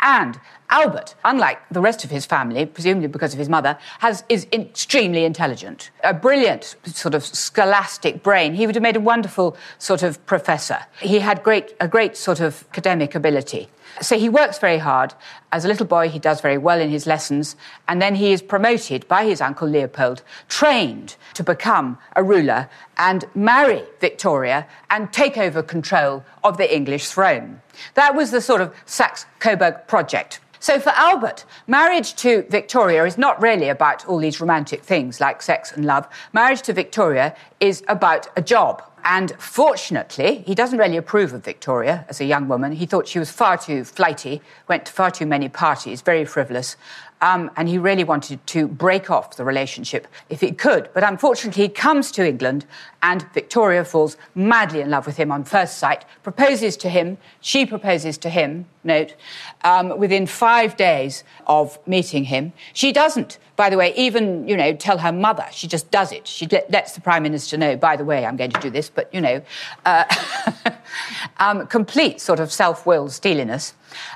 And 0.01 0.39
Albert, 0.71 1.15
unlike 1.25 1.59
the 1.71 1.81
rest 1.81 2.05
of 2.05 2.11
his 2.11 2.27
family, 2.27 2.67
presumably 2.67 3.09
because 3.09 3.33
of 3.33 3.39
his 3.39 3.49
mother, 3.49 3.79
has, 4.01 4.25
is 4.29 4.47
extremely 4.53 5.25
intelligent. 5.25 5.91
A 6.03 6.15
brilliant 6.15 6.77
sort 6.85 7.15
of 7.15 7.25
scholastic 7.25 8.23
brain. 8.23 8.55
He 8.55 8.67
would 8.67 8.75
have 8.75 8.83
made 8.83 8.97
a 8.97 9.01
wonderful 9.01 9.57
sort 9.79 10.03
of 10.03 10.25
professor. 10.27 10.79
He 11.01 11.21
had 11.21 11.43
great, 11.43 11.75
a 11.81 11.89
great 11.89 12.17
sort 12.17 12.41
of 12.41 12.65
academic 12.71 13.15
ability. 13.15 13.69
So 14.01 14.19
he 14.19 14.29
works 14.29 14.59
very 14.59 14.79
hard. 14.79 15.15
As 15.53 15.65
a 15.65 15.69
little 15.69 15.87
boy, 15.87 16.09
he 16.09 16.19
does 16.19 16.41
very 16.41 16.59
well 16.59 16.81
in 16.81 16.91
his 16.91 17.07
lessons, 17.07 17.57
and 17.87 18.03
then 18.03 18.15
he 18.15 18.33
is 18.33 18.43
promoted 18.43 19.07
by 19.09 19.25
his 19.25 19.41
uncle 19.41 19.69
Leopold, 19.69 20.23
trained 20.49 21.17
to 21.35 21.45
become 21.45 21.99
a 22.17 22.23
ruler 22.23 22.69
and 22.97 23.25
marry 23.35 23.83
Victoria 24.01 24.67
and 24.91 25.13
take 25.13 25.39
over 25.39 25.63
control 25.63 26.25
of 26.43 26.57
the 26.57 26.75
English 26.75 27.09
throne. 27.09 27.61
That 27.95 28.15
was 28.15 28.31
the 28.31 28.41
sort 28.41 28.61
of 28.61 28.75
Saxe 28.85 29.27
Coburg 29.39 29.87
project. 29.87 30.41
So 30.61 30.81
for 30.81 30.91
Albert, 30.97 31.45
marriage 31.67 32.15
to 32.17 32.47
Victoria 32.49 33.05
is 33.05 33.19
not 33.19 33.41
really 33.43 33.69
about 33.69 34.07
all 34.07 34.19
these 34.19 34.41
romantic 34.41 34.83
things 34.83 35.21
like 35.21 35.43
sex 35.43 35.71
and 35.71 35.85
love. 35.85 36.09
Marriage 36.33 36.63
to 36.63 36.73
Victoria 36.73 37.37
is 37.61 37.85
about 37.87 38.29
a 38.35 38.41
job. 38.41 38.83
And 39.05 39.33
fortunately, 39.39 40.43
he 40.47 40.55
doesn't 40.55 40.79
really 40.79 40.97
approve 40.97 41.35
of 41.35 41.45
Victoria 41.45 42.07
as 42.09 42.23
a 42.23 42.25
young 42.25 42.49
woman. 42.49 42.73
He 42.73 42.87
thought 42.87 43.07
she 43.07 43.19
was 43.19 43.31
far 43.31 43.59
too 43.59 43.85
flighty, 43.85 44.41
went 44.67 44.87
to 44.87 44.93
far 44.93 45.11
too 45.11 45.27
many 45.27 45.51
parties, 45.51 46.01
very 46.01 46.25
frivolous. 46.25 46.77
Um, 47.25 47.51
and 47.57 47.71
he 47.71 47.79
really 47.79 48.05
wanted 48.05 48.47
to 48.49 48.69
break 48.69 49.11
off 49.11 49.39
the 49.39 49.45
relationship 49.47 50.07
if 50.29 50.43
he 50.43 50.53
could. 50.53 50.91
But 50.93 51.05
unfortunately, 51.05 51.63
he 51.63 51.69
comes 51.71 52.13
to 52.13 52.29
England, 52.29 52.67
and 53.03 53.25
Victoria 53.33 53.83
falls 53.87 54.19
madly 54.35 54.83
in 54.83 54.91
love 54.91 55.07
with 55.07 55.17
him 55.17 55.33
on 55.33 55.45
first 55.45 55.79
sight, 55.79 56.05
proposes 56.23 56.77
to 56.77 56.91
him, 56.91 57.17
she 57.41 57.65
proposes 57.65 58.19
to 58.19 58.29
him, 58.29 58.67
note, 58.85 59.15
um, 59.63 59.99
within 59.99 60.27
five 60.27 60.77
days 60.77 61.25
of 61.47 61.79
meeting 61.87 62.25
him. 62.25 62.53
She 62.75 62.93
doesn't, 62.93 63.39
by 63.57 63.71
the 63.71 63.79
way, 63.79 63.95
even, 63.97 64.47
you 64.47 64.55
know, 64.55 64.75
tell 64.75 64.99
her 64.99 65.11
mother. 65.11 65.47
She 65.51 65.67
just 65.67 65.91
does 65.91 66.13
it. 66.13 66.29
She 66.29 66.47
lets 66.69 66.93
the 66.93 67.01
Prime 67.01 67.23
Minister 67.23 67.57
know, 67.57 67.75
by 67.75 67.97
the 67.97 68.05
way, 68.05 68.27
I'm 68.27 68.37
going 68.37 68.51
to 68.51 68.61
do 68.61 68.69
this, 68.69 68.91
but, 68.91 69.09
you 69.15 69.23
know, 69.23 69.41
uh, 69.87 70.05
um, 71.39 71.67
complete 71.69 72.21
sort 72.21 72.39
of 72.39 72.53
self 72.53 72.85
willed 72.85 73.13
steeliness. 73.13 73.73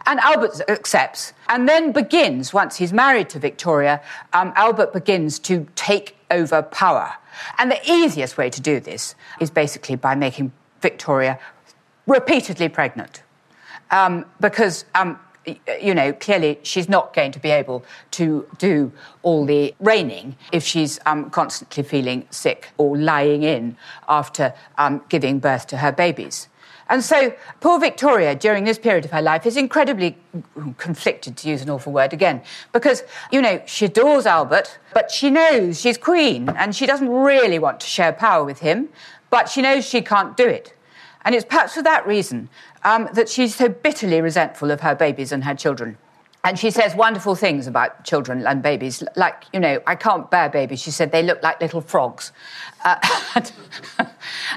And 0.07 0.21
Albert 0.21 0.61
accepts 0.69 1.33
and 1.49 1.69
then 1.69 1.93
begins, 1.93 2.53
once 2.53 2.77
he's 2.77 2.93
married 2.93 3.29
to 3.31 3.39
Victoria, 3.39 4.03
um, 4.33 4.53
Albert 4.57 4.93
begins 4.93 5.39
to 5.41 5.67
take 5.75 6.17
over 6.31 6.63
power. 6.63 7.13
And 7.59 7.71
the 7.71 7.81
easiest 7.91 8.37
way 8.37 8.51
to 8.51 8.61
do 8.61 8.81
this 8.81 9.15
is 9.41 9.51
basically 9.51 9.97
by 9.97 10.15
making 10.15 10.53
Victoria 10.81 11.39
repeatedly 12.07 12.69
pregnant. 12.69 13.23
Um, 13.91 14.27
because 14.41 14.85
um, 14.95 15.19
you 15.81 15.95
know, 15.95 16.13
clearly 16.13 16.59
she's 16.63 16.89
not 16.89 17.15
going 17.15 17.33
to 17.33 17.39
be 17.39 17.51
able 17.51 17.85
to 18.13 18.47
do 18.59 18.93
all 19.23 19.45
the 19.45 19.75
reigning 19.81 20.37
if 20.53 20.63
she's 20.63 20.99
um, 21.07 21.31
constantly 21.31 21.83
feeling 21.83 22.27
sick 22.31 22.71
or 22.77 22.97
lying 22.97 23.43
in 23.43 23.77
after 24.09 24.53
um, 24.77 25.03
giving 25.09 25.39
birth 25.39 25.67
to 25.69 25.79
her 25.79 25.93
babies. 25.93 26.49
And 26.91 27.05
so 27.05 27.35
poor 27.61 27.79
Victoria, 27.79 28.35
during 28.35 28.65
this 28.65 28.79
period 28.79 29.05
of 29.05 29.11
her 29.11 29.21
life, 29.21 29.45
is 29.45 29.57
incredibly 29.57 30.17
conflicted, 30.79 31.37
to 31.37 31.49
use 31.49 31.63
an 31.63 31.71
awful 31.71 31.93
word 31.93 32.13
again, 32.13 32.43
because, 32.73 33.03
you 33.31 33.43
know, 33.43 33.61
she 33.67 33.85
adores 33.85 34.25
Albert, 34.25 34.79
but 34.95 35.11
she 35.11 35.29
knows 35.29 35.81
she's 35.81 35.99
queen 35.99 36.49
and 36.51 36.75
she 36.75 36.87
doesn't 36.87 37.11
really 37.11 37.59
want 37.59 37.81
to 37.81 37.87
share 37.87 38.13
power 38.13 38.45
with 38.45 38.61
him, 38.61 38.89
but 39.29 39.49
she 39.49 39.61
knows 39.61 39.85
she 39.85 40.01
can't 40.01 40.37
do 40.37 40.47
it. 40.47 40.75
And 41.25 41.35
it's 41.35 41.45
perhaps 41.45 41.75
for 41.75 41.83
that 41.83 42.07
reason 42.07 42.49
um, 42.85 43.09
that 43.13 43.29
she's 43.29 43.55
so 43.55 43.69
bitterly 43.69 44.21
resentful 44.23 44.71
of 44.71 44.81
her 44.81 44.95
babies 44.95 45.31
and 45.31 45.45
her 45.45 45.55
children. 45.55 45.99
And 46.45 46.59
she 46.59 46.71
says 46.71 46.95
wonderful 46.95 47.35
things 47.35 47.67
about 47.67 48.05
children 48.05 48.47
and 48.47 48.63
babies. 48.63 49.03
Like, 49.17 49.45
you 49.53 49.59
know, 49.59 49.81
I 49.87 49.97
can't 49.97 50.31
bear 50.31 50.49
babies. 50.49 50.81
She 50.81 50.93
said 50.93 51.11
they 51.11 51.23
look 51.23 51.43
like 51.43 51.61
little 51.61 51.81
frogs. 51.81 52.33
Uh, 52.85 52.97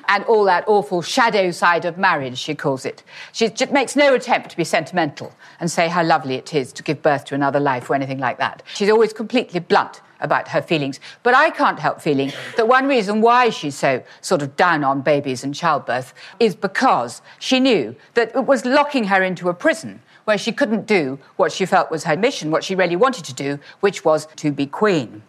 and 0.08 0.24
all 0.26 0.44
that 0.46 0.64
awful 0.68 1.02
shadow 1.02 1.50
side 1.50 1.86
of 1.86 1.98
marriage, 1.98 2.38
she 2.38 2.54
calls 2.54 2.86
it. 2.86 3.04
She 3.32 3.52
makes 3.72 3.96
no 3.96 4.14
attempt 4.14 4.52
to 4.52 4.58
be 4.58 4.64
sentimental 4.64 5.34
and 5.60 5.72
say 5.72 5.88
how 5.88 6.04
lovely 6.04 6.36
it 6.36 6.54
is 6.54 6.72
to 6.74 6.84
give 6.84 7.02
birth 7.02 7.26
to 7.26 7.36
another 7.36 7.60
life 7.60 7.90
or 7.90 7.96
anything 7.96 8.20
like 8.20 8.38
that. 8.38 8.62
She's 8.76 8.90
always 8.90 9.12
completely 9.12 9.60
blunt 9.60 10.02
about 10.22 10.48
her 10.50 10.62
feelings. 10.62 11.00
But 11.24 11.34
I 11.34 11.50
can't 11.50 11.80
help 11.80 12.00
feeling 12.00 12.32
that 12.58 12.68
one 12.68 12.88
reason 12.88 13.22
why 13.22 13.50
she's 13.50 13.76
so 13.76 14.04
sort 14.22 14.44
of 14.44 14.56
down 14.56 14.84
on 14.84 15.02
babies 15.02 15.44
and 15.44 15.54
childbirth 15.54 16.14
is 16.40 16.56
because 16.56 17.24
she 17.40 17.60
knew 17.60 17.96
that 18.14 18.36
it 18.36 18.46
was 18.46 18.66
locking 18.66 19.06
her 19.06 19.24
into 19.24 19.50
a 19.50 19.54
prison 19.54 20.00
where 20.32 20.38
she 20.38 20.54
couldn't 20.54 20.86
do 20.86 21.20
what 21.36 21.52
she 21.52 21.66
felt 21.66 21.92
was 21.92 22.06
her 22.06 22.16
mission, 22.16 22.52
what 22.52 22.64
she 22.64 22.74
really 22.74 22.96
wanted 22.96 23.26
to 23.26 23.34
do, 23.34 23.60
which 23.82 24.06
was 24.06 24.28
to 24.38 24.50
be 24.50 24.66
queen. 24.66 25.22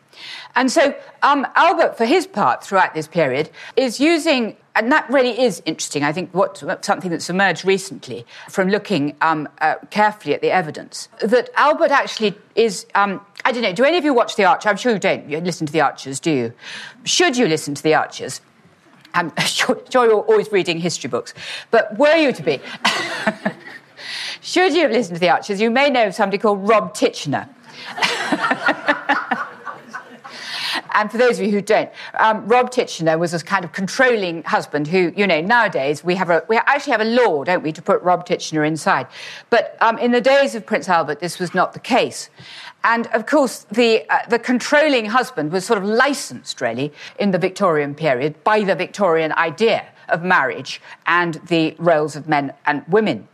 And 0.54 0.70
so 0.70 0.94
um, 1.22 1.44
Albert, 1.56 1.98
for 1.98 2.04
his 2.04 2.24
part, 2.24 2.62
throughout 2.62 2.94
this 2.94 3.08
period, 3.08 3.50
is 3.74 3.98
using 3.98 4.56
and 4.76 4.92
that 4.92 5.10
really 5.10 5.38
is 5.38 5.60
interesting. 5.66 6.04
I 6.04 6.12
think 6.12 6.32
what 6.32 6.62
something 6.84 7.10
that's 7.10 7.28
emerged 7.28 7.64
recently 7.64 8.24
from 8.48 8.68
looking 8.68 9.16
um, 9.20 9.48
uh, 9.60 9.74
carefully 9.90 10.34
at 10.34 10.40
the 10.40 10.52
evidence 10.52 11.08
that 11.20 11.50
Albert 11.56 11.90
actually 11.90 12.34
is. 12.54 12.86
Um, 12.94 13.20
I 13.44 13.50
don't 13.50 13.62
know. 13.62 13.72
Do 13.72 13.84
any 13.84 13.98
of 13.98 14.04
you 14.04 14.14
watch 14.14 14.36
The 14.36 14.44
Archer? 14.44 14.68
I'm 14.68 14.76
sure 14.76 14.92
you 14.92 15.00
don't. 15.00 15.28
You 15.28 15.40
listen 15.40 15.66
to 15.66 15.72
The 15.72 15.80
Archers, 15.80 16.20
do 16.20 16.30
you? 16.30 16.52
Should 17.04 17.36
you 17.36 17.48
listen 17.48 17.74
to 17.74 17.82
The 17.82 17.94
Archers? 17.94 18.40
I'm 19.14 19.32
sure, 19.46 19.82
sure 19.90 20.06
you're 20.06 20.22
always 20.22 20.52
reading 20.52 20.78
history 20.78 21.10
books, 21.10 21.34
but 21.72 21.98
were 21.98 22.14
you 22.14 22.32
to 22.32 22.42
be? 22.42 22.60
Should 24.42 24.74
you 24.74 24.82
have 24.82 24.90
listened 24.90 25.16
to 25.16 25.20
The 25.20 25.30
Archers, 25.30 25.60
you 25.60 25.70
may 25.70 25.88
know 25.88 26.10
somebody 26.10 26.36
called 26.36 26.68
Rob 26.68 26.94
Titchener. 26.94 27.48
And 30.94 31.10
for 31.10 31.16
those 31.16 31.38
of 31.38 31.46
you 31.46 31.52
who 31.52 31.62
don't, 31.62 31.90
um, 32.18 32.46
Rob 32.46 32.70
Titchener 32.70 33.18
was 33.18 33.32
this 33.32 33.42
kind 33.42 33.64
of 33.64 33.72
controlling 33.72 34.42
husband 34.42 34.86
who, 34.86 35.12
you 35.16 35.26
know, 35.26 35.40
nowadays 35.40 36.04
we 36.04 36.14
have 36.16 36.28
a 36.28 36.44
we 36.48 36.56
actually 36.56 36.92
have 36.92 37.00
a 37.00 37.04
law, 37.06 37.44
don't 37.44 37.62
we, 37.62 37.72
to 37.72 37.80
put 37.82 38.02
Rob 38.02 38.26
Titchener 38.26 38.66
inside. 38.66 39.06
But 39.50 39.76
um, 39.80 39.98
in 39.98 40.12
the 40.12 40.20
days 40.20 40.54
of 40.54 40.66
Prince 40.66 40.88
Albert, 40.90 41.20
this 41.20 41.38
was 41.38 41.54
not 41.54 41.72
the 41.72 41.80
case. 41.80 42.28
And 42.84 43.06
of 43.08 43.26
course, 43.26 43.64
the, 43.70 44.04
uh, 44.10 44.18
the 44.28 44.38
controlling 44.38 45.06
husband 45.06 45.52
was 45.52 45.64
sort 45.64 45.78
of 45.78 45.84
licensed, 45.84 46.60
really, 46.60 46.92
in 47.18 47.30
the 47.30 47.38
Victorian 47.38 47.94
period 47.94 48.42
by 48.44 48.62
the 48.62 48.74
Victorian 48.74 49.32
idea 49.32 49.86
of 50.12 50.22
marriage 50.22 50.80
and 51.06 51.34
the 51.48 51.74
roles 51.78 52.14
of 52.14 52.28
men 52.28 52.52
and 52.66 52.84
women. 52.86 53.28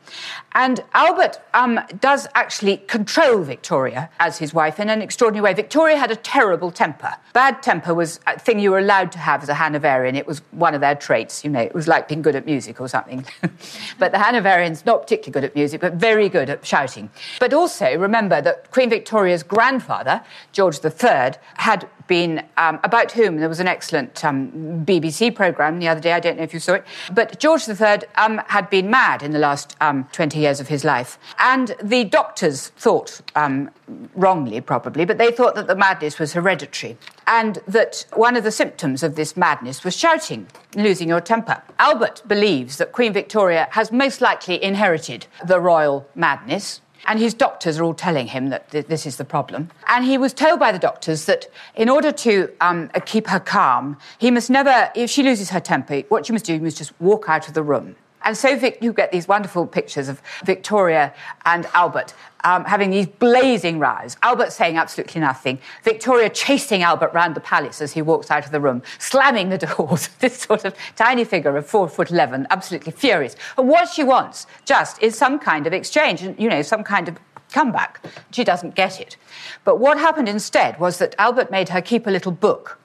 And 0.52 0.82
Albert 0.94 1.40
um, 1.54 1.80
does 2.00 2.26
actually 2.34 2.78
control 2.78 3.42
Victoria 3.42 4.10
as 4.18 4.38
his 4.38 4.54
wife 4.54 4.80
in 4.80 4.88
an 4.88 5.02
extraordinary 5.02 5.44
way. 5.44 5.54
Victoria 5.54 5.96
had 5.96 6.10
a 6.10 6.16
terrible 6.16 6.70
temper. 6.70 7.14
Bad 7.32 7.62
temper 7.62 7.94
was 7.94 8.18
a 8.26 8.38
thing 8.38 8.58
you 8.58 8.70
were 8.70 8.78
allowed 8.78 9.12
to 9.12 9.18
have 9.18 9.42
as 9.42 9.48
a 9.48 9.54
Hanoverian. 9.54 10.16
It 10.16 10.26
was 10.26 10.40
one 10.52 10.74
of 10.74 10.80
their 10.80 10.94
traits, 10.94 11.44
you 11.44 11.50
know, 11.50 11.60
it 11.60 11.74
was 11.74 11.86
like 11.86 12.08
being 12.08 12.22
good 12.22 12.34
at 12.34 12.46
music 12.46 12.80
or 12.80 12.88
something. 12.88 13.24
but 13.98 14.12
the 14.12 14.18
Hanoverians, 14.18 14.86
not 14.86 15.02
particularly 15.02 15.32
good 15.32 15.44
at 15.44 15.54
music, 15.54 15.80
but 15.80 15.94
very 15.94 16.28
good 16.28 16.48
at 16.48 16.64
shouting. 16.66 17.10
But 17.38 17.52
also 17.52 17.96
remember 17.96 18.40
that 18.40 18.70
Queen 18.70 18.88
Victoria's 18.88 19.42
grandfather, 19.42 20.24
George 20.52 20.78
III, 20.84 21.34
had 21.54 21.88
been, 22.08 22.44
um, 22.56 22.80
about 22.82 23.12
whom 23.12 23.36
there 23.36 23.48
was 23.48 23.60
an 23.60 23.68
excellent 23.68 24.24
um, 24.24 24.84
BBC 24.84 25.34
programme 25.34 25.78
the 25.78 25.86
other 25.86 26.00
day, 26.00 26.12
I 26.12 26.20
don't 26.20 26.36
know 26.36 26.42
if 26.42 26.52
you 26.52 26.58
saw 26.58 26.74
it, 26.74 26.84
but 27.12 27.38
George 27.38 27.68
III 27.68 28.00
um, 28.16 28.40
had 28.46 28.68
been 28.68 28.90
mad 28.90 29.22
in 29.22 29.30
the 29.30 29.38
last 29.38 29.76
um, 29.80 30.08
20 30.12 30.38
years 30.38 30.58
of 30.58 30.66
his 30.66 30.84
life. 30.84 31.18
And 31.38 31.76
the 31.82 32.04
doctors 32.04 32.68
thought, 32.68 33.20
um, 33.36 33.70
wrongly 34.14 34.60
probably, 34.60 35.04
but 35.04 35.18
they 35.18 35.30
thought 35.30 35.54
that 35.54 35.66
the 35.66 35.76
madness 35.76 36.18
was 36.18 36.32
hereditary 36.32 36.96
and 37.26 37.58
that 37.68 38.06
one 38.14 38.36
of 38.36 38.44
the 38.44 38.50
symptoms 38.50 39.02
of 39.02 39.14
this 39.14 39.36
madness 39.36 39.84
was 39.84 39.96
shouting, 39.96 40.46
losing 40.74 41.08
your 41.08 41.20
temper. 41.20 41.62
Albert 41.78 42.22
believes 42.26 42.78
that 42.78 42.92
Queen 42.92 43.12
Victoria 43.12 43.68
has 43.70 43.92
most 43.92 44.20
likely 44.20 44.62
inherited 44.62 45.26
the 45.46 45.60
royal 45.60 46.06
madness 46.14 46.80
and 47.08 47.18
his 47.18 47.32
doctors 47.32 47.78
are 47.78 47.84
all 47.84 47.94
telling 47.94 48.26
him 48.26 48.50
that 48.50 48.70
th- 48.70 48.86
this 48.86 49.06
is 49.06 49.16
the 49.16 49.24
problem. 49.24 49.70
And 49.88 50.04
he 50.04 50.18
was 50.18 50.34
told 50.34 50.60
by 50.60 50.70
the 50.72 50.78
doctors 50.78 51.24
that 51.24 51.46
in 51.74 51.88
order 51.88 52.12
to 52.12 52.50
um, 52.60 52.90
keep 53.06 53.26
her 53.28 53.40
calm, 53.40 53.96
he 54.18 54.30
must 54.30 54.50
never, 54.50 54.92
if 54.94 55.08
she 55.08 55.22
loses 55.22 55.48
her 55.50 55.60
temper, 55.60 56.02
what 56.10 56.26
she 56.26 56.32
must 56.34 56.44
do, 56.44 56.54
you 56.54 56.60
must 56.60 56.76
just 56.76 56.92
walk 57.00 57.24
out 57.28 57.48
of 57.48 57.54
the 57.54 57.62
room. 57.62 57.96
And 58.28 58.36
so 58.36 58.58
Vic, 58.58 58.76
you 58.82 58.92
get 58.92 59.10
these 59.10 59.26
wonderful 59.26 59.66
pictures 59.66 60.06
of 60.06 60.20
Victoria 60.44 61.14
and 61.46 61.64
Albert 61.72 62.12
um, 62.44 62.62
having 62.66 62.90
these 62.90 63.06
blazing 63.06 63.78
rows. 63.78 64.18
Albert 64.22 64.52
saying 64.52 64.76
absolutely 64.76 65.22
nothing. 65.22 65.58
Victoria 65.82 66.28
chasing 66.28 66.82
Albert 66.82 67.14
round 67.14 67.34
the 67.34 67.40
palace 67.40 67.80
as 67.80 67.92
he 67.92 68.02
walks 68.02 68.30
out 68.30 68.44
of 68.44 68.52
the 68.52 68.60
room, 68.60 68.82
slamming 68.98 69.48
the 69.48 69.56
doors. 69.56 70.08
this 70.18 70.40
sort 70.40 70.66
of 70.66 70.74
tiny 70.94 71.24
figure 71.24 71.56
of 71.56 71.66
four 71.66 71.88
foot 71.88 72.10
eleven, 72.10 72.46
absolutely 72.50 72.92
furious. 72.92 73.34
And 73.56 73.66
what 73.66 73.88
she 73.88 74.04
wants 74.04 74.46
just 74.66 75.02
is 75.02 75.16
some 75.16 75.38
kind 75.38 75.66
of 75.66 75.72
exchange, 75.72 76.20
you 76.20 76.50
know, 76.50 76.60
some 76.60 76.84
kind 76.84 77.08
of 77.08 77.16
comeback. 77.50 78.04
She 78.32 78.44
doesn't 78.44 78.74
get 78.74 79.00
it. 79.00 79.16
But 79.64 79.80
what 79.80 79.96
happened 79.96 80.28
instead 80.28 80.78
was 80.78 80.98
that 80.98 81.14
Albert 81.18 81.50
made 81.50 81.70
her 81.70 81.80
keep 81.80 82.06
a 82.06 82.10
little 82.10 82.32
book 82.32 82.78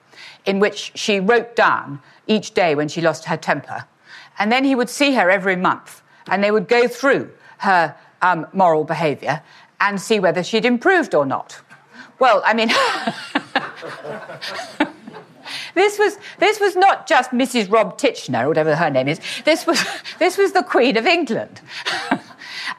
in 0.46 0.60
which 0.60 0.94
she 0.96 1.20
wrote 1.20 1.54
down 1.54 2.02
each 2.28 2.54
day 2.54 2.76
when 2.76 2.88
she 2.88 3.02
lost 3.02 3.26
her 3.26 3.36
temper 3.36 3.86
and 4.40 4.52
then 4.52 4.64
he 4.64 4.76
would 4.76 4.90
see 4.90 5.14
her 5.14 5.30
every 5.30 5.56
month, 5.56 6.02
and 6.28 6.44
they 6.44 6.52
would 6.52 6.68
go 6.68 6.88
through 6.88 7.32
her 7.60 7.96
um, 8.22 8.48
moral 8.54 8.84
behaviour 8.84 9.42
and 9.80 10.00
see 10.00 10.20
whether 10.20 10.44
she'd 10.44 10.66
improved 10.66 11.14
or 11.14 11.26
not. 11.26 11.62
Well, 12.20 12.42
I 12.46 12.54
mean, 12.54 12.70
this 15.76 16.00
was 16.00 16.18
this 16.40 16.60
was 16.60 16.76
not 16.76 17.08
just 17.08 17.32
Mrs. 17.32 17.72
Rob 17.72 17.98
Titchener, 17.98 18.44
or 18.44 18.48
whatever 18.48 18.76
her 18.76 18.90
name 18.90 19.08
is. 19.08 19.20
This 19.44 19.68
was 19.68 19.84
this 20.20 20.38
was 20.38 20.54
the 20.54 20.64
Queen 20.64 20.98
of 20.98 21.06
England, 21.06 21.62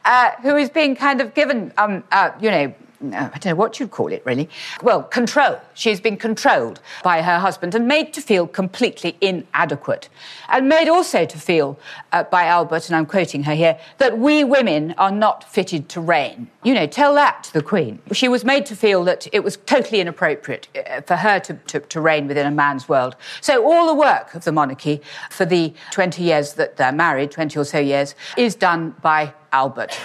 uh, 0.05 0.31
who 0.43 0.57
is 0.57 0.71
being 0.71 0.97
kind 0.97 1.21
of 1.21 1.35
given, 1.35 1.73
um, 1.77 2.05
uh, 2.11 2.31
you 2.41 2.51
know, 2.51 2.75
I 3.13 3.29
don't 3.39 3.47
know 3.47 3.55
what 3.55 3.81
you'd 3.81 3.91
call 3.91 4.13
it 4.13 4.23
really. 4.25 4.49
Well, 4.83 5.03
control. 5.03 5.61
She's 5.75 6.01
been 6.01 6.17
controlled 6.17 6.81
by 7.03 7.23
her 7.23 7.39
husband 7.39 7.75
and 7.75 7.87
made 7.87 8.13
to 8.15 8.21
feel 8.21 8.47
completely 8.47 9.17
inadequate. 9.21 10.09
And 10.49 10.69
made 10.69 10.89
also 10.89 11.27
to 11.27 11.39
feel 11.39 11.79
uh, 12.13 12.25
by 12.25 12.45
Albert, 12.45 12.89
and 12.89 12.97
I'm 12.97 13.07
quoting 13.07 13.43
her 13.43 13.55
here, 13.55 13.79
that 13.99 14.19
we 14.19 14.45
women 14.45 14.95
are 14.99 15.11
not 15.11 15.45
fitted 15.45 15.89
to 15.91 16.01
reign. 16.01 16.49
You 16.63 16.75
know, 16.75 16.87
tell 16.87 17.15
that 17.15 17.45
to 17.45 17.53
the 17.53 17.63
Queen. 17.63 17.99
She 18.13 18.29
was 18.29 18.45
made 18.45 18.67
to 18.67 18.77
feel 18.77 19.05
that 19.05 19.27
it 19.33 19.41
was 19.41 19.57
totally 19.67 20.01
inappropriate 20.01 20.69
uh, 20.75 21.01
for 21.03 21.17
her 21.17 21.41
to, 21.41 21.55
to, 21.55 21.81
to 21.81 22.01
reign 22.01 22.29
within 22.29 22.47
a 22.47 22.51
man's 22.51 22.89
world. 22.89 23.17
So 23.41 23.65
all 23.65 23.87
the 23.87 23.95
work 23.95 24.35
of 24.35 24.45
the 24.45 24.53
monarchy 24.53 25.03
for 25.31 25.45
the 25.45 25.75
20 25.91 26.23
years 26.23 26.55
that 26.55 26.77
they're 26.77 26.93
married, 26.93 27.31
20 27.33 27.59
or 27.59 27.65
so 27.65 27.79
years, 27.79 28.15
is 28.37 28.55
done 28.55 28.95
by 29.03 29.35
Albert. 29.53 29.99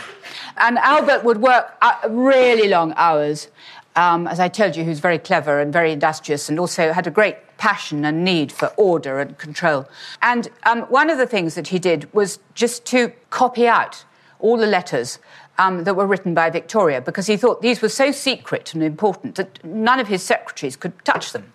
And 0.58 0.78
Albert 0.78 1.24
would 1.24 1.42
work 1.42 1.76
uh, 1.82 1.96
really 2.10 2.68
long 2.70 2.94
hours. 2.96 3.48
Um, 3.96 4.28
as 4.28 4.39
I 4.39 4.48
told 4.48 4.76
you, 4.76 4.84
he 4.84 4.89
was 4.89 5.00
very 5.00 5.18
clever 5.18 5.60
and 5.60 5.74
very 5.74 5.92
industrious 5.92 6.50
and 6.50 6.60
also 6.60 6.94
had 6.94 7.08
a 7.08 7.12
great 7.12 7.36
passion 7.58 8.06
and 8.06 8.24
need 8.24 8.52
for 8.52 8.68
order 8.78 9.20
and 9.20 9.38
control. 9.38 9.88
And 10.22 10.48
um, 10.63 10.82
one 10.84 11.10
of 11.10 11.18
the 11.18 11.28
things 11.28 11.56
that 11.56 11.68
he 11.68 11.80
did 11.80 12.12
was 12.13 12.39
just 12.54 12.86
to 12.86 13.12
copy 13.30 13.68
out 13.68 14.06
all 14.39 14.58
the 14.58 14.68
letters 14.68 15.20
um, 15.58 15.84
that 15.84 15.96
were 15.96 16.08
written 16.08 16.34
by 16.34 16.50
Victoria 16.50 17.02
because 17.02 17.28
he 17.28 17.36
thought 17.36 17.62
these 17.62 17.82
were 17.82 17.89
so 17.89 18.12
secret 18.12 18.74
and 18.74 18.82
important 18.82 19.36
that 19.36 19.63
none 19.65 20.00
of 20.00 20.08
his 20.08 20.24
secretaries 20.24 20.76
could 20.76 20.94
touch 21.04 21.34
them. 21.34 21.52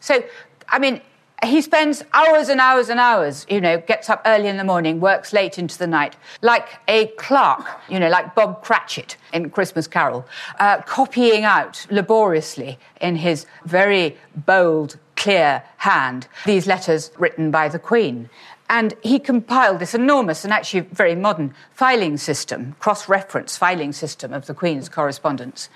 So, 0.00 0.22
I 0.68 0.78
mean, 0.78 1.00
he 1.44 1.60
spends 1.60 2.02
hours 2.12 2.48
and 2.48 2.60
hours 2.60 2.88
and 2.88 2.98
hours, 2.98 3.46
you 3.48 3.60
know, 3.60 3.78
gets 3.78 4.10
up 4.10 4.22
early 4.26 4.48
in 4.48 4.56
the 4.56 4.64
morning, 4.64 5.00
works 5.00 5.32
late 5.32 5.58
into 5.58 5.78
the 5.78 5.86
night, 5.86 6.16
like 6.42 6.68
a 6.88 7.06
clerk, 7.18 7.64
you 7.88 7.98
know, 8.00 8.08
like 8.08 8.34
Bob 8.34 8.62
Cratchit 8.62 9.16
in 9.32 9.50
Christmas 9.50 9.86
Carol, 9.86 10.26
uh, 10.58 10.82
copying 10.82 11.44
out 11.44 11.86
laboriously 11.90 12.78
in 13.00 13.16
his 13.16 13.46
very 13.64 14.16
bold, 14.34 14.98
clear 15.14 15.62
hand 15.76 16.26
these 16.44 16.66
letters 16.66 17.12
written 17.18 17.50
by 17.50 17.68
the 17.68 17.78
Queen. 17.78 18.28
And 18.70 18.94
he 19.02 19.18
compiled 19.18 19.78
this 19.78 19.94
enormous 19.94 20.44
and 20.44 20.52
actually 20.52 20.80
very 20.80 21.14
modern 21.14 21.54
filing 21.72 22.16
system, 22.16 22.74
cross 22.80 23.08
reference 23.08 23.56
filing 23.56 23.92
system 23.92 24.32
of 24.32 24.46
the 24.46 24.54
Queen's 24.54 24.88
correspondence 24.88 25.70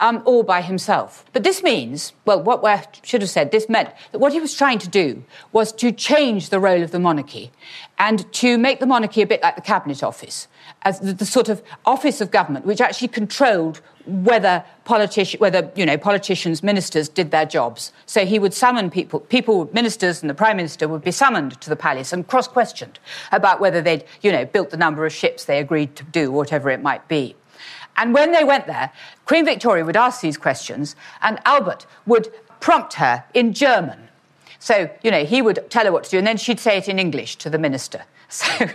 um, 0.00 0.22
all 0.24 0.42
by 0.42 0.60
himself. 0.60 1.24
But 1.32 1.42
this 1.42 1.62
means, 1.62 2.12
well, 2.24 2.42
what 2.42 2.64
I 2.64 2.86
should 3.02 3.22
have 3.22 3.30
said, 3.30 3.50
this 3.50 3.68
meant 3.68 3.90
that 4.12 4.18
what 4.18 4.32
he 4.32 4.40
was 4.40 4.54
trying 4.54 4.78
to 4.80 4.88
do 4.88 5.24
was 5.52 5.72
to 5.72 5.92
change 5.92 6.50
the 6.50 6.60
role 6.60 6.82
of 6.82 6.90
the 6.90 6.98
monarchy 6.98 7.50
and 7.98 8.30
to 8.34 8.58
make 8.58 8.80
the 8.80 8.86
monarchy 8.86 9.22
a 9.22 9.26
bit 9.26 9.42
like 9.42 9.56
the 9.56 9.62
Cabinet 9.62 10.02
Office, 10.02 10.48
as 10.82 11.00
the, 11.00 11.12
the 11.12 11.26
sort 11.26 11.48
of 11.48 11.62
office 11.84 12.20
of 12.20 12.30
government 12.30 12.66
which 12.66 12.80
actually 12.80 13.08
controlled 13.08 13.80
whether 14.06 14.64
politici- 14.84 15.38
whether 15.40 15.70
you 15.74 15.84
know 15.84 15.96
politicians, 15.96 16.62
ministers 16.62 17.08
did 17.08 17.30
their 17.30 17.46
jobs. 17.46 17.92
So 18.06 18.24
he 18.24 18.38
would 18.38 18.54
summon 18.54 18.90
people, 18.90 19.20
people, 19.20 19.68
ministers, 19.72 20.22
and 20.22 20.30
the 20.30 20.34
prime 20.34 20.56
minister 20.56 20.86
would 20.86 21.02
be 21.02 21.10
summoned 21.10 21.60
to 21.60 21.68
the 21.68 21.76
palace 21.76 22.12
and 22.12 22.26
cross-questioned 22.26 22.98
about 23.32 23.60
whether 23.60 23.82
they'd 23.82 24.04
you 24.22 24.30
know 24.30 24.44
built 24.44 24.70
the 24.70 24.76
number 24.76 25.06
of 25.06 25.12
ships 25.12 25.46
they 25.46 25.58
agreed 25.58 25.96
to 25.96 26.04
do, 26.04 26.30
whatever 26.30 26.70
it 26.70 26.82
might 26.82 27.08
be. 27.08 27.34
And 27.96 28.12
when 28.12 28.32
they 28.32 28.44
went 28.44 28.66
there, 28.66 28.92
Queen 29.24 29.44
Victoria 29.44 29.84
would 29.84 29.96
ask 29.96 30.20
these 30.20 30.36
questions, 30.36 30.96
and 31.22 31.38
Albert 31.44 31.86
would 32.06 32.32
prompt 32.60 32.94
her 32.94 33.24
in 33.34 33.52
German. 33.52 34.08
So, 34.58 34.90
you 35.02 35.10
know, 35.10 35.24
he 35.24 35.42
would 35.42 35.70
tell 35.70 35.84
her 35.84 35.92
what 35.92 36.04
to 36.04 36.10
do, 36.10 36.18
and 36.18 36.26
then 36.26 36.36
she'd 36.36 36.60
say 36.60 36.78
it 36.78 36.88
in 36.88 36.98
English 36.98 37.36
to 37.36 37.50
the 37.50 37.58
minister. 37.58 38.04
So 38.28 38.68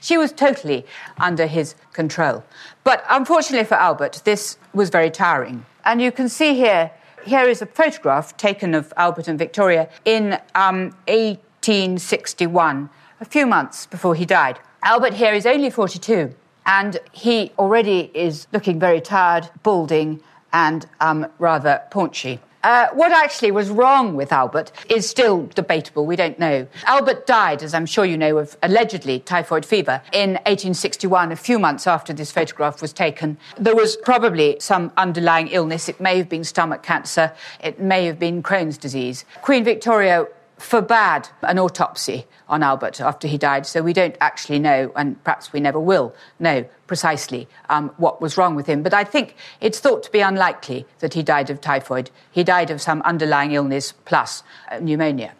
she 0.00 0.18
was 0.18 0.30
totally 0.30 0.84
under 1.16 1.46
his 1.46 1.74
control. 1.94 2.44
But 2.84 3.02
unfortunately 3.08 3.64
for 3.64 3.76
Albert, 3.76 4.20
this 4.24 4.58
was 4.74 4.90
very 4.90 5.10
tiring. 5.10 5.64
And 5.86 6.02
you 6.02 6.12
can 6.12 6.28
see 6.28 6.54
here, 6.54 6.90
here 7.24 7.48
is 7.48 7.62
a 7.62 7.66
photograph 7.66 8.36
taken 8.36 8.74
of 8.74 8.92
Albert 8.98 9.26
and 9.28 9.38
Victoria 9.38 9.88
in 10.04 10.34
um, 10.54 10.90
1861, 11.08 12.90
a 13.20 13.24
few 13.24 13.46
months 13.46 13.86
before 13.86 14.14
he 14.14 14.26
died. 14.26 14.58
Albert 14.82 15.14
here 15.14 15.32
is 15.32 15.46
only 15.46 15.70
42. 15.70 16.34
And 16.70 17.00
he 17.10 17.50
already 17.58 18.12
is 18.14 18.46
looking 18.52 18.78
very 18.78 19.00
tired, 19.00 19.50
balding, 19.64 20.20
and 20.52 20.86
um, 21.00 21.26
rather 21.40 21.82
paunchy. 21.90 22.38
Uh, 22.62 22.86
what 22.92 23.10
actually 23.10 23.50
was 23.50 23.70
wrong 23.70 24.14
with 24.14 24.30
Albert 24.30 24.70
is 24.88 25.08
still 25.08 25.46
debatable. 25.46 26.06
We 26.06 26.14
don't 26.14 26.38
know. 26.38 26.68
Albert 26.84 27.26
died, 27.26 27.64
as 27.64 27.74
I'm 27.74 27.86
sure 27.86 28.04
you 28.04 28.16
know, 28.16 28.38
of 28.38 28.56
allegedly 28.62 29.18
typhoid 29.18 29.66
fever 29.66 30.00
in 30.12 30.34
1861, 30.46 31.32
a 31.32 31.36
few 31.36 31.58
months 31.58 31.88
after 31.88 32.12
this 32.12 32.30
photograph 32.30 32.80
was 32.80 32.92
taken. 32.92 33.36
There 33.58 33.74
was 33.74 33.96
probably 33.96 34.56
some 34.60 34.92
underlying 34.96 35.48
illness. 35.48 35.88
It 35.88 36.00
may 36.00 36.18
have 36.18 36.28
been 36.28 36.44
stomach 36.44 36.84
cancer, 36.84 37.32
it 37.60 37.80
may 37.80 38.04
have 38.04 38.20
been 38.20 38.44
Crohn's 38.44 38.78
disease. 38.78 39.24
Queen 39.42 39.64
Victoria 39.64 40.28
forbade 40.60 41.28
an 41.42 41.58
autopsy 41.58 42.26
on 42.48 42.62
Albert 42.62 43.00
after 43.00 43.26
he 43.26 43.38
died, 43.38 43.66
so 43.66 43.82
we 43.82 43.92
don't 43.92 44.16
actually 44.20 44.58
know, 44.58 44.92
and 44.94 45.22
perhaps 45.24 45.52
we 45.52 45.60
never 45.60 45.80
will 45.80 46.14
know 46.38 46.64
precisely 46.86 47.48
um, 47.68 47.90
what 47.96 48.20
was 48.20 48.36
wrong 48.36 48.54
with 48.54 48.66
him. 48.66 48.82
But 48.82 48.92
I 48.92 49.04
think 49.04 49.36
it's 49.60 49.80
thought 49.80 50.02
to 50.02 50.10
be 50.10 50.20
unlikely 50.20 50.86
that 50.98 51.14
he 51.14 51.22
died 51.22 51.50
of 51.50 51.60
typhoid. 51.60 52.10
He 52.30 52.44
died 52.44 52.70
of 52.70 52.80
some 52.80 53.00
underlying 53.02 53.52
illness 53.52 53.92
plus 54.04 54.42
uh, 54.70 54.78
pneumonia. 54.78 55.32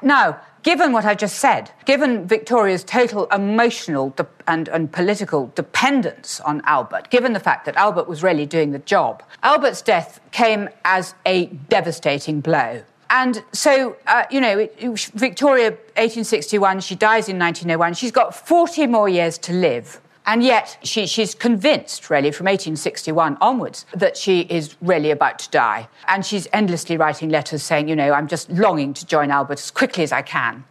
Now, 0.00 0.40
given 0.62 0.92
what 0.92 1.04
I've 1.04 1.18
just 1.18 1.38
said, 1.38 1.70
given 1.84 2.26
Victoria's 2.26 2.82
total 2.82 3.26
emotional 3.26 4.10
de- 4.10 4.26
and, 4.46 4.68
and 4.68 4.90
political 4.90 5.52
dependence 5.54 6.40
on 6.40 6.62
Albert, 6.64 7.10
given 7.10 7.34
the 7.34 7.40
fact 7.40 7.66
that 7.66 7.76
Albert 7.76 8.08
was 8.08 8.22
really 8.22 8.46
doing 8.46 8.72
the 8.72 8.78
job, 8.78 9.22
Albert's 9.42 9.82
death 9.82 10.20
came 10.30 10.68
as 10.84 11.14
a 11.26 11.46
devastating 11.46 12.40
blow 12.40 12.82
and 13.12 13.44
so, 13.52 13.94
uh, 14.06 14.24
you 14.30 14.40
know, 14.40 14.58
it, 14.58 14.74
it, 14.78 15.00
Victoria, 15.14 15.70
1861, 15.70 16.80
she 16.80 16.94
dies 16.94 17.28
in 17.28 17.38
1901. 17.38 17.92
She's 17.92 18.10
got 18.10 18.34
40 18.34 18.86
more 18.86 19.06
years 19.06 19.36
to 19.38 19.52
live. 19.52 20.00
And 20.24 20.42
yet, 20.42 20.78
she, 20.82 21.06
she's 21.06 21.34
convinced, 21.34 22.08
really, 22.08 22.30
from 22.30 22.46
1861 22.46 23.36
onwards, 23.42 23.84
that 23.92 24.16
she 24.16 24.40
is 24.42 24.76
really 24.80 25.10
about 25.10 25.38
to 25.40 25.50
die. 25.50 25.88
And 26.08 26.24
she's 26.24 26.48
endlessly 26.54 26.96
writing 26.96 27.28
letters 27.28 27.62
saying, 27.62 27.86
you 27.86 27.96
know, 27.96 28.14
I'm 28.14 28.28
just 28.28 28.48
longing 28.48 28.94
to 28.94 29.04
join 29.04 29.30
Albert 29.30 29.58
as 29.58 29.70
quickly 29.70 30.04
as 30.04 30.12
I 30.12 30.22
can. 30.22 30.64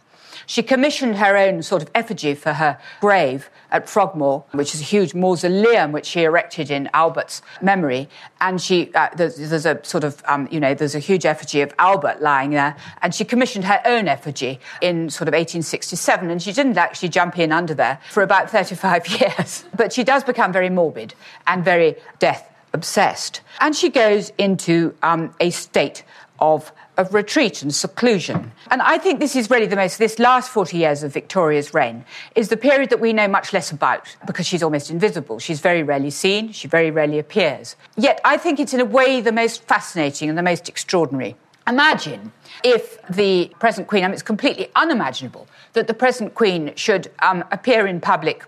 She 0.46 0.62
commissioned 0.62 1.16
her 1.16 1.36
own 1.36 1.62
sort 1.62 1.82
of 1.82 1.90
effigy 1.94 2.34
for 2.34 2.54
her 2.54 2.78
grave 3.00 3.50
at 3.70 3.88
Frogmore, 3.88 4.44
which 4.52 4.74
is 4.74 4.80
a 4.80 4.84
huge 4.84 5.14
mausoleum 5.14 5.92
which 5.92 6.06
she 6.06 6.22
erected 6.22 6.70
in 6.70 6.90
Albert's 6.92 7.42
memory. 7.60 8.08
And 8.40 8.60
she, 8.60 8.92
uh, 8.94 9.08
there's, 9.16 9.36
there's, 9.36 9.66
a 9.66 9.80
sort 9.82 10.04
of, 10.04 10.22
um, 10.26 10.48
you 10.50 10.60
know, 10.60 10.74
there's 10.74 10.94
a 10.94 11.00
huge 11.00 11.24
effigy 11.24 11.62
of 11.62 11.72
Albert 11.78 12.20
lying 12.20 12.50
there. 12.50 12.76
And 13.00 13.14
she 13.14 13.24
commissioned 13.24 13.64
her 13.64 13.80
own 13.84 14.08
effigy 14.08 14.60
in 14.80 15.10
sort 15.10 15.28
of 15.28 15.32
1867. 15.32 16.30
And 16.30 16.42
she 16.42 16.52
didn't 16.52 16.76
actually 16.76 17.08
jump 17.08 17.38
in 17.38 17.52
under 17.52 17.74
there 17.74 17.98
for 18.10 18.22
about 18.22 18.50
35 18.50 19.08
years. 19.20 19.64
But 19.74 19.92
she 19.92 20.04
does 20.04 20.22
become 20.24 20.52
very 20.52 20.70
morbid 20.70 21.14
and 21.46 21.64
very 21.64 21.96
death 22.18 22.48
obsessed. 22.72 23.40
And 23.60 23.74
she 23.74 23.90
goes 23.90 24.32
into 24.38 24.94
um, 25.02 25.34
a 25.40 25.50
state 25.50 26.04
of 26.38 26.72
of 26.98 27.14
retreat 27.14 27.62
and 27.62 27.74
seclusion. 27.74 28.52
And 28.70 28.82
I 28.82 28.98
think 28.98 29.18
this 29.18 29.34
is 29.34 29.50
really 29.50 29.66
the 29.66 29.76
most, 29.76 29.98
this 29.98 30.18
last 30.18 30.50
40 30.50 30.76
years 30.76 31.02
of 31.02 31.12
Victoria's 31.12 31.72
reign 31.72 32.04
is 32.34 32.48
the 32.48 32.56
period 32.56 32.90
that 32.90 33.00
we 33.00 33.12
know 33.12 33.28
much 33.28 33.52
less 33.52 33.70
about 33.70 34.14
because 34.26 34.46
she's 34.46 34.62
almost 34.62 34.90
invisible. 34.90 35.38
She's 35.38 35.60
very 35.60 35.82
rarely 35.82 36.10
seen, 36.10 36.52
she 36.52 36.68
very 36.68 36.90
rarely 36.90 37.18
appears. 37.18 37.76
Yet 37.96 38.20
I 38.24 38.36
think 38.36 38.60
it's 38.60 38.74
in 38.74 38.80
a 38.80 38.84
way 38.84 39.20
the 39.20 39.32
most 39.32 39.62
fascinating 39.64 40.28
and 40.28 40.36
the 40.36 40.42
most 40.42 40.68
extraordinary. 40.68 41.36
Imagine 41.66 42.32
if 42.64 43.00
the 43.08 43.50
present 43.58 43.86
Queen, 43.86 44.04
I 44.04 44.08
mean, 44.08 44.14
it's 44.14 44.22
completely 44.22 44.68
unimaginable 44.76 45.46
that 45.72 45.86
the 45.86 45.94
present 45.94 46.34
Queen 46.34 46.72
should 46.74 47.10
um, 47.20 47.44
appear 47.52 47.86
in 47.86 48.00
public, 48.00 48.44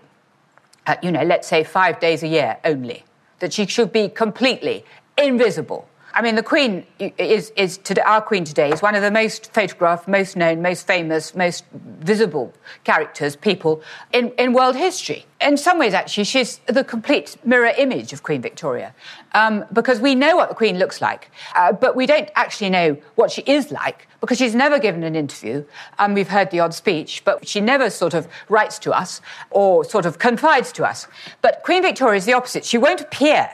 uh, 0.85 0.95
you 1.01 1.11
know, 1.11 1.23
let's 1.23 1.47
say 1.47 1.63
five 1.63 1.99
days 1.99 2.21
a 2.23 2.27
year 2.27 2.57
only, 2.63 3.05
that 3.39 3.53
she 3.53 3.65
should 3.65 3.91
be 3.91 4.09
completely 4.09 4.85
invisible 5.17 5.87
I 6.17 6.21
mean, 6.21 6.35
the 6.35 6.43
Queen 6.43 6.85
is, 6.97 7.51
is 7.57 7.77
today, 7.79 8.01
our 8.03 8.21
Queen 8.21 8.45
today 8.45 8.69
is 8.69 8.81
one 8.81 8.95
of 8.95 9.01
the 9.01 9.11
most 9.11 9.53
photographed, 9.53 10.07
most 10.07 10.37
known, 10.37 10.61
most 10.61 10.87
famous, 10.87 11.35
most 11.35 11.65
visible 11.73 12.53
characters, 12.85 13.35
people 13.35 13.81
in, 14.13 14.29
in 14.37 14.53
world 14.53 14.77
history. 14.77 15.25
In 15.41 15.57
some 15.57 15.77
ways, 15.77 15.93
actually, 15.93 16.23
she's 16.23 16.59
the 16.67 16.85
complete 16.85 17.35
mirror 17.43 17.73
image 17.77 18.13
of 18.13 18.23
Queen 18.23 18.41
Victoria 18.41 18.95
um, 19.33 19.65
because 19.73 19.99
we 19.99 20.15
know 20.15 20.37
what 20.37 20.47
the 20.47 20.55
Queen 20.55 20.79
looks 20.79 21.01
like, 21.01 21.31
uh, 21.53 21.73
but 21.73 21.97
we 21.97 22.05
don't 22.05 22.29
actually 22.35 22.69
know 22.69 22.95
what 23.15 23.29
she 23.29 23.41
is 23.41 23.69
like 23.69 24.07
because 24.21 24.37
she's 24.37 24.55
never 24.55 24.79
given 24.79 25.03
an 25.03 25.17
interview. 25.17 25.65
Um, 25.99 26.13
we've 26.13 26.29
heard 26.29 26.49
the 26.49 26.61
odd 26.61 26.73
speech, 26.73 27.23
but 27.25 27.45
she 27.45 27.59
never 27.59 27.89
sort 27.89 28.13
of 28.13 28.29
writes 28.47 28.79
to 28.79 28.93
us 28.93 29.19
or 29.49 29.83
sort 29.83 30.05
of 30.05 30.17
confides 30.17 30.71
to 30.73 30.85
us. 30.85 31.07
But 31.41 31.61
Queen 31.63 31.81
Victoria 31.81 32.19
is 32.19 32.25
the 32.25 32.33
opposite. 32.33 32.63
She 32.63 32.77
won't 32.77 33.01
appear, 33.01 33.49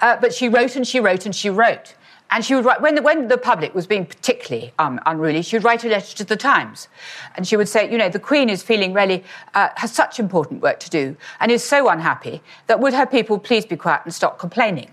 uh, 0.00 0.16
but 0.20 0.32
she 0.32 0.48
wrote 0.48 0.76
and 0.76 0.86
she 0.86 1.00
wrote 1.00 1.26
and 1.26 1.34
she 1.34 1.50
wrote. 1.50 1.96
And 2.34 2.44
she 2.44 2.56
would 2.56 2.64
write, 2.64 2.80
when 2.80 2.96
the, 2.96 3.02
when 3.02 3.28
the 3.28 3.38
public 3.38 3.76
was 3.76 3.86
being 3.86 4.04
particularly 4.04 4.72
um, 4.80 4.98
unruly, 5.06 5.40
she 5.42 5.54
would 5.54 5.62
write 5.62 5.84
a 5.84 5.88
letter 5.88 6.16
to 6.16 6.24
the 6.24 6.36
Times. 6.36 6.88
And 7.36 7.46
she 7.46 7.56
would 7.56 7.68
say, 7.68 7.88
you 7.88 7.96
know, 7.96 8.08
the 8.08 8.18
Queen 8.18 8.50
is 8.50 8.60
feeling 8.60 8.92
really, 8.92 9.22
uh, 9.54 9.68
has 9.76 9.92
such 9.92 10.18
important 10.18 10.60
work 10.60 10.80
to 10.80 10.90
do 10.90 11.16
and 11.38 11.52
is 11.52 11.62
so 11.62 11.88
unhappy 11.88 12.42
that 12.66 12.80
would 12.80 12.92
her 12.92 13.06
people 13.06 13.38
please 13.38 13.64
be 13.64 13.76
quiet 13.76 14.00
and 14.04 14.12
stop 14.12 14.40
complaining? 14.40 14.92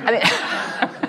I 0.00 0.12
mean, 0.12 0.22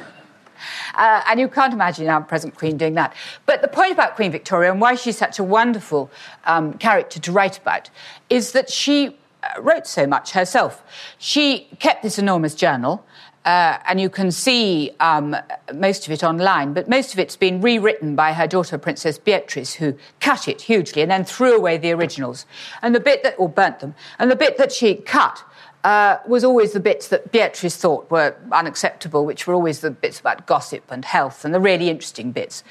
Uh, 0.96 1.24
and 1.28 1.40
you 1.40 1.48
can't 1.48 1.74
imagine 1.74 2.08
our 2.08 2.22
present 2.22 2.54
Queen 2.54 2.78
doing 2.78 2.94
that. 2.94 3.16
But 3.48 3.64
the 3.64 3.68
point 3.68 3.94
about 3.94 4.16
Queen 4.16 4.32
Victoria 4.32 4.72
and 4.72 4.80
why 4.80 4.94
she's 4.94 5.18
such 5.18 5.40
a 5.40 5.44
wonderful 5.44 6.12
um, 6.46 6.74
character 6.74 7.20
to 7.20 7.32
write 7.32 7.58
about 7.58 7.90
is 8.30 8.52
that 8.52 8.70
she 8.70 9.08
uh, 9.08 9.60
wrote 9.60 9.88
so 9.88 10.06
much 10.06 10.34
herself. 10.34 10.84
She 11.18 11.68
kept 11.80 12.04
this 12.04 12.20
enormous 12.20 12.54
journal. 12.54 13.04
Uh, 13.46 13.78
and 13.86 14.00
you 14.00 14.10
can 14.10 14.32
see 14.32 14.92
um, 15.02 15.36
most 15.74 16.06
of 16.06 16.14
it 16.14 16.24
online, 16.24 16.74
but 16.74 16.88
most 16.88 17.14
of 17.14 17.20
it's 17.20 17.36
been 17.36 17.60
rewritten 17.60 18.16
by 18.16 18.32
her 18.32 18.48
daughter, 18.48 18.78
Princess 18.78 19.18
Beatrice, 19.18 19.74
who 19.74 19.98
cut 20.22 20.48
it 20.48 20.62
hugely 20.62 21.02
and 21.02 21.12
then 21.12 21.26
threw 21.26 21.56
away 21.56 21.78
the 21.78 21.92
originals. 21.92 22.46
And 22.82 22.96
the 22.96 23.02
bit 23.02 23.22
that, 23.24 23.36
or 23.38 23.50
burnt 23.50 23.80
them, 23.80 23.96
and 24.18 24.32
the 24.32 24.38
bit 24.38 24.58
that 24.58 24.72
she 24.72 24.96
cut 24.96 25.44
uh, 25.84 26.18
was 26.28 26.44
always 26.44 26.72
the 26.72 26.80
bits 26.80 27.08
that 27.10 27.32
Beatrice 27.32 27.76
thought 27.76 28.10
were 28.10 28.36
unacceptable, 28.52 29.26
which 29.26 29.48
were 29.48 29.54
always 29.54 29.80
the 29.80 29.92
bits 29.92 30.20
about 30.20 30.48
gossip 30.48 30.84
and 30.90 31.04
health 31.06 31.46
and 31.46 31.54
the 31.54 31.60
really 31.60 31.90
interesting 31.90 32.32
bits. 32.32 32.64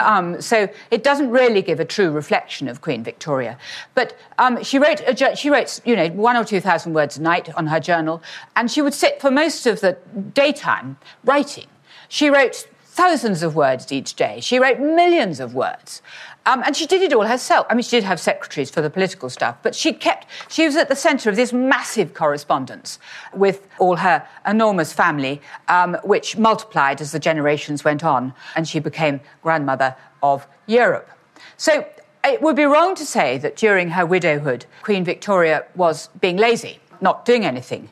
Um, 0.00 0.40
so 0.40 0.68
it 0.90 1.04
doesn't 1.04 1.30
really 1.30 1.62
give 1.62 1.80
a 1.80 1.84
true 1.84 2.10
reflection 2.10 2.68
of 2.68 2.80
Queen 2.80 3.04
Victoria. 3.04 3.58
But 3.94 4.16
um, 4.38 4.62
she 4.62 4.78
wrote, 4.78 5.00
a, 5.00 5.36
she 5.36 5.50
wrote, 5.50 5.80
you 5.84 5.96
know, 5.96 6.08
one 6.08 6.36
or 6.36 6.44
two 6.44 6.60
thousand 6.60 6.94
words 6.94 7.16
a 7.16 7.22
night 7.22 7.54
on 7.54 7.66
her 7.66 7.80
journal, 7.80 8.22
and 8.54 8.70
she 8.70 8.82
would 8.82 8.94
sit 8.94 9.20
for 9.20 9.30
most 9.30 9.66
of 9.66 9.80
the 9.80 9.96
daytime 10.34 10.96
writing. 11.24 11.66
She 12.08 12.30
wrote 12.30 12.68
thousands 12.96 13.42
of 13.42 13.54
words 13.54 13.92
each 13.92 14.14
day. 14.14 14.40
She 14.40 14.58
wrote 14.58 14.80
millions 14.80 15.38
of 15.38 15.54
words. 15.54 16.00
Um, 16.46 16.62
and 16.64 16.74
she 16.74 16.86
did 16.86 17.02
it 17.02 17.12
all 17.12 17.26
herself. 17.26 17.66
I 17.68 17.74
mean, 17.74 17.82
she 17.82 17.96
did 17.96 18.04
have 18.04 18.18
secretaries 18.18 18.70
for 18.70 18.80
the 18.80 18.88
political 18.88 19.28
stuff, 19.28 19.56
but 19.62 19.74
she 19.74 19.92
kept, 19.92 20.26
she 20.48 20.64
was 20.64 20.76
at 20.76 20.88
the 20.88 20.96
centre 20.96 21.28
of 21.28 21.36
this 21.36 21.52
massive 21.52 22.14
correspondence 22.14 22.98
with 23.34 23.68
all 23.78 23.96
her 23.96 24.26
enormous 24.46 24.92
family, 24.94 25.42
um, 25.68 25.96
which 26.04 26.38
multiplied 26.38 27.00
as 27.02 27.12
the 27.12 27.18
generations 27.18 27.84
went 27.84 28.02
on, 28.02 28.32
and 28.54 28.66
she 28.66 28.78
became 28.78 29.20
grandmother 29.42 29.94
of 30.22 30.46
Europe. 30.66 31.10
So 31.58 31.84
it 32.24 32.40
would 32.40 32.56
be 32.56 32.64
wrong 32.64 32.94
to 32.94 33.04
say 33.04 33.36
that 33.38 33.56
during 33.56 33.90
her 33.90 34.06
widowhood, 34.06 34.64
Queen 34.82 35.04
Victoria 35.04 35.66
was 35.74 36.08
being 36.20 36.38
lazy, 36.38 36.78
not 37.02 37.26
doing 37.26 37.44
anything. 37.44 37.90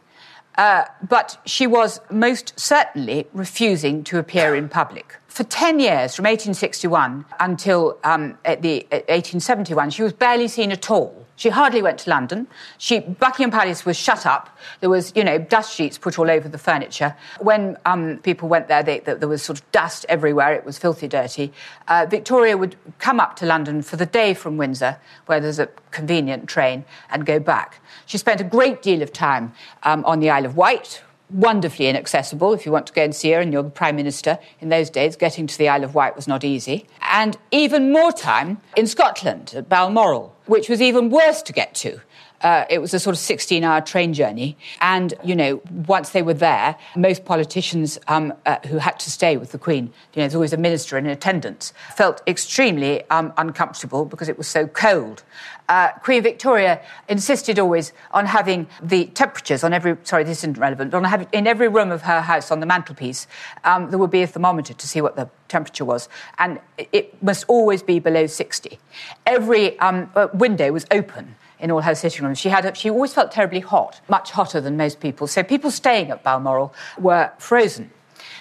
Uh, 0.57 0.85
but 1.09 1.39
she 1.47 1.67
was 1.67 2.01
most 2.11 2.59
certainly 2.59 3.27
refusing 3.33 4.05
to 4.05 4.19
appear 4.19 4.55
in 4.55 4.69
public 4.69 5.17
for 5.35 5.43
10 5.43 5.81
years, 5.81 6.15
from 6.15 6.23
1861 6.27 7.25
until 7.41 7.99
um, 8.05 8.39
the, 8.45 8.87
1871, 8.91 9.91
she 9.91 10.05
was 10.05 10.13
barely 10.13 10.47
seen 10.47 10.71
at 10.71 10.89
all. 10.93 11.24
She 11.37 11.49
hardly 11.49 11.83
went 11.83 11.99
to 12.01 12.11
London. 12.11 12.47
She, 12.79 13.01
Buckingham 13.01 13.51
Palace 13.51 13.85
was 13.85 13.97
shut 13.97 14.25
up. 14.25 14.57
There 14.81 14.91
was, 14.91 15.13
you 15.17 15.25
know, 15.25 15.39
dust 15.39 15.75
sheets 15.75 15.99
put 15.99 16.19
all 16.19 16.31
over 16.31 16.49
the 16.49 16.59
furniture. 16.59 17.17
When 17.41 17.77
um, 17.85 18.19
people 18.19 18.49
went 18.49 18.69
there, 18.69 18.83
they, 18.83 19.01
there 19.01 19.29
was 19.29 19.43
sort 19.43 19.59
of 19.59 19.73
dust 19.73 20.07
everywhere. 20.09 20.55
It 20.55 20.65
was 20.65 20.79
filthy 20.79 21.09
dirty. 21.09 21.53
Uh, 21.89 22.07
Victoria 22.09 22.57
would 22.57 22.77
come 22.99 23.19
up 23.19 23.35
to 23.37 23.47
London 23.47 23.83
for 23.83 23.97
the 23.97 24.07
day 24.07 24.33
from 24.35 24.57
Windsor, 24.57 24.99
where 25.27 25.41
there's 25.41 25.59
a 25.59 25.67
convenient 25.91 26.49
train, 26.49 26.85
and 27.11 27.27
go 27.27 27.41
back. 27.41 27.81
She 28.07 28.19
spent 28.19 28.41
a 28.41 28.45
great 28.45 28.83
deal 28.83 29.03
of 29.03 29.13
time 29.13 29.53
um, 29.83 30.05
on 30.05 30.21
the 30.21 30.31
Isle 30.31 30.47
of 30.47 30.57
Wight, 30.57 31.03
wonderfully 31.35 31.89
inaccessible 31.89 32.55
if 32.55 32.65
you 32.65 32.73
want 32.73 32.87
to 32.87 32.93
go 32.93 33.03
and 33.03 33.15
see 33.15 33.33
her 33.33 33.41
and 33.41 33.53
you're 33.53 33.63
the 33.63 33.71
Prime 33.71 33.97
Minister. 33.97 34.39
In 34.61 34.69
those 34.69 34.89
days, 34.89 35.17
getting 35.17 35.47
to 35.47 35.59
the 35.59 35.69
Isle 35.69 35.85
of 35.85 35.95
Wight 35.95 36.15
was 36.17 36.29
not 36.29 36.45
easy. 36.45 36.87
And 37.03 37.37
even 37.51 37.93
more 37.93 38.13
time 38.13 38.61
in 38.77 38.87
Scotland, 38.87 39.53
at 39.55 39.69
Balmoral, 39.69 40.35
which 40.47 40.69
was 40.69 40.81
even 40.81 41.11
worse 41.11 41.43
to 41.43 41.53
get 41.53 41.75
to. 41.77 42.01
Uh, 42.45 42.67
it 42.69 42.79
was 42.79 42.93
a 42.93 43.01
sort 43.01 43.15
of 43.15 43.19
16 43.19 43.65
hour 43.65 43.81
train 43.81 44.13
journey. 44.13 44.57
And, 44.83 45.15
you 45.25 45.35
know, 45.35 45.63
once 45.87 46.11
they 46.11 46.23
were 46.23 46.35
there, 46.35 46.77
most 46.95 47.25
politicians 47.25 47.99
um, 48.07 48.35
uh, 48.45 48.59
who 48.67 48.77
had 48.77 49.01
to 49.01 49.11
stay 49.11 49.39
with 49.39 49.53
the 49.53 49.59
Queen, 49.59 49.85
you 49.85 49.91
know, 49.91 50.23
there's 50.23 50.35
always 50.35 50.53
a 50.53 50.59
minister 50.59 50.99
in 50.99 51.07
attendance, 51.07 51.73
felt 51.97 52.23
extremely 52.27 53.03
um, 53.09 53.33
uncomfortable 53.39 54.05
because 54.05 54.29
it 54.29 54.37
was 54.37 54.47
so 54.47 54.67
cold. 54.67 55.23
Uh, 55.71 55.93
Queen 56.03 56.23
Victoria 56.23 56.83
insisted 57.09 57.59
always 57.59 57.95
on 58.11 58.27
having 58.27 58.67
the 58.83 59.07
temperatures 59.07 59.65
on 59.65 59.73
every, 59.73 59.97
sorry, 60.03 60.23
this 60.23 60.41
isn't 60.41 60.59
relevant, 60.59 60.93
on 60.93 61.05
having, 61.05 61.27
in 61.33 61.47
every 61.47 61.69
room 61.69 61.91
of 61.91 62.03
her 62.03 62.21
house 62.21 62.51
on 62.51 62.61
the 62.61 62.67
mantelpiece, 62.67 63.27
um, 63.65 63.89
there 63.89 63.99
would 63.99 64.11
be 64.11 64.21
a 64.21 64.27
thermometer 64.27 64.75
to 64.75 64.87
see 64.87 65.01
what 65.01 65.17
the 65.17 65.31
temperature 65.49 65.87
was, 65.87 66.11
and 66.37 66.61
it 66.77 67.23
must 67.23 67.47
always 67.49 67.83
be 67.83 67.99
below 67.99 68.27
60. 68.27 68.79
Every 69.25 69.79
um, 69.79 70.11
uh, 70.15 70.29
window 70.35 70.71
was 70.71 70.85
open 70.91 71.37
in 71.65 71.71
all 71.71 71.81
her 71.81 71.95
sitting 71.95 72.27
rooms. 72.27 72.39
She 72.39 72.51
had 72.51 72.67
a, 72.67 72.75
she 72.75 72.91
always 72.91 73.15
felt 73.15 73.33
terribly 73.33 73.61
hot, 73.61 74.03
much 74.09 74.31
hotter 74.31 74.61
than 74.61 74.77
most 74.77 75.01
people. 75.01 75.27
So 75.27 75.43
people 75.43 75.71
staying 75.71 76.11
at 76.11 76.23
Balmoral 76.23 76.75
were 76.99 77.33
frozen. 77.39 77.91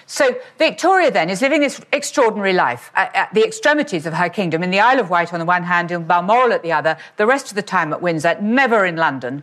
So 0.04 0.36
Victoria 0.58 1.10
then 1.10 1.30
is 1.30 1.40
living 1.40 1.62
this 1.62 1.80
extraordinary 1.90 2.52
life 2.52 2.92
at, 2.94 3.16
at, 3.16 3.32
the 3.32 3.42
extremities 3.42 4.04
of 4.04 4.12
her 4.12 4.28
kingdom, 4.28 4.62
in 4.62 4.70
the 4.70 4.80
Isle 4.80 5.00
of 5.00 5.08
Wight 5.08 5.32
on 5.32 5.40
the 5.40 5.46
one 5.46 5.62
hand, 5.62 5.90
in 5.90 6.04
Balmoral 6.04 6.52
at 6.52 6.62
the 6.62 6.72
other, 6.72 6.98
the 7.16 7.26
rest 7.26 7.48
of 7.48 7.54
the 7.54 7.62
time 7.62 7.94
at 7.94 8.02
Windsor, 8.02 8.36
never 8.42 8.84
in 8.84 8.96
London, 8.96 9.42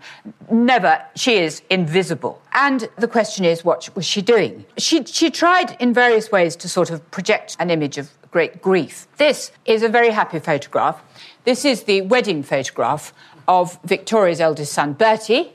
never. 0.51 1.01
She 1.15 1.37
is 1.37 1.63
invisible. 1.71 2.39
And 2.53 2.87
the 2.97 3.07
question 3.07 3.45
is, 3.45 3.65
what 3.65 3.89
was 3.95 4.05
she 4.05 4.21
doing? 4.21 4.63
She, 4.77 5.03
she 5.05 5.31
tried 5.31 5.75
in 5.79 5.91
various 5.91 6.31
ways 6.31 6.55
to 6.57 6.69
sort 6.69 6.91
of 6.91 7.09
project 7.09 7.57
an 7.59 7.71
image 7.71 7.97
of 7.97 8.11
great 8.29 8.61
grief. 8.61 9.07
This 9.17 9.51
is 9.65 9.81
a 9.81 9.89
very 9.89 10.11
happy 10.11 10.37
photograph. 10.37 11.01
This 11.43 11.65
is 11.65 11.83
the 11.83 12.01
wedding 12.01 12.43
photograph 12.43 13.13
of 13.47 13.79
Victoria's 13.83 14.39
eldest 14.39 14.73
son, 14.73 14.93
Bertie. 14.93 15.53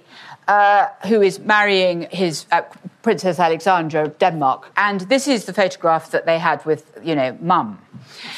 Uh, 0.48 0.86
who 1.08 1.22
is 1.22 1.40
marrying 1.40 2.02
his 2.12 2.46
uh, 2.52 2.62
Princess 3.02 3.40
Alexandra 3.40 4.04
of 4.04 4.16
Denmark. 4.18 4.70
And 4.76 5.00
this 5.00 5.26
is 5.26 5.44
the 5.44 5.52
photograph 5.52 6.12
that 6.12 6.24
they 6.24 6.38
had 6.38 6.64
with, 6.64 6.96
you 7.02 7.16
know, 7.16 7.36
mum. 7.40 7.80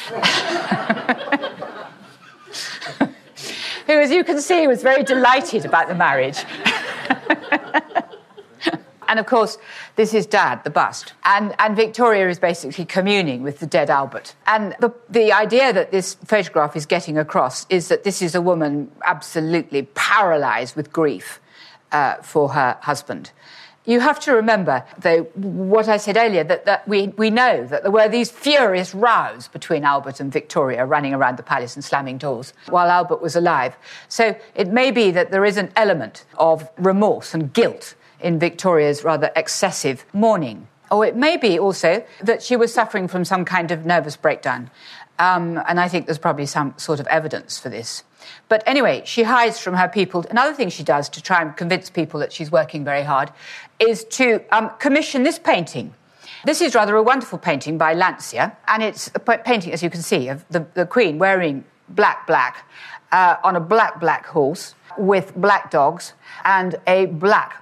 Who, 3.85 3.93
as 3.93 4.09
you 4.09 4.23
can 4.23 4.41
see, 4.41 4.67
was 4.67 4.81
very 4.81 5.03
delighted 5.03 5.65
about 5.65 5.87
the 5.87 5.93
marriage. 5.93 6.43
and 9.09 9.19
of 9.19 9.25
course, 9.25 9.57
this 9.95 10.13
is 10.13 10.27
Dad, 10.27 10.63
the 10.63 10.69
bust. 10.69 11.13
And, 11.23 11.55
and 11.57 11.75
Victoria 11.75 12.29
is 12.29 12.37
basically 12.37 12.85
communing 12.85 13.41
with 13.41 13.59
the 13.59 13.65
dead 13.65 13.89
Albert. 13.89 14.35
And 14.45 14.75
the, 14.79 14.93
the 15.09 15.33
idea 15.33 15.73
that 15.73 15.91
this 15.91 16.13
photograph 16.25 16.75
is 16.75 16.85
getting 16.85 17.17
across 17.17 17.65
is 17.69 17.87
that 17.87 18.03
this 18.03 18.21
is 18.21 18.35
a 18.35 18.41
woman 18.41 18.91
absolutely 19.03 19.83
paralyzed 19.95 20.75
with 20.75 20.93
grief 20.93 21.41
uh, 21.91 22.17
for 22.17 22.49
her 22.49 22.77
husband. 22.81 23.31
You 23.85 23.99
have 23.99 24.19
to 24.21 24.33
remember, 24.33 24.85
though, 24.99 25.23
what 25.33 25.87
I 25.87 25.97
said 25.97 26.15
earlier, 26.15 26.43
that, 26.43 26.65
that 26.65 26.87
we, 26.87 27.07
we 27.07 27.31
know 27.31 27.65
that 27.65 27.81
there 27.81 27.91
were 27.91 28.07
these 28.07 28.29
furious 28.29 28.93
rows 28.93 29.47
between 29.47 29.83
Albert 29.83 30.19
and 30.19 30.31
Victoria 30.31 30.85
running 30.85 31.15
around 31.15 31.37
the 31.37 31.43
palace 31.43 31.75
and 31.75 31.83
slamming 31.83 32.19
doors 32.19 32.53
while 32.67 32.91
Albert 32.91 33.23
was 33.23 33.35
alive. 33.35 33.75
So 34.07 34.37
it 34.53 34.67
may 34.67 34.91
be 34.91 35.09
that 35.11 35.31
there 35.31 35.45
is 35.45 35.57
an 35.57 35.71
element 35.75 36.25
of 36.37 36.69
remorse 36.77 37.33
and 37.33 37.51
guilt 37.51 37.95
in 38.19 38.39
Victoria's 38.39 39.03
rather 39.03 39.31
excessive 39.35 40.05
mourning. 40.13 40.67
Or 40.91 41.05
it 41.05 41.15
may 41.15 41.37
be 41.37 41.59
also 41.59 42.03
that 42.21 42.41
she 42.41 42.55
was 42.55 42.73
suffering 42.73 43.07
from 43.07 43.23
some 43.23 43.45
kind 43.45 43.71
of 43.71 43.85
nervous 43.85 44.17
breakdown. 44.17 44.71
Um, 45.19 45.61
and 45.67 45.79
I 45.79 45.87
think 45.87 46.05
there's 46.05 46.17
probably 46.17 46.45
some 46.45 46.73
sort 46.77 46.99
of 46.99 47.07
evidence 47.07 47.59
for 47.59 47.69
this. 47.69 48.03
But 48.47 48.63
anyway, 48.65 49.03
she 49.05 49.23
hides 49.23 49.59
from 49.59 49.75
her 49.75 49.87
people. 49.87 50.25
Another 50.29 50.53
thing 50.53 50.69
she 50.69 50.83
does 50.83 51.09
to 51.09 51.21
try 51.21 51.41
and 51.41 51.55
convince 51.55 51.89
people 51.89 52.19
that 52.21 52.31
she's 52.31 52.51
working 52.51 52.83
very 52.83 53.03
hard 53.03 53.31
is 53.79 54.03
to 54.05 54.43
um, 54.51 54.71
commission 54.79 55.23
this 55.23 55.37
painting. 55.37 55.93
This 56.45 56.61
is 56.61 56.73
rather 56.73 56.95
a 56.95 57.03
wonderful 57.03 57.37
painting 57.37 57.77
by 57.77 57.93
Landseer, 57.93 58.55
and 58.67 58.81
it's 58.81 59.11
a 59.13 59.19
painting, 59.19 59.73
as 59.73 59.83
you 59.83 59.89
can 59.89 60.01
see, 60.01 60.29
of 60.29 60.45
the, 60.49 60.65
the 60.73 60.85
Queen 60.85 61.19
wearing 61.19 61.65
black, 61.89 62.25
black 62.25 62.65
uh, 63.11 63.35
on 63.43 63.57
a 63.57 63.59
black, 63.59 63.99
black 63.99 64.25
horse 64.25 64.73
with 64.97 65.35
black 65.35 65.69
dogs 65.69 66.13
and 66.45 66.75
a 66.87 67.07
black 67.07 67.61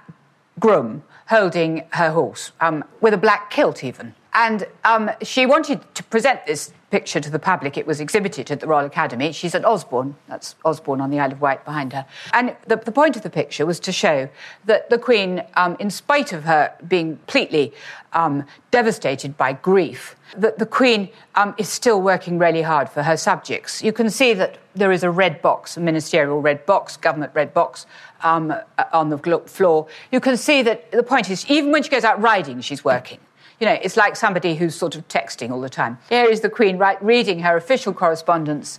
groom 0.58 1.02
holding 1.28 1.84
her 1.90 2.10
horse, 2.10 2.52
um, 2.60 2.84
with 3.00 3.14
a 3.14 3.18
black 3.18 3.50
kilt 3.50 3.84
even. 3.84 4.14
And 4.34 4.66
um, 4.84 5.10
she 5.22 5.46
wanted 5.46 5.82
to 5.94 6.04
present 6.04 6.44
this 6.46 6.72
picture 6.90 7.20
to 7.20 7.30
the 7.30 7.38
public. 7.38 7.76
It 7.76 7.86
was 7.86 8.00
exhibited 8.00 8.50
at 8.50 8.60
the 8.60 8.66
Royal 8.66 8.86
Academy. 8.86 9.32
She's 9.32 9.54
at 9.54 9.64
Osborne. 9.64 10.16
That's 10.26 10.54
Osborne 10.64 11.00
on 11.00 11.10
the 11.10 11.18
Isle 11.18 11.32
of 11.32 11.40
Wight 11.40 11.64
behind 11.64 11.92
her. 11.92 12.06
And 12.32 12.56
the, 12.66 12.76
the 12.76 12.92
point 12.92 13.16
of 13.16 13.22
the 13.22 13.30
picture 13.30 13.66
was 13.66 13.78
to 13.80 13.92
show 13.92 14.28
that 14.64 14.88
the 14.90 14.98
Queen, 14.98 15.42
um, 15.54 15.76
in 15.78 15.90
spite 15.90 16.32
of 16.32 16.44
her 16.44 16.72
being 16.86 17.16
completely 17.16 17.72
um, 18.12 18.44
devastated 18.70 19.36
by 19.36 19.52
grief, 19.52 20.16
that 20.36 20.58
the 20.58 20.66
Queen 20.66 21.08
um, 21.34 21.54
is 21.58 21.68
still 21.68 22.00
working 22.00 22.38
really 22.38 22.62
hard 22.62 22.88
for 22.88 23.02
her 23.02 23.16
subjects. 23.16 23.82
You 23.82 23.92
can 23.92 24.08
see 24.08 24.34
that 24.34 24.58
there 24.74 24.92
is 24.92 25.02
a 25.02 25.10
red 25.10 25.42
box, 25.42 25.76
a 25.76 25.80
ministerial 25.80 26.40
red 26.40 26.64
box, 26.64 26.96
government 26.96 27.32
red 27.34 27.52
box, 27.52 27.86
um, 28.22 28.54
on 28.92 29.10
the 29.10 29.18
floor. 29.46 29.86
You 30.10 30.20
can 30.20 30.36
see 30.36 30.62
that 30.62 30.90
the 30.90 31.02
point 31.02 31.30
is, 31.30 31.44
even 31.50 31.70
when 31.70 31.82
she 31.82 31.90
goes 31.90 32.04
out 32.04 32.20
riding, 32.20 32.60
she's 32.60 32.84
working. 32.84 33.18
You 33.60 33.66
know, 33.66 33.78
it's 33.82 33.96
like 33.96 34.14
somebody 34.14 34.54
who's 34.54 34.74
sort 34.74 34.94
of 34.94 35.06
texting 35.08 35.50
all 35.50 35.60
the 35.60 35.68
time. 35.68 35.98
Here 36.08 36.26
is 36.26 36.40
the 36.42 36.50
Queen 36.50 36.78
right, 36.78 37.02
reading 37.02 37.40
her 37.40 37.56
official 37.56 37.92
correspondence 37.92 38.78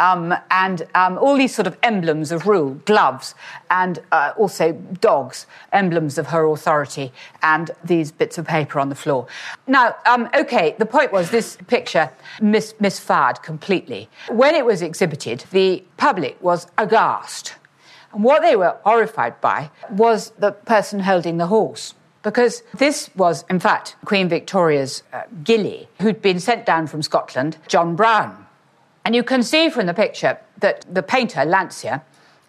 um, 0.00 0.34
and 0.50 0.86
um, 0.94 1.18
all 1.18 1.36
these 1.36 1.54
sort 1.54 1.66
of 1.66 1.76
emblems 1.82 2.32
of 2.32 2.46
rule, 2.46 2.74
gloves, 2.86 3.34
and 3.70 3.98
uh, 4.10 4.32
also 4.36 4.72
dogs, 4.72 5.46
emblems 5.72 6.16
of 6.18 6.28
her 6.28 6.46
authority, 6.46 7.12
and 7.42 7.70
these 7.84 8.10
bits 8.10 8.38
of 8.38 8.46
paper 8.46 8.80
on 8.80 8.88
the 8.88 8.94
floor. 8.94 9.26
Now, 9.66 9.94
um, 10.06 10.28
okay, 10.34 10.74
the 10.78 10.86
point 10.86 11.12
was 11.12 11.30
this 11.30 11.58
picture 11.66 12.10
mis- 12.40 12.74
misfired 12.80 13.42
completely. 13.42 14.08
When 14.30 14.54
it 14.54 14.64
was 14.64 14.80
exhibited, 14.80 15.44
the 15.52 15.84
public 15.98 16.42
was 16.42 16.66
aghast. 16.78 17.54
And 18.12 18.24
what 18.24 18.42
they 18.42 18.56
were 18.56 18.76
horrified 18.84 19.40
by 19.40 19.70
was 19.90 20.30
the 20.38 20.52
person 20.52 21.00
holding 21.00 21.36
the 21.36 21.46
horse 21.46 21.94
because 22.22 22.62
this 22.76 23.10
was, 23.16 23.44
in 23.48 23.60
fact, 23.60 23.96
Queen 24.04 24.28
Victoria's 24.28 25.02
uh, 25.12 25.22
gillie, 25.42 25.88
who'd 26.00 26.20
been 26.20 26.40
sent 26.40 26.66
down 26.66 26.86
from 26.86 27.02
Scotland, 27.02 27.56
John 27.68 27.96
Brown. 27.96 28.46
And 29.04 29.14
you 29.14 29.22
can 29.22 29.42
see 29.42 29.70
from 29.70 29.86
the 29.86 29.94
picture 29.94 30.38
that 30.58 30.84
the 30.92 31.02
painter, 31.02 31.40
Landseer, 31.40 32.02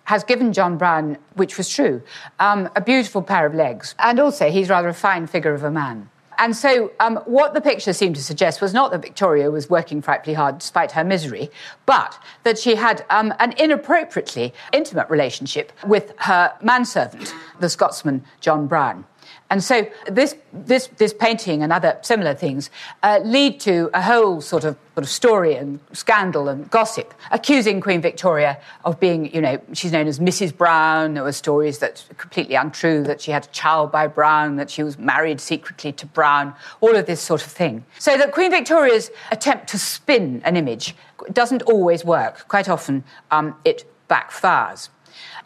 has 0.03 0.23
given 0.23 0.51
John 0.51 0.77
Brown, 0.77 1.17
which 1.35 1.57
was 1.57 1.69
true, 1.69 2.01
um, 2.39 2.69
a 2.75 2.81
beautiful 2.81 3.21
pair 3.21 3.45
of 3.45 3.53
legs. 3.53 3.95
And 3.99 4.19
also, 4.19 4.49
he's 4.49 4.69
rather 4.69 4.89
a 4.89 4.93
fine 4.93 5.27
figure 5.27 5.53
of 5.53 5.63
a 5.63 5.71
man. 5.71 6.09
And 6.37 6.57
so, 6.57 6.91
um, 6.99 7.17
what 7.25 7.53
the 7.53 7.61
picture 7.61 7.93
seemed 7.93 8.15
to 8.15 8.23
suggest 8.23 8.61
was 8.61 8.73
not 8.73 8.91
that 8.91 9.01
Victoria 9.03 9.51
was 9.51 9.69
working 9.69 10.01
frightfully 10.01 10.33
hard 10.33 10.57
despite 10.57 10.91
her 10.93 11.03
misery, 11.03 11.51
but 11.85 12.17
that 12.43 12.57
she 12.57 12.75
had 12.75 13.05
um, 13.11 13.31
an 13.39 13.53
inappropriately 13.59 14.51
intimate 14.73 15.07
relationship 15.09 15.71
with 15.85 16.13
her 16.17 16.51
manservant, 16.61 17.33
the 17.59 17.69
Scotsman 17.69 18.23
John 18.39 18.65
Brown. 18.65 19.05
And 19.49 19.61
so 19.61 19.85
this, 20.09 20.35
this, 20.53 20.87
this 20.97 21.13
painting 21.13 21.61
and 21.61 21.73
other 21.73 21.97
similar 22.01 22.33
things 22.33 22.69
uh, 23.03 23.19
lead 23.23 23.59
to 23.61 23.89
a 23.93 24.01
whole 24.01 24.39
sort 24.39 24.63
of, 24.63 24.77
sort 24.95 25.03
of 25.03 25.09
story 25.09 25.55
and 25.55 25.79
scandal 25.91 26.47
and 26.47 26.69
gossip, 26.69 27.13
accusing 27.31 27.81
Queen 27.81 28.01
Victoria 28.01 28.57
of 28.85 28.99
being, 28.99 29.33
you 29.33 29.41
know, 29.41 29.61
she's 29.73 29.91
known 29.91 30.07
as 30.07 30.19
Mrs. 30.19 30.55
Brown. 30.55 31.15
There 31.15 31.23
were 31.23 31.33
stories 31.33 31.79
that 31.79 32.05
completely 32.17 32.55
untrue, 32.55 33.03
that 33.03 33.19
she 33.19 33.31
had 33.31 33.45
a 33.45 33.49
child 33.49 33.91
by 33.91 34.07
Brown, 34.07 34.55
that 34.55 34.69
she 34.69 34.83
was 34.83 34.97
married 34.97 35.41
secretly 35.41 35.91
to 35.91 36.05
Brown, 36.05 36.53
all 36.79 36.95
of 36.95 37.05
this 37.05 37.21
sort 37.21 37.45
of 37.45 37.51
thing. 37.51 37.83
So 37.99 38.17
that 38.17 38.31
Queen 38.31 38.51
Victoria's 38.51 39.11
attempt 39.31 39.67
to 39.69 39.77
spin 39.77 40.41
an 40.45 40.55
image 40.55 40.95
doesn't 41.33 41.61
always 41.63 42.05
work. 42.05 42.47
Quite 42.47 42.69
often 42.69 43.03
um, 43.31 43.55
it 43.65 43.85
backfires. 44.09 44.89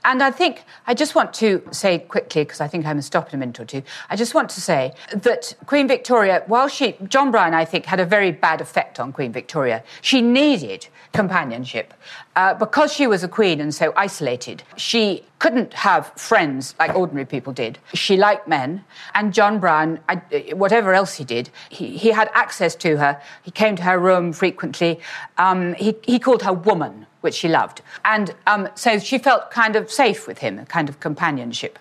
And 0.06 0.22
I 0.22 0.30
think 0.30 0.64
I 0.86 0.94
just 0.94 1.16
want 1.16 1.34
to 1.36 1.62
say 1.72 2.00
quickly, 2.00 2.44
because 2.44 2.62
I 2.62 2.68
think 2.68 2.86
I'm 2.86 2.98
must 2.98 3.08
stop 3.08 3.30
in 3.30 3.36
a 3.36 3.40
minute 3.40 3.60
or 3.60 3.66
two. 3.66 3.82
I 4.10 4.16
just 4.16 4.36
want 4.36 4.50
to 4.52 4.62
say 4.62 4.94
that 5.12 5.56
Queen 5.66 5.88
Victoria, 5.88 6.44
while 6.46 6.68
she, 6.68 6.96
John 7.08 7.32
Brown, 7.32 7.56
I 7.56 7.66
think, 7.66 7.86
had 7.86 8.00
a 8.00 8.06
very 8.06 8.32
bad 8.32 8.62
effect 8.62 9.00
on 9.00 9.12
Queen 9.12 9.34
Victoria, 9.34 9.84
she 10.02 10.22
needed 10.22 10.88
companionship. 11.12 11.94
Uh, 12.36 12.54
because 12.54 12.94
she 12.94 13.08
was 13.08 13.24
a 13.24 13.28
queen 13.28 13.60
and 13.62 13.74
so 13.74 13.94
isolated, 13.96 14.62
she 14.76 15.24
couldn't 15.40 15.74
have 15.74 16.12
friends 16.18 16.76
like 16.78 16.94
ordinary 16.94 17.26
people 17.26 17.54
did. 17.54 17.80
She 17.94 18.18
liked 18.18 18.48
men, 18.48 18.84
and 19.16 19.34
John 19.34 19.60
Brown, 19.60 20.00
I, 20.08 20.16
whatever 20.54 20.94
else 20.94 21.16
he 21.16 21.24
did, 21.24 21.50
he, 21.70 21.98
he, 21.98 22.10
had 22.10 22.30
access 22.34 22.76
to 22.76 22.98
her. 22.98 23.22
He 23.42 23.52
came 23.52 23.76
to 23.78 23.84
her 23.84 23.98
room 23.98 24.34
frequently. 24.34 25.00
Um, 25.38 25.74
he, 25.76 25.96
he 26.04 26.20
called 26.20 26.44
her 26.44 26.54
woman 26.54 27.08
which 27.26 27.36
she 27.36 27.50
loved. 27.50 27.82
And 28.06 28.34
um, 28.48 28.70
so 28.76 28.98
she 29.00 29.18
felt 29.18 29.52
kind 29.52 29.76
of 29.76 29.92
safe 29.92 30.28
with 30.28 30.38
him, 30.38 30.60
a 30.60 30.66
kind 30.66 30.88
of 30.88 31.02
companionship. 31.02 31.78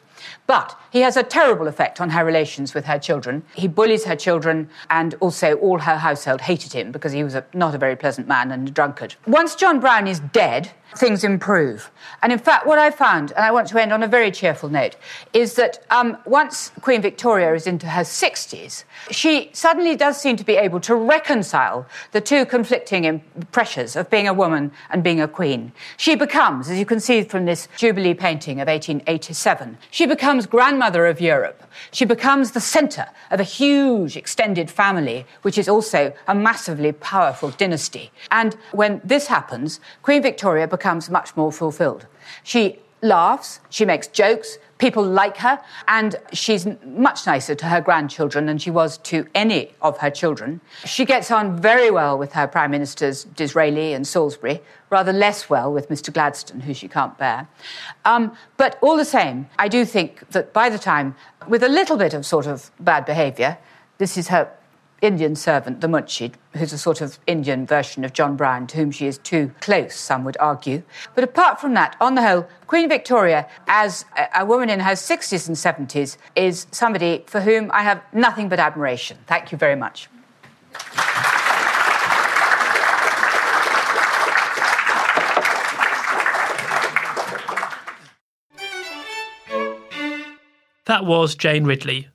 But 0.48 0.76
he 0.94 1.00
has 1.00 1.16
a 1.16 1.24
terrible 1.24 1.66
effect 1.66 2.00
on 2.00 2.10
her 2.10 2.24
relations 2.24 2.72
with 2.72 2.84
her 2.84 3.00
children. 3.00 3.42
He 3.56 3.66
bullies 3.66 4.04
her 4.04 4.14
children, 4.14 4.70
and 4.90 5.14
also 5.18 5.54
all 5.54 5.80
her 5.80 5.96
household 5.96 6.40
hated 6.40 6.72
him 6.72 6.92
because 6.92 7.10
he 7.10 7.24
was 7.24 7.34
a, 7.34 7.44
not 7.52 7.74
a 7.74 7.78
very 7.78 7.96
pleasant 7.96 8.28
man 8.28 8.52
and 8.52 8.68
a 8.68 8.70
drunkard. 8.70 9.16
Once 9.26 9.56
John 9.56 9.80
Brown 9.80 10.06
is 10.06 10.20
dead, 10.20 10.70
things 10.96 11.24
improve. 11.24 11.90
And 12.22 12.32
in 12.32 12.38
fact, 12.38 12.64
what 12.64 12.78
I 12.78 12.92
found, 12.92 13.32
and 13.32 13.40
I 13.44 13.50
want 13.50 13.66
to 13.68 13.82
end 13.82 13.92
on 13.92 14.04
a 14.04 14.06
very 14.06 14.30
cheerful 14.30 14.68
note, 14.68 14.94
is 15.32 15.54
that 15.54 15.84
um, 15.90 16.16
once 16.26 16.70
Queen 16.80 17.02
Victoria 17.02 17.52
is 17.54 17.66
into 17.66 17.88
her 17.88 18.02
60s, 18.02 18.84
she 19.10 19.50
suddenly 19.52 19.96
does 19.96 20.20
seem 20.20 20.36
to 20.36 20.44
be 20.44 20.54
able 20.54 20.78
to 20.80 20.94
reconcile 20.94 21.86
the 22.12 22.20
two 22.20 22.46
conflicting 22.46 23.20
pressures 23.50 23.96
of 23.96 24.08
being 24.10 24.28
a 24.28 24.32
woman 24.32 24.70
and 24.90 25.02
being 25.02 25.20
a 25.20 25.26
queen. 25.26 25.72
She 25.96 26.14
becomes, 26.14 26.70
as 26.70 26.78
you 26.78 26.86
can 26.86 27.00
see 27.00 27.24
from 27.24 27.46
this 27.46 27.66
Jubilee 27.76 28.14
painting 28.14 28.60
of 28.60 28.68
1887, 28.68 29.76
she 29.90 30.06
becomes 30.06 30.46
grandmother 30.46 30.83
of 30.92 31.20
Europe. 31.20 31.62
She 31.92 32.04
becomes 32.04 32.50
the 32.50 32.60
centre 32.60 33.06
of 33.30 33.40
a 33.40 33.44
huge 33.44 34.16
extended 34.16 34.70
family, 34.70 35.24
which 35.42 35.56
is 35.56 35.68
also 35.68 36.12
a 36.28 36.34
massively 36.34 36.92
powerful 36.92 37.50
dynasty. 37.50 38.10
And 38.30 38.54
when 38.72 39.00
this 39.02 39.26
happens, 39.26 39.80
Queen 40.02 40.22
Victoria 40.22 40.68
becomes 40.68 41.08
much 41.08 41.34
more 41.36 41.50
fulfilled. 41.50 42.06
She 42.42 42.80
laughs, 43.00 43.60
she 43.70 43.86
makes 43.86 44.08
jokes, 44.08 44.58
people 44.78 45.04
like 45.04 45.36
her, 45.38 45.60
and 45.88 46.16
she's 46.32 46.66
much 46.84 47.26
nicer 47.26 47.54
to 47.54 47.66
her 47.66 47.80
grandchildren 47.80 48.46
than 48.46 48.58
she 48.58 48.70
was 48.70 48.98
to 48.98 49.26
any 49.34 49.72
of 49.82 49.98
her 49.98 50.10
children. 50.10 50.60
She 50.84 51.04
gets 51.04 51.30
on 51.30 51.60
very 51.60 51.90
well 51.90 52.18
with 52.18 52.32
her 52.32 52.46
prime 52.46 52.70
ministers, 52.70 53.24
Disraeli 53.24 53.92
and 53.92 54.06
Salisbury, 54.06 54.62
rather 54.90 55.12
less 55.12 55.48
well 55.48 55.72
with 55.72 55.88
Mr. 55.88 56.12
Gladstone, 56.12 56.60
who 56.60 56.74
she 56.74 56.88
can't 56.88 57.16
bear. 57.18 57.48
Um, 58.04 58.36
but 58.56 58.78
all 58.80 58.96
the 58.96 59.04
same, 59.04 59.48
I 59.58 59.68
do 59.68 59.84
think 59.84 60.28
that 60.30 60.52
by 60.52 60.68
the 60.68 60.78
time, 60.78 61.14
with 61.48 61.62
a 61.62 61.68
little 61.68 61.96
bit 61.96 62.14
of 62.14 62.26
sort 62.26 62.46
of 62.46 62.70
bad 62.80 63.04
behaviour, 63.04 63.58
this 63.98 64.16
is 64.16 64.28
her 64.28 64.50
Indian 65.04 65.36
servant, 65.36 65.82
the 65.82 65.86
Munshi, 65.86 66.32
who's 66.54 66.72
a 66.72 66.78
sort 66.78 67.02
of 67.02 67.18
Indian 67.26 67.66
version 67.66 68.04
of 68.04 68.14
John 68.14 68.36
Brown, 68.36 68.66
to 68.68 68.78
whom 68.78 68.90
she 68.90 69.06
is 69.06 69.18
too 69.18 69.52
close, 69.60 69.94
some 69.94 70.24
would 70.24 70.38
argue. 70.40 70.82
But 71.14 71.24
apart 71.24 71.60
from 71.60 71.74
that, 71.74 71.94
on 72.00 72.14
the 72.14 72.22
whole, 72.26 72.48
Queen 72.68 72.88
Victoria, 72.88 73.46
as 73.68 74.06
a, 74.34 74.46
woman 74.46 74.70
in 74.70 74.80
her 74.80 74.92
60s 74.92 75.46
and 75.46 75.56
70s, 75.88 76.16
is 76.36 76.66
somebody 76.70 77.22
for 77.26 77.42
whom 77.42 77.70
I 77.70 77.82
have 77.82 78.02
nothing 78.14 78.48
but 78.48 78.58
admiration. 78.58 79.18
Thank 79.26 79.52
you 79.52 79.58
very 79.58 79.76
much. 79.76 80.08
That 90.86 91.04
was 91.04 91.34
Jane 91.34 91.64
Ridley. 91.64 92.08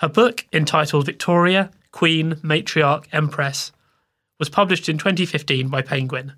Her 0.00 0.08
book, 0.08 0.44
entitled 0.52 1.06
Victoria 1.06 1.70
Queen, 1.96 2.34
Matriarch, 2.42 3.06
Empress, 3.10 3.72
was 4.38 4.50
published 4.50 4.86
in 4.86 4.98
2015 4.98 5.70
by 5.70 5.80
Penguin. 5.80 6.34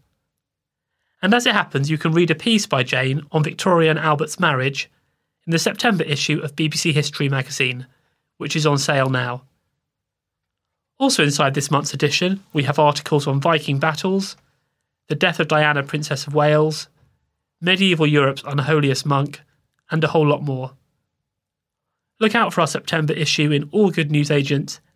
And 1.20 1.34
as 1.34 1.46
it 1.46 1.52
happens, 1.52 1.90
you 1.90 1.98
can 1.98 2.12
read 2.12 2.30
a 2.30 2.36
piece 2.36 2.64
by 2.64 2.84
Jane 2.84 3.22
on 3.32 3.42
Victoria 3.42 3.90
and 3.90 3.98
Albert's 3.98 4.38
marriage 4.38 4.88
in 5.48 5.50
the 5.50 5.59
September 5.59 6.04
issue 6.04 6.38
of 6.44 6.54
BBC 6.54 6.92
History 6.92 7.28
magazine, 7.28 7.88
which 8.36 8.54
is 8.54 8.66
on 8.66 8.78
sale 8.78 9.11
now. 9.11 9.42
Also, 10.96 11.24
inside 11.24 11.54
this 11.54 11.72
month's 11.72 11.92
edition, 11.92 12.44
we 12.52 12.62
have 12.62 12.78
articles 12.78 13.26
on 13.26 13.40
Viking 13.40 13.80
battles, 13.80 14.36
the 15.09 15.16
death 15.16 15.40
of 15.40 15.48
Diana, 15.48 15.82
Princess 15.82 16.28
of 16.28 16.36
Wales, 16.36 16.86
medieval 17.61 18.06
Europe's 18.06 18.44
unholiest 18.46 19.04
monk, 19.04 19.40
and 19.90 20.04
a 20.04 20.09
whole 20.09 20.28
lot 20.28 20.40
more. 20.40 20.74
Look 22.20 22.36
out 22.36 22.54
for 22.54 22.61
our 22.61 22.68
September 22.68 23.12
issue 23.12 23.50
in 23.50 23.68
all 23.72 23.90
good 23.90 24.12
newsagents 24.12 24.78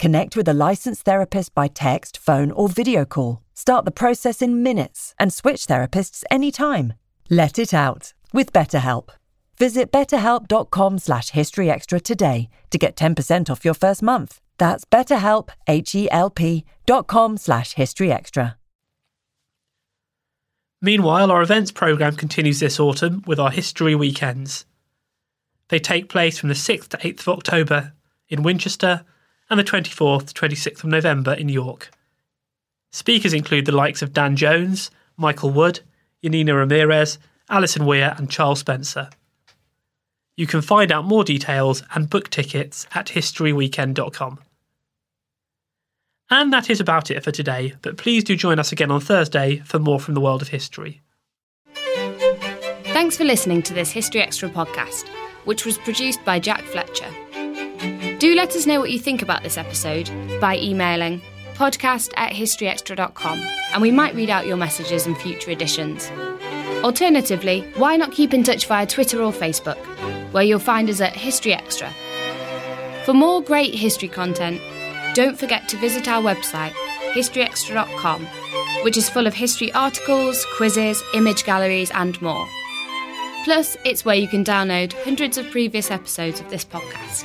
Connect 0.00 0.34
with 0.34 0.48
a 0.48 0.54
licensed 0.54 1.04
therapist 1.04 1.54
by 1.54 1.68
text, 1.68 2.16
phone, 2.16 2.50
or 2.52 2.70
video 2.70 3.04
call. 3.04 3.42
Start 3.54 3.84
the 3.84 3.90
process 3.90 4.40
in 4.40 4.62
minutes 4.62 5.14
and 5.18 5.30
switch 5.30 5.66
therapists 5.66 6.24
anytime. 6.30 6.94
Let 7.28 7.58
it 7.58 7.74
out 7.74 8.14
with 8.32 8.50
BetterHelp. 8.54 9.10
Visit 9.58 9.92
betterhelp.com 9.92 10.98
slash 10.98 11.32
historyextra 11.32 12.00
today 12.00 12.48
to 12.70 12.78
get 12.78 12.96
10% 12.96 13.50
off 13.50 13.62
your 13.62 13.74
first 13.74 14.02
month. 14.02 14.40
That's 14.56 14.86
betterhelp, 14.86 15.50
H-E-L-P 15.68 16.64
dot 16.86 17.06
com 17.06 17.36
slash 17.36 17.74
historyextra. 17.74 18.54
Meanwhile, 20.80 21.30
our 21.30 21.42
events 21.42 21.72
programme 21.72 22.16
continues 22.16 22.58
this 22.60 22.80
autumn 22.80 23.22
with 23.26 23.38
our 23.38 23.50
History 23.50 23.94
Weekends. 23.94 24.64
They 25.68 25.78
take 25.78 26.08
place 26.08 26.38
from 26.38 26.48
the 26.48 26.54
6th 26.54 26.88
to 26.88 26.96
8th 26.96 27.20
of 27.20 27.28
October 27.28 27.92
in 28.30 28.42
Winchester, 28.42 29.04
and 29.50 29.58
the 29.58 29.64
24th 29.64 30.32
to 30.32 30.34
26th 30.34 30.84
of 30.84 30.84
November 30.84 31.34
in 31.34 31.48
York. 31.48 31.90
Speakers 32.92 33.34
include 33.34 33.66
the 33.66 33.72
likes 33.72 34.00
of 34.00 34.12
Dan 34.12 34.36
Jones, 34.36 34.90
Michael 35.16 35.50
Wood, 35.50 35.80
Janina 36.22 36.54
Ramirez, 36.54 37.18
Alison 37.48 37.84
Weir, 37.84 38.14
and 38.16 38.30
Charles 38.30 38.60
Spencer. 38.60 39.10
You 40.36 40.46
can 40.46 40.62
find 40.62 40.90
out 40.90 41.04
more 41.04 41.24
details 41.24 41.82
and 41.94 42.08
book 42.08 42.30
tickets 42.30 42.86
at 42.94 43.08
historyweekend.com. 43.08 44.38
And 46.30 46.52
that 46.52 46.70
is 46.70 46.80
about 46.80 47.10
it 47.10 47.22
for 47.24 47.32
today, 47.32 47.74
but 47.82 47.96
please 47.96 48.22
do 48.22 48.36
join 48.36 48.60
us 48.60 48.70
again 48.70 48.90
on 48.90 49.00
Thursday 49.00 49.62
for 49.64 49.80
more 49.80 49.98
from 49.98 50.14
the 50.14 50.20
world 50.20 50.42
of 50.42 50.48
history. 50.48 51.02
Thanks 51.74 53.16
for 53.16 53.24
listening 53.24 53.62
to 53.62 53.74
this 53.74 53.90
History 53.90 54.22
Extra 54.22 54.48
podcast, 54.48 55.08
which 55.44 55.66
was 55.66 55.78
produced 55.78 56.24
by 56.24 56.38
Jack 56.38 56.62
Fletcher. 56.62 57.12
Do 58.20 58.34
let 58.34 58.54
us 58.54 58.66
know 58.66 58.78
what 58.78 58.90
you 58.90 58.98
think 58.98 59.22
about 59.22 59.42
this 59.42 59.56
episode 59.56 60.10
by 60.42 60.58
emailing 60.58 61.22
podcast 61.54 62.12
at 62.18 62.32
historyextra.com 62.32 63.38
and 63.72 63.80
we 63.80 63.90
might 63.90 64.14
read 64.14 64.28
out 64.28 64.46
your 64.46 64.58
messages 64.58 65.06
in 65.06 65.14
future 65.14 65.50
editions. 65.50 66.10
Alternatively, 66.84 67.62
why 67.76 67.96
not 67.96 68.12
keep 68.12 68.34
in 68.34 68.44
touch 68.44 68.66
via 68.66 68.86
Twitter 68.86 69.22
or 69.22 69.32
Facebook, 69.32 69.78
where 70.32 70.44
you'll 70.44 70.58
find 70.58 70.90
us 70.90 71.00
at 71.00 71.16
History 71.16 71.54
Extra. 71.54 71.90
For 73.06 73.14
more 73.14 73.40
great 73.40 73.74
history 73.74 74.08
content, 74.08 74.60
don't 75.14 75.38
forget 75.38 75.66
to 75.70 75.78
visit 75.78 76.06
our 76.06 76.22
website, 76.22 76.72
historyextra.com, 77.14 78.26
which 78.82 78.98
is 78.98 79.08
full 79.08 79.26
of 79.26 79.32
history 79.32 79.72
articles, 79.72 80.44
quizzes, 80.58 81.02
image 81.14 81.44
galleries, 81.44 81.90
and 81.92 82.20
more. 82.20 82.46
Plus, 83.44 83.78
it's 83.86 84.04
where 84.04 84.16
you 84.16 84.28
can 84.28 84.44
download 84.44 84.92
hundreds 85.04 85.38
of 85.38 85.50
previous 85.50 85.90
episodes 85.90 86.38
of 86.38 86.50
this 86.50 86.66
podcast. 86.66 87.24